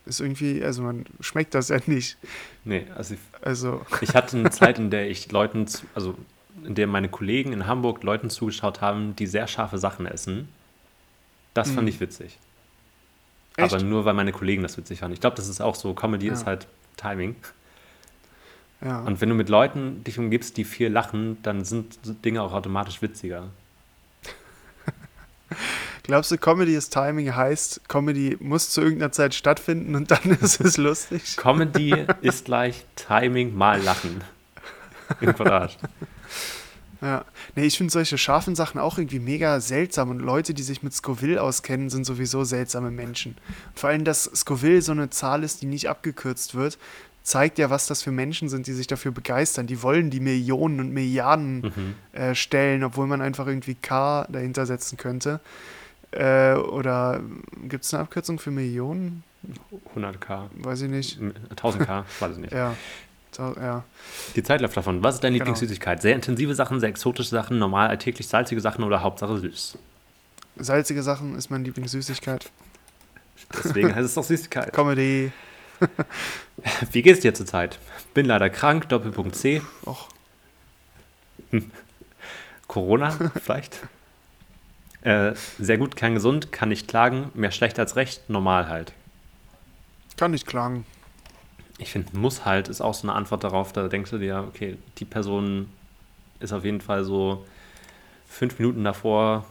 Ist 0.08 0.20
irgendwie, 0.20 0.62
also 0.64 0.82
man 0.82 1.04
schmeckt 1.20 1.54
das 1.54 1.68
ja 1.68 1.78
nicht. 1.86 2.16
Nee, 2.64 2.86
also 2.96 3.14
ich, 3.14 3.20
Also, 3.42 3.84
ich 4.00 4.14
hatte 4.14 4.36
eine 4.38 4.50
Zeit, 4.50 4.78
in 4.78 4.90
der 4.90 5.08
ich 5.10 5.30
Leuten, 5.30 5.66
also 5.94 6.16
in 6.64 6.74
der 6.74 6.86
meine 6.86 7.08
Kollegen 7.08 7.52
in 7.52 7.66
Hamburg 7.66 8.02
Leuten 8.02 8.30
zugeschaut 8.30 8.80
haben, 8.80 9.14
die 9.16 9.26
sehr 9.26 9.46
scharfe 9.46 9.78
Sachen 9.78 10.06
essen. 10.06 10.48
Das 11.54 11.68
fand 11.70 11.82
Mhm. 11.82 11.88
ich 11.88 12.00
witzig. 12.00 12.38
Echt? 13.56 13.72
Aber 13.74 13.82
nur, 13.82 14.04
weil 14.04 14.14
meine 14.14 14.32
Kollegen 14.32 14.62
das 14.62 14.76
witzig 14.76 15.00
fanden. 15.00 15.14
Ich 15.14 15.20
glaube, 15.20 15.36
das 15.36 15.48
ist 15.48 15.60
auch 15.60 15.74
so, 15.74 15.94
Comedy 15.94 16.26
Ja. 16.26 16.32
ist 16.32 16.46
halt 16.46 16.66
Timing. 16.96 17.36
ja. 18.80 19.00
Und 19.00 19.20
wenn 19.20 19.28
du 19.28 19.34
mit 19.34 19.48
Leuten 19.48 20.02
dich 20.04 20.18
umgibst, 20.18 20.56
die 20.56 20.64
viel 20.64 20.88
lachen, 20.88 21.38
dann 21.42 21.64
sind 21.64 21.98
Dinge 22.24 22.42
auch 22.42 22.52
automatisch 22.52 23.02
witziger. 23.02 23.48
Glaubst 26.02 26.30
du, 26.30 26.38
Comedy 26.38 26.74
ist 26.74 26.90
Timing 26.90 27.34
heißt, 27.34 27.88
Comedy 27.88 28.36
muss 28.40 28.70
zu 28.70 28.80
irgendeiner 28.80 29.12
Zeit 29.12 29.34
stattfinden 29.34 29.94
und 29.94 30.10
dann 30.10 30.22
ist 30.40 30.60
es 30.60 30.76
lustig? 30.76 31.36
Comedy 31.36 32.06
ist 32.22 32.44
gleich 32.46 32.84
Timing 32.96 33.54
mal 33.54 33.80
Lachen. 33.82 34.22
Im 35.20 35.34
Quadrat. 35.34 35.78
Ja. 37.00 37.24
Nee, 37.54 37.64
ich 37.64 37.78
finde 37.78 37.92
solche 37.92 38.18
scharfen 38.18 38.56
Sachen 38.56 38.80
auch 38.80 38.98
irgendwie 38.98 39.20
mega 39.20 39.60
seltsam 39.60 40.10
und 40.10 40.18
Leute, 40.18 40.52
die 40.52 40.62
sich 40.62 40.82
mit 40.82 40.92
Scoville 40.92 41.40
auskennen, 41.40 41.90
sind 41.90 42.04
sowieso 42.04 42.44
seltsame 42.44 42.90
Menschen. 42.90 43.36
Und 43.68 43.78
vor 43.78 43.90
allem, 43.90 44.04
dass 44.04 44.24
Scoville 44.24 44.82
so 44.82 44.92
eine 44.92 45.08
Zahl 45.10 45.44
ist, 45.44 45.62
die 45.62 45.66
nicht 45.66 45.88
abgekürzt 45.88 46.54
wird, 46.54 46.78
zeigt 47.28 47.58
ja, 47.58 47.68
was 47.70 47.86
das 47.86 48.02
für 48.02 48.10
Menschen 48.10 48.48
sind, 48.48 48.66
die 48.66 48.72
sich 48.72 48.86
dafür 48.86 49.12
begeistern. 49.12 49.66
Die 49.66 49.82
wollen 49.82 50.10
die 50.10 50.20
Millionen 50.20 50.80
und 50.80 50.92
Milliarden 50.92 51.60
Mhm. 51.60 51.94
äh, 52.18 52.34
stellen, 52.34 52.82
obwohl 52.84 53.06
man 53.06 53.20
einfach 53.20 53.46
irgendwie 53.46 53.74
K 53.74 54.26
dahinter 54.30 54.64
setzen 54.66 54.96
könnte. 54.96 55.40
Äh, 56.10 56.54
oder 56.54 57.20
gibt 57.68 57.84
es 57.84 57.92
eine 57.92 58.02
Abkürzung 58.02 58.38
für 58.38 58.50
Millionen? 58.50 59.22
100k, 59.94 60.48
Weiß 60.56 60.80
ich 60.82 60.90
nicht. 60.90 61.18
1000k, 61.54 62.04
weiß 62.20 62.32
ich 62.32 62.38
nicht. 62.38 62.52
Ja. 62.54 62.74
Ja. 63.38 63.84
Die 64.34 64.42
Zeit 64.42 64.60
läuft 64.62 64.76
davon. 64.76 65.00
Was 65.04 65.16
ist 65.16 65.20
deine 65.22 65.34
Genau. 65.38 65.44
Lieblingssüßigkeit? 65.50 66.02
Sehr 66.02 66.14
intensive 66.16 66.56
Sachen, 66.56 66.80
sehr 66.80 66.88
exotische 66.88 67.28
Sachen, 67.28 67.58
normal, 67.58 67.88
alltäglich, 67.88 68.26
salzige 68.26 68.60
Sachen 68.60 68.82
oder 68.82 69.02
Hauptsache 69.02 69.38
süß? 69.38 69.78
Salzige 70.56 71.04
Sachen 71.04 71.36
ist 71.36 71.48
meine 71.48 71.62
Lieblingssüßigkeit. 71.62 72.50
Deswegen 73.62 73.94
heißt 73.94 74.06
es 74.06 74.14
doch 74.14 74.24
Süßigkeit. 74.24 74.72
Comedy. 74.72 75.30
Wie 76.92 77.02
geht's 77.02 77.20
dir 77.20 77.34
zurzeit? 77.34 77.78
Bin 78.14 78.26
leider 78.26 78.50
krank, 78.50 78.88
Doppelpunkt 78.88 79.36
C. 79.36 79.62
Och, 79.86 80.08
Corona 82.66 83.10
vielleicht? 83.40 83.80
Äh, 85.02 85.34
sehr 85.58 85.78
gut, 85.78 85.96
kein 85.96 86.14
gesund, 86.14 86.52
kann 86.52 86.68
nicht 86.68 86.88
klagen, 86.88 87.30
mehr 87.34 87.52
schlecht 87.52 87.78
als 87.78 87.96
recht, 87.96 88.28
normal 88.28 88.68
halt. 88.68 88.92
kann 90.16 90.32
nicht 90.32 90.46
klagen. 90.46 90.84
Ich 91.78 91.92
finde, 91.92 92.16
muss 92.16 92.44
halt 92.44 92.68
ist 92.68 92.80
auch 92.80 92.94
so 92.94 93.06
eine 93.06 93.16
Antwort 93.16 93.44
darauf, 93.44 93.72
da 93.72 93.86
denkst 93.86 94.10
du 94.10 94.18
dir, 94.18 94.44
okay, 94.48 94.76
die 94.98 95.04
Person 95.04 95.70
ist 96.40 96.52
auf 96.52 96.64
jeden 96.64 96.80
Fall 96.80 97.04
so 97.04 97.46
fünf 98.26 98.58
Minuten 98.58 98.82
davor, 98.82 99.46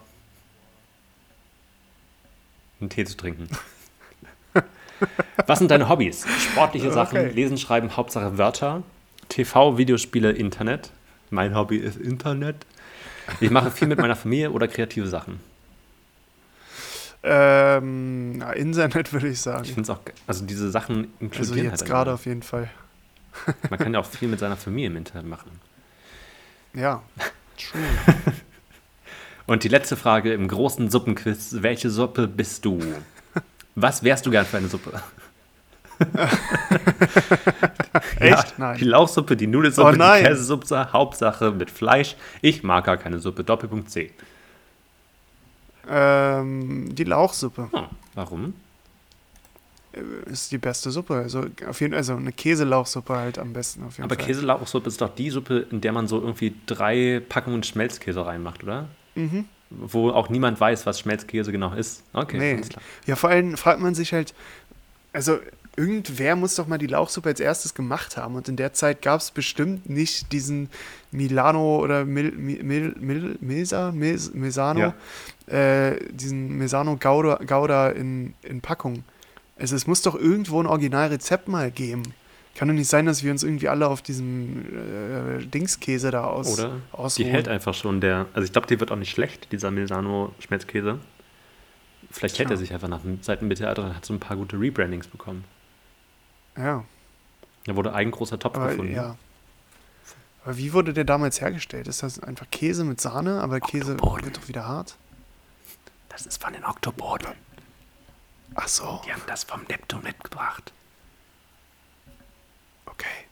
einen 2.80 2.90
Tee 2.90 3.06
zu 3.06 3.16
trinken. 3.16 3.50
Was 5.46 5.60
sind 5.60 5.70
deine 5.72 5.88
Hobbys? 5.90 6.26
Sportliche 6.52 6.92
Sachen, 6.92 7.18
Okay. 7.20 7.30
Lesen, 7.32 7.58
Schreiben, 7.58 7.96
Hauptsache 7.96 8.38
Wörter, 8.38 8.84
TV, 9.30 9.78
Videospiele, 9.78 10.32
Internet. 10.32 10.92
Mein 11.30 11.56
Hobby 11.56 11.78
ist 11.78 11.98
Internet. 11.98 12.56
Ich 13.42 13.52
mache 13.52 13.72
viel 13.72 13.88
mit 13.88 14.00
meiner 14.00 14.16
Familie 14.16 14.52
oder 14.52 14.68
kreative 14.68 15.08
Sachen. 15.08 15.40
Ähm, 17.24 18.38
na, 18.38 18.54
Internet 18.54 19.12
würde 19.12 19.28
ich 19.28 19.34
Ich 19.34 19.42
sagen. 19.42 19.66
finde 19.66 19.82
es 19.82 19.90
auch, 19.90 20.00
also 20.28 20.46
diese 20.46 20.70
Sachen 20.70 21.12
inkludieren 21.20 21.40
Also 21.40 21.56
jetzt 21.56 21.82
halt 21.82 21.90
gerade 21.90 22.14
auf 22.14 22.26
jeden 22.26 22.44
Fall. 22.44 22.70
Man 23.70 23.80
kann 23.80 23.94
ja 23.94 24.00
auch 24.00 24.06
viel 24.06 24.28
mit 24.30 24.40
seiner 24.40 24.56
Familie 24.58 24.90
im 24.90 24.98
Internet 24.98 25.28
machen. 25.28 25.52
Ja. 26.74 27.02
True. 27.58 27.82
Und 29.48 29.64
die 29.64 29.68
letzte 29.68 29.96
Frage 29.98 30.34
im 30.34 30.48
großen 30.48 30.90
Suppenquiz: 30.90 31.58
Welche 31.62 31.90
Suppe 31.90 32.28
bist 32.28 32.66
du? 32.66 32.80
Was 33.80 34.02
wärst 34.04 34.26
du 34.26 34.32
gern 34.32 34.44
für 34.46 34.58
eine 34.58 34.68
Suppe? 34.70 34.92
Echt? 38.20 38.58
Nein. 38.58 38.78
Die 38.80 38.86
Lauchsuppe, 38.86 39.38
die 39.38 39.46
Nudelsuppe, 39.46 39.90
Oh 39.90 39.92
die 39.92 40.24
Käsesuppe, 40.24 40.92
Hauptsache 40.94 41.52
mit 41.52 41.70
Fleisch. 41.70 42.16
Ich 42.42 42.64
mag 42.64 42.86
gar 42.86 42.98
keine 42.98 43.20
Suppe. 43.20 43.44
Doppelpunkt 43.44 43.92
C. 43.92 44.12
Ähm, 45.88 46.94
die 46.96 47.04
Lauchsuppe 47.04 47.70
Hm, 47.72 47.86
warum? 48.16 48.54
äh, 49.94 50.02
ist 50.32 50.52
die 50.52 50.58
beste 50.58 50.90
Suppe. 50.90 51.14
Also 51.16 51.46
auf 51.68 51.80
jeden 51.80 51.94
also 51.94 52.16
eine 52.16 52.32
Käselauchsuppe 52.32 53.16
halt 53.16 53.38
am 53.38 53.54
besten 53.54 53.84
auf 53.86 53.98
jeden 53.98 54.06
Aber 54.06 54.16
Fall. 54.16 54.26
Käselauchsuppe 54.26 54.88
ist 54.88 55.00
doch 55.02 55.14
die 55.14 55.30
Suppe, 55.30 55.68
in 55.72 55.82
der 55.82 55.92
man 55.94 56.08
so 56.08 56.20
irgendwie 56.20 56.56
drei 56.66 57.22
Packungen 57.30 57.62
Schmelzkäse 57.62 58.26
reinmacht, 58.26 58.64
oder? 58.64 58.88
Mhm. 59.14 59.46
Wo 59.70 60.12
auch 60.12 60.30
niemand 60.30 60.60
weiß, 60.60 60.86
was 60.86 61.00
Schmelzkäse 61.00 61.52
genau 61.52 61.74
ist. 61.74 62.04
Okay, 62.14 62.38
Nee. 62.38 62.62
klar. 62.62 62.82
Ja, 63.06 63.16
vor 63.16 63.30
allem 63.30 63.58
fragt 63.58 63.82
man 63.82 63.96
sich 63.96 64.14
halt, 64.14 64.34
also 65.14 65.40
irgendwer 65.76 66.36
muss 66.36 66.56
doch 66.56 66.68
mal 66.68 66.78
die 66.78 66.88
Lauchsuppe 66.88 67.30
als 67.30 67.40
erstes 67.40 67.74
gemacht 67.74 68.18
haben. 68.18 68.36
Und 68.36 68.50
in 68.50 68.56
der 68.56 68.74
Zeit 68.74 69.02
gab 69.02 69.20
es 69.20 69.32
bestimmt 69.32 69.90
nicht 69.90 70.32
diesen 70.32 70.70
Milano 71.12 71.80
oder 71.80 72.04
Mil, 72.06 72.32
Mil, 72.32 72.64
Mil, 72.64 72.96
Mil, 73.00 73.38
Milsa, 73.42 73.92
Mils, 73.92 74.34
Milsano, 74.34 74.94
äh, 75.48 75.96
diesen 76.12 76.58
Milsano 76.58 76.98
Gouda, 76.98 77.36
Gouda 77.46 77.90
in, 77.90 78.34
in 78.42 78.62
Packung. 78.62 79.04
Also 79.60 79.76
es 79.76 79.86
muss 79.88 80.02
doch 80.02 80.16
irgendwo 80.16 80.62
ein 80.62 80.66
Originalrezept 80.68 81.48
mal 81.48 81.72
geben. 81.72 82.04
Kann 82.58 82.68
doch 82.70 82.74
nicht 82.76 82.90
sein, 82.90 83.06
dass 83.06 83.24
wir 83.24 83.32
uns 83.32 83.44
irgendwie 83.44 83.70
alle 83.70 83.88
auf 83.88 84.02
diesem 84.02 84.66
äh, 85.40 85.46
Dingskäse 85.46 86.10
da 86.10 86.24
aus, 86.26 86.58
Oder? 86.58 86.70
Die 86.92 86.94
ausruhen. 86.98 87.28
hält 87.30 87.48
einfach 87.48 87.76
schon 87.76 88.02
der. 88.02 88.26
Also 88.34 88.46
ich 88.46 88.52
glaube, 88.52 88.66
die 88.68 88.80
wird 88.80 88.92
auch 88.92 88.96
nicht 88.96 89.12
schlecht, 89.12 89.52
dieser 89.52 89.70
Milano 89.70 90.34
Schmelzkäse. 90.40 91.00
Vielleicht 92.10 92.40
hält 92.40 92.48
Tja. 92.48 92.56
er 92.56 92.58
sich 92.58 92.74
einfach 92.74 92.88
nach 92.88 93.02
seit 93.22 93.42
dem 93.42 93.48
Mittelalter 93.48 93.84
und 93.84 93.96
hat 93.96 94.06
so 94.06 94.14
ein 94.14 94.20
paar 94.20 94.38
gute 94.38 94.60
Rebrandings 94.60 95.08
bekommen. 95.08 95.44
Ja, 96.58 96.84
Da 97.66 97.76
wurde 97.76 97.94
ein 97.94 98.10
großer 98.10 98.40
Topf 98.40 98.56
aber 98.56 98.70
gefunden. 98.70 98.94
ja. 98.96 99.16
Aber 100.44 100.58
wie 100.58 100.72
wurde 100.74 100.94
der 100.94 101.04
damals 101.04 101.42
hergestellt? 101.42 101.88
Ist 101.88 102.02
das 102.04 102.20
einfach 102.24 102.50
Käse 102.50 102.86
mit 102.86 103.00
Sahne? 103.02 103.42
Aber 103.42 103.60
Käse 103.60 103.92
Oktoboden. 103.94 104.26
wird 104.26 104.38
doch 104.38 104.48
wieder 104.48 104.66
hart. 104.66 104.96
Das 106.10 106.26
ist 106.26 106.42
von 106.42 106.54
den 106.54 106.64
Oktoboden. 106.66 107.28
Ach 108.56 108.68
so, 108.68 109.02
Die 109.06 109.12
haben 109.14 109.22
das 109.28 109.44
vom 109.44 109.62
Neptun 109.70 110.02
mitgebracht. 110.04 110.72
Okay. 112.98 113.26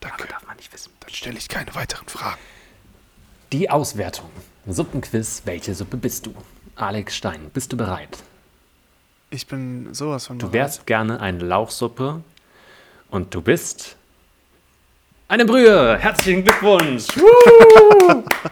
Danke. 0.00 0.26
darf 0.28 0.46
man 0.46 0.56
nicht 0.56 0.72
wissen. 0.72 0.92
Dann 1.00 1.10
stelle 1.10 1.38
ich 1.38 1.48
keine 1.48 1.74
weiteren 1.74 2.06
Fragen. 2.08 2.38
Die 3.52 3.70
Auswertung. 3.70 4.30
Suppenquiz. 4.66 5.42
Welche 5.44 5.74
Suppe 5.74 5.96
bist 5.96 6.26
du? 6.26 6.34
Alex 6.76 7.16
Stein, 7.16 7.50
bist 7.54 7.72
du 7.72 7.76
bereit? 7.76 8.18
Ich 9.30 9.46
bin 9.46 9.92
sowas 9.94 10.26
von 10.26 10.38
Du 10.38 10.46
bereit. 10.50 10.54
wärst 10.66 10.86
gerne 10.86 11.20
eine 11.20 11.38
Lauchsuppe 11.44 12.22
und 13.10 13.34
du 13.34 13.40
bist 13.40 13.96
eine 15.28 15.44
Brühe. 15.44 15.96
Herzlichen 15.98 16.44
Glückwunsch. 16.44 17.06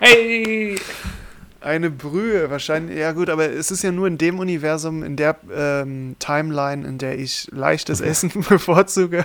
Hey! 0.01 0.77
Eine 1.65 1.89
Brühe, 1.91 2.51
wahrscheinlich. 2.51 2.99
Ja, 2.99 3.13
gut, 3.13 3.31
aber 3.31 3.51
es 3.51 3.71
ist 3.71 3.83
ja 3.83 3.91
nur 3.91 4.07
in 4.07 4.19
dem 4.19 4.39
Universum, 4.39 5.03
in 5.03 5.17
der 5.17 5.37
ähm, 5.51 6.15
Timeline, 6.19 6.87
in 6.87 6.99
der 6.99 7.19
ich 7.19 7.49
leichtes 7.53 8.03
Essen 8.03 8.31
bevorzuge, 8.49 9.25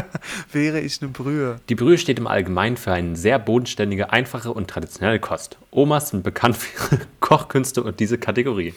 wäre 0.52 0.78
ich 0.78 1.02
eine 1.02 1.10
Brühe. 1.10 1.56
Die 1.68 1.74
Brühe 1.74 1.98
steht 1.98 2.20
im 2.20 2.28
Allgemeinen 2.28 2.76
für 2.76 2.92
eine 2.92 3.16
sehr 3.16 3.40
bodenständige, 3.40 4.12
einfache 4.12 4.52
und 4.52 4.70
traditionelle 4.70 5.18
Kost. 5.18 5.58
Omas 5.72 6.10
sind 6.10 6.22
bekannt 6.22 6.56
für 6.58 6.94
ihre 6.94 7.02
Kochkünste 7.20 7.82
und 7.82 7.98
diese 7.98 8.18
Kategorie. 8.18 8.72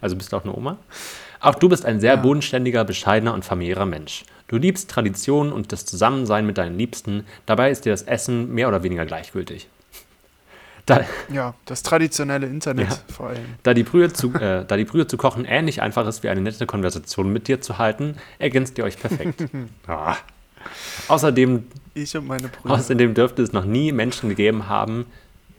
Also 0.00 0.16
bist 0.16 0.32
du 0.32 0.36
auch 0.38 0.44
eine 0.44 0.56
Oma? 0.56 0.78
Auch 1.40 1.54
du 1.56 1.68
bist 1.68 1.84
ein 1.84 2.00
sehr 2.00 2.14
Ja. 2.14 2.16
bodenständiger, 2.20 2.84
bescheidener 2.84 3.34
und 3.34 3.44
familiärer 3.44 3.84
Mensch. 3.84 4.24
Du 4.46 4.56
liebst 4.56 4.90
Tradition 4.90 5.52
und 5.52 5.70
das 5.72 5.84
Zusammensein 5.84 6.46
mit 6.46 6.56
deinen 6.56 6.78
Liebsten. 6.78 7.26
Dabei 7.44 7.70
ist 7.70 7.84
dir 7.84 7.90
das 7.92 8.02
Essen 8.04 8.54
mehr 8.54 8.68
oder 8.68 8.82
weniger 8.82 9.04
gleichgültig. 9.04 9.68
Da, 10.88 11.04
Ja, 11.32 11.54
das 11.66 11.82
traditionelle 11.82 12.46
Internet 12.46 12.88
Ja. 12.90 12.98
vor 13.14 13.28
allem. 13.28 13.44
da, 13.62 13.74
die 13.74 13.82
Brühe 13.82 14.12
zu, 14.12 14.32
äh, 14.34 14.64
da 14.66 14.76
die 14.76 14.84
Brühe 14.84 15.06
zu 15.06 15.16
kochen 15.16 15.44
ähnlich 15.44 15.82
einfach 15.82 16.06
ist 16.06 16.22
wie 16.22 16.28
eine 16.28 16.40
nette 16.40 16.66
Konversation 16.66 17.32
mit 17.32 17.46
dir 17.48 17.60
zu 17.60 17.78
halten, 17.78 18.16
ergänzt 18.38 18.78
ihr 18.78 18.84
euch 18.84 18.98
perfekt. 18.98 19.44
ah. 19.86 20.16
Außerdem, 21.08 21.64
Ich 21.94 22.16
und 22.16 22.26
meine 22.26 22.48
Brüder. 22.48 22.74
außerdem 22.74 23.14
dürfte 23.14 23.42
es 23.42 23.52
noch 23.52 23.64
nie 23.64 23.92
Menschen 23.92 24.28
gegeben 24.28 24.68
haben, 24.68 25.06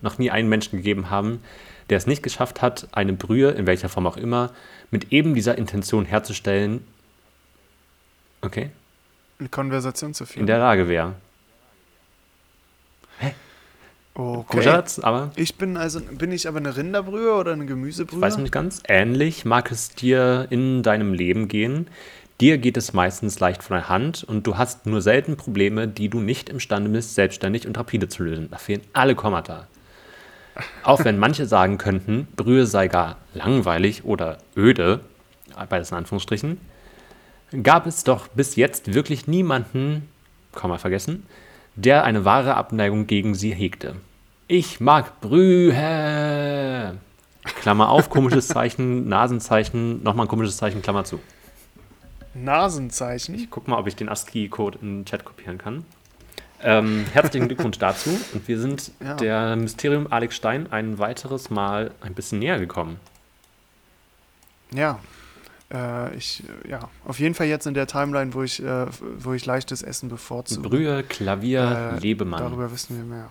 noch 0.02 0.18
nie 0.18 0.30
einen 0.32 0.50
Menschen 0.50 0.78
gegeben 0.78 1.10
haben, 1.10 1.42
der 1.90 1.98
es 1.98 2.08
nicht 2.08 2.22
geschafft 2.24 2.62
hat, 2.62 2.88
eine 2.92 3.14
Brühe, 3.14 3.52
in 3.52 3.66
welcher 3.68 3.90
Form 3.90 4.06
auch 4.08 4.18
immer, 4.18 4.52
mit 4.92 5.12
eben 5.12 5.34
dieser 5.34 5.58
Intention 5.58 6.06
herzustellen, 6.06 6.86
okay, 8.42 8.70
Eine 9.40 9.50
Konversation 9.50 10.14
zu 10.14 10.26
führen. 10.26 10.42
in 10.42 10.48
der 10.48 10.60
Lage 10.60 10.88
wäre. 10.88 11.14
Okay. 14.20 14.62
Satz, 14.62 15.00
aber 15.00 15.32
Ich 15.36 15.56
bin 15.56 15.78
also, 15.78 16.02
bin 16.02 16.32
ich 16.32 16.48
aber 16.48 16.58
eine 16.58 16.76
Rinderbrühe 16.76 17.34
oder 17.34 17.54
eine 17.54 17.66
Gemüsebrühe? 17.66 18.20
ich 18.20 18.22
weiß 18.22 18.38
nicht 18.38 18.52
ganz, 18.52 18.82
ähnlich 18.88 19.46
mag 19.46 19.72
es 19.72 19.90
dir 19.90 20.48
in 20.50 20.84
deinem 20.84 21.14
Leben 21.14 21.48
gehen. 21.48 21.88
Dir 22.42 22.58
geht 22.58 22.78
es 22.78 22.94
meistens 22.94 23.40
leicht 23.40 23.64
von 23.64 23.76
der 23.76 23.90
Hand 23.90 24.24
und 24.24 24.48
du 24.48 24.58
hast 24.58 24.86
nur 24.86 25.02
selten 25.02 25.36
Probleme, 25.36 25.88
die 25.88 26.08
du 26.08 26.22
nicht 26.22 26.50
imstande 26.50 26.90
bist, 26.90 27.16
selbstständig 27.16 27.68
und 27.68 27.78
rapide 27.78 28.08
zu 28.08 28.24
lösen. 28.24 28.48
Da 28.50 28.58
fehlen 28.58 28.82
alle 28.94 29.16
Kommata. 29.16 29.68
Auch 30.84 31.04
wenn 31.04 31.20
manche 31.20 31.46
sagen 31.46 31.78
könnten, 31.78 32.28
Brühe 32.36 32.66
sei 32.66 32.88
gar 32.88 33.18
langweilig 33.34 34.06
oder 34.06 34.38
öde, 34.56 35.02
beides 35.70 35.92
in 35.92 35.98
Anführungsstrichen, 35.98 36.60
gab 37.64 37.86
es 37.88 38.04
doch 38.04 38.28
bis 38.30 38.56
jetzt 38.56 38.94
wirklich 38.94 39.28
niemanden, 39.28 40.08
Komma 40.54 40.78
vergessen, 40.78 41.26
der 41.76 42.04
eine 42.04 42.26
wahre 42.26 42.56
Abneigung 42.56 43.08
gegen 43.08 43.36
sie 43.36 43.54
hegte. 43.54 43.96
Ich 44.52 44.80
mag 44.80 45.22
Brühe. 45.22 46.98
Klammer 47.44 47.90
auf, 47.90 48.10
komisches 48.10 48.48
Zeichen, 48.48 49.08
Nasenzeichen, 49.08 50.02
nochmal 50.02 50.26
ein 50.26 50.28
komisches 50.28 50.58
Zeichen, 50.58 50.82
Klammer 50.82 51.04
zu. 51.04 51.20
Nasenzeichen. 52.34 53.36
Ich 53.36 53.52
guck 53.52 53.68
mal, 53.68 53.78
ob 53.78 53.86
ich 53.86 53.96
den 53.96 54.10
ASCII-Code 54.10 54.80
in 54.82 55.00
den 55.02 55.06
Chat 55.06 55.24
kopieren 55.24 55.60
kann. 55.60 55.86
Ähm, 56.64 57.06
herzlichen 57.14 57.48
Glückwunsch 57.48 57.78
dazu. 57.80 58.10
Und 58.34 58.48
wir 58.48 58.60
sind 58.60 58.92
Ja. 59.00 59.14
der 59.14 59.56
Mysterium 59.56 60.08
Alex 60.12 60.36
Stein 60.38 60.72
ein 60.72 60.98
weiteres 60.98 61.52
Mal 61.52 61.92
ein 62.02 62.16
bisschen 62.16 62.40
näher 62.40 62.58
gekommen. 62.60 63.00
Ja. 64.74 64.98
Äh, 65.72 66.16
ich, 66.16 66.42
ja, 66.68 66.90
auf 67.06 67.20
jeden 67.20 67.36
Fall 67.36 67.46
jetzt 67.46 67.68
in 67.68 67.76
der 67.76 67.86
Timeline, 67.86 68.34
wo 68.34 68.42
ich, 68.42 68.64
äh, 68.64 68.88
wo 69.20 69.34
ich 69.34 69.46
leichtes 69.46 69.84
Essen 69.84 70.10
bevorzuge. 70.10 70.68
Brühe, 70.68 71.04
Klavier, 71.04 71.94
Äh, 71.98 72.00
Lebemann. 72.00 72.42
Darüber 72.42 72.72
wissen 72.72 72.98
wir 72.98 73.04
mehr. 73.06 73.30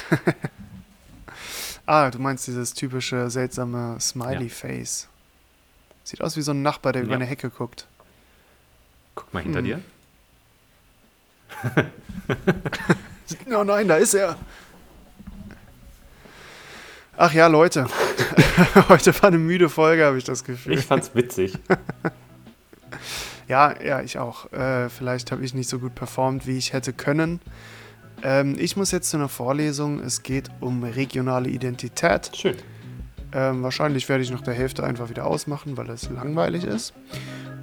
ah, 1.86 2.10
du 2.10 2.18
meinst 2.18 2.46
dieses 2.46 2.74
typische 2.74 3.30
seltsame 3.30 3.98
Smiley-Face. 4.00 5.08
Sieht 6.04 6.20
aus 6.20 6.36
wie 6.36 6.42
so 6.42 6.52
ein 6.52 6.62
Nachbar, 6.62 6.92
der 6.92 7.02
über 7.02 7.12
Ja. 7.12 7.16
eine 7.16 7.26
Hecke 7.26 7.50
guckt. 7.50 7.86
Guck 9.14 9.32
mal 9.34 9.42
hinter 9.42 9.58
Hm. 9.60 9.64
dir. 9.64 9.80
Oh 13.54 13.64
nein, 13.64 13.88
da 13.88 13.96
ist 13.96 14.12
er. 14.14 14.36
Ach 17.16 17.32
ja, 17.32 17.46
Leute. 17.46 17.86
Heute 18.88 19.14
war 19.22 19.28
eine 19.28 19.38
müde 19.38 19.68
Folge, 19.68 20.04
habe 20.04 20.18
ich 20.18 20.24
das 20.24 20.44
Gefühl. 20.44 20.74
Ich 20.78 20.84
fand's 20.84 21.14
witzig. 21.14 21.58
Ja, 23.48 23.80
ja, 23.82 24.02
ich 24.02 24.18
auch. 24.18 24.52
Äh, 24.52 24.88
vielleicht 24.90 25.30
habe 25.32 25.44
ich 25.44 25.54
nicht 25.54 25.68
so 25.68 25.78
gut 25.78 25.94
performt, 25.94 26.46
wie 26.46 26.58
ich 26.58 26.72
hätte 26.72 26.92
können. 26.92 27.40
Ähm, 28.22 28.56
ich 28.58 28.76
muss 28.76 28.90
jetzt 28.92 29.10
zu 29.10 29.16
einer 29.16 29.28
Vorlesung. 29.28 30.00
Es 30.00 30.22
geht 30.22 30.48
um 30.60 30.82
regionale 30.84 31.48
Identität. 31.48 32.30
Schön. 32.34 32.56
Ähm, 33.34 33.62
wahrscheinlich 33.62 34.08
werde 34.08 34.22
ich 34.22 34.30
nach 34.30 34.42
der 34.42 34.54
Hälfte 34.54 34.84
einfach 34.84 35.08
wieder 35.08 35.26
ausmachen, 35.26 35.76
weil 35.76 35.88
es 35.90 36.08
langweilig 36.10 36.64
ist. 36.64 36.92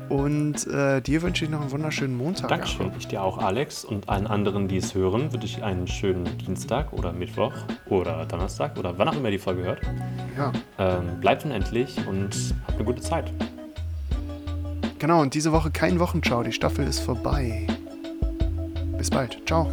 Und 0.10 0.66
äh, 0.66 1.02
dir 1.02 1.22
wünsche 1.22 1.46
ich 1.46 1.52
noch 1.52 1.62
einen 1.62 1.70
wunderschönen 1.70 2.18
Montag. 2.18 2.48
Dankeschön. 2.50 2.92
Ich 2.98 3.08
dir 3.08 3.22
auch, 3.22 3.38
Alex. 3.38 3.86
Und 3.86 4.10
allen 4.10 4.26
anderen, 4.26 4.68
die 4.68 4.78
es 4.78 4.96
hören, 4.96 5.32
wünsche 5.32 5.46
ich 5.46 5.64
einen 5.64 5.86
schönen 5.88 6.26
Dienstag 6.40 6.92
oder 6.94 7.14
Mittwoch 7.14 7.54
oder 7.88 8.26
Donnerstag 8.26 8.76
oder 8.80 8.98
wann 8.98 9.08
auch 9.10 9.16
immer 9.16 9.30
die 9.30 9.38
Folge 9.38 9.62
hört. 9.62 9.82
Ja, 10.36 10.52
Ähm, 10.80 11.20
bleibt 11.22 11.46
unendlich 11.46 11.96
und 12.08 12.36
habt 12.66 12.76
eine 12.78 12.86
gute 12.86 13.02
Zeit. 13.04 13.32
genau. 14.98 15.22
Und 15.22 15.36
diese 15.36 15.52
Woche 15.52 15.70
kein 15.70 16.00
Wochenschau. 16.00 16.42
Die 16.42 16.54
Staffel 16.54 16.88
ist 16.88 17.00
vorbei. 17.00 17.68
Bis 18.98 19.12
bald. 19.12 19.38
Ciao. 19.46 19.72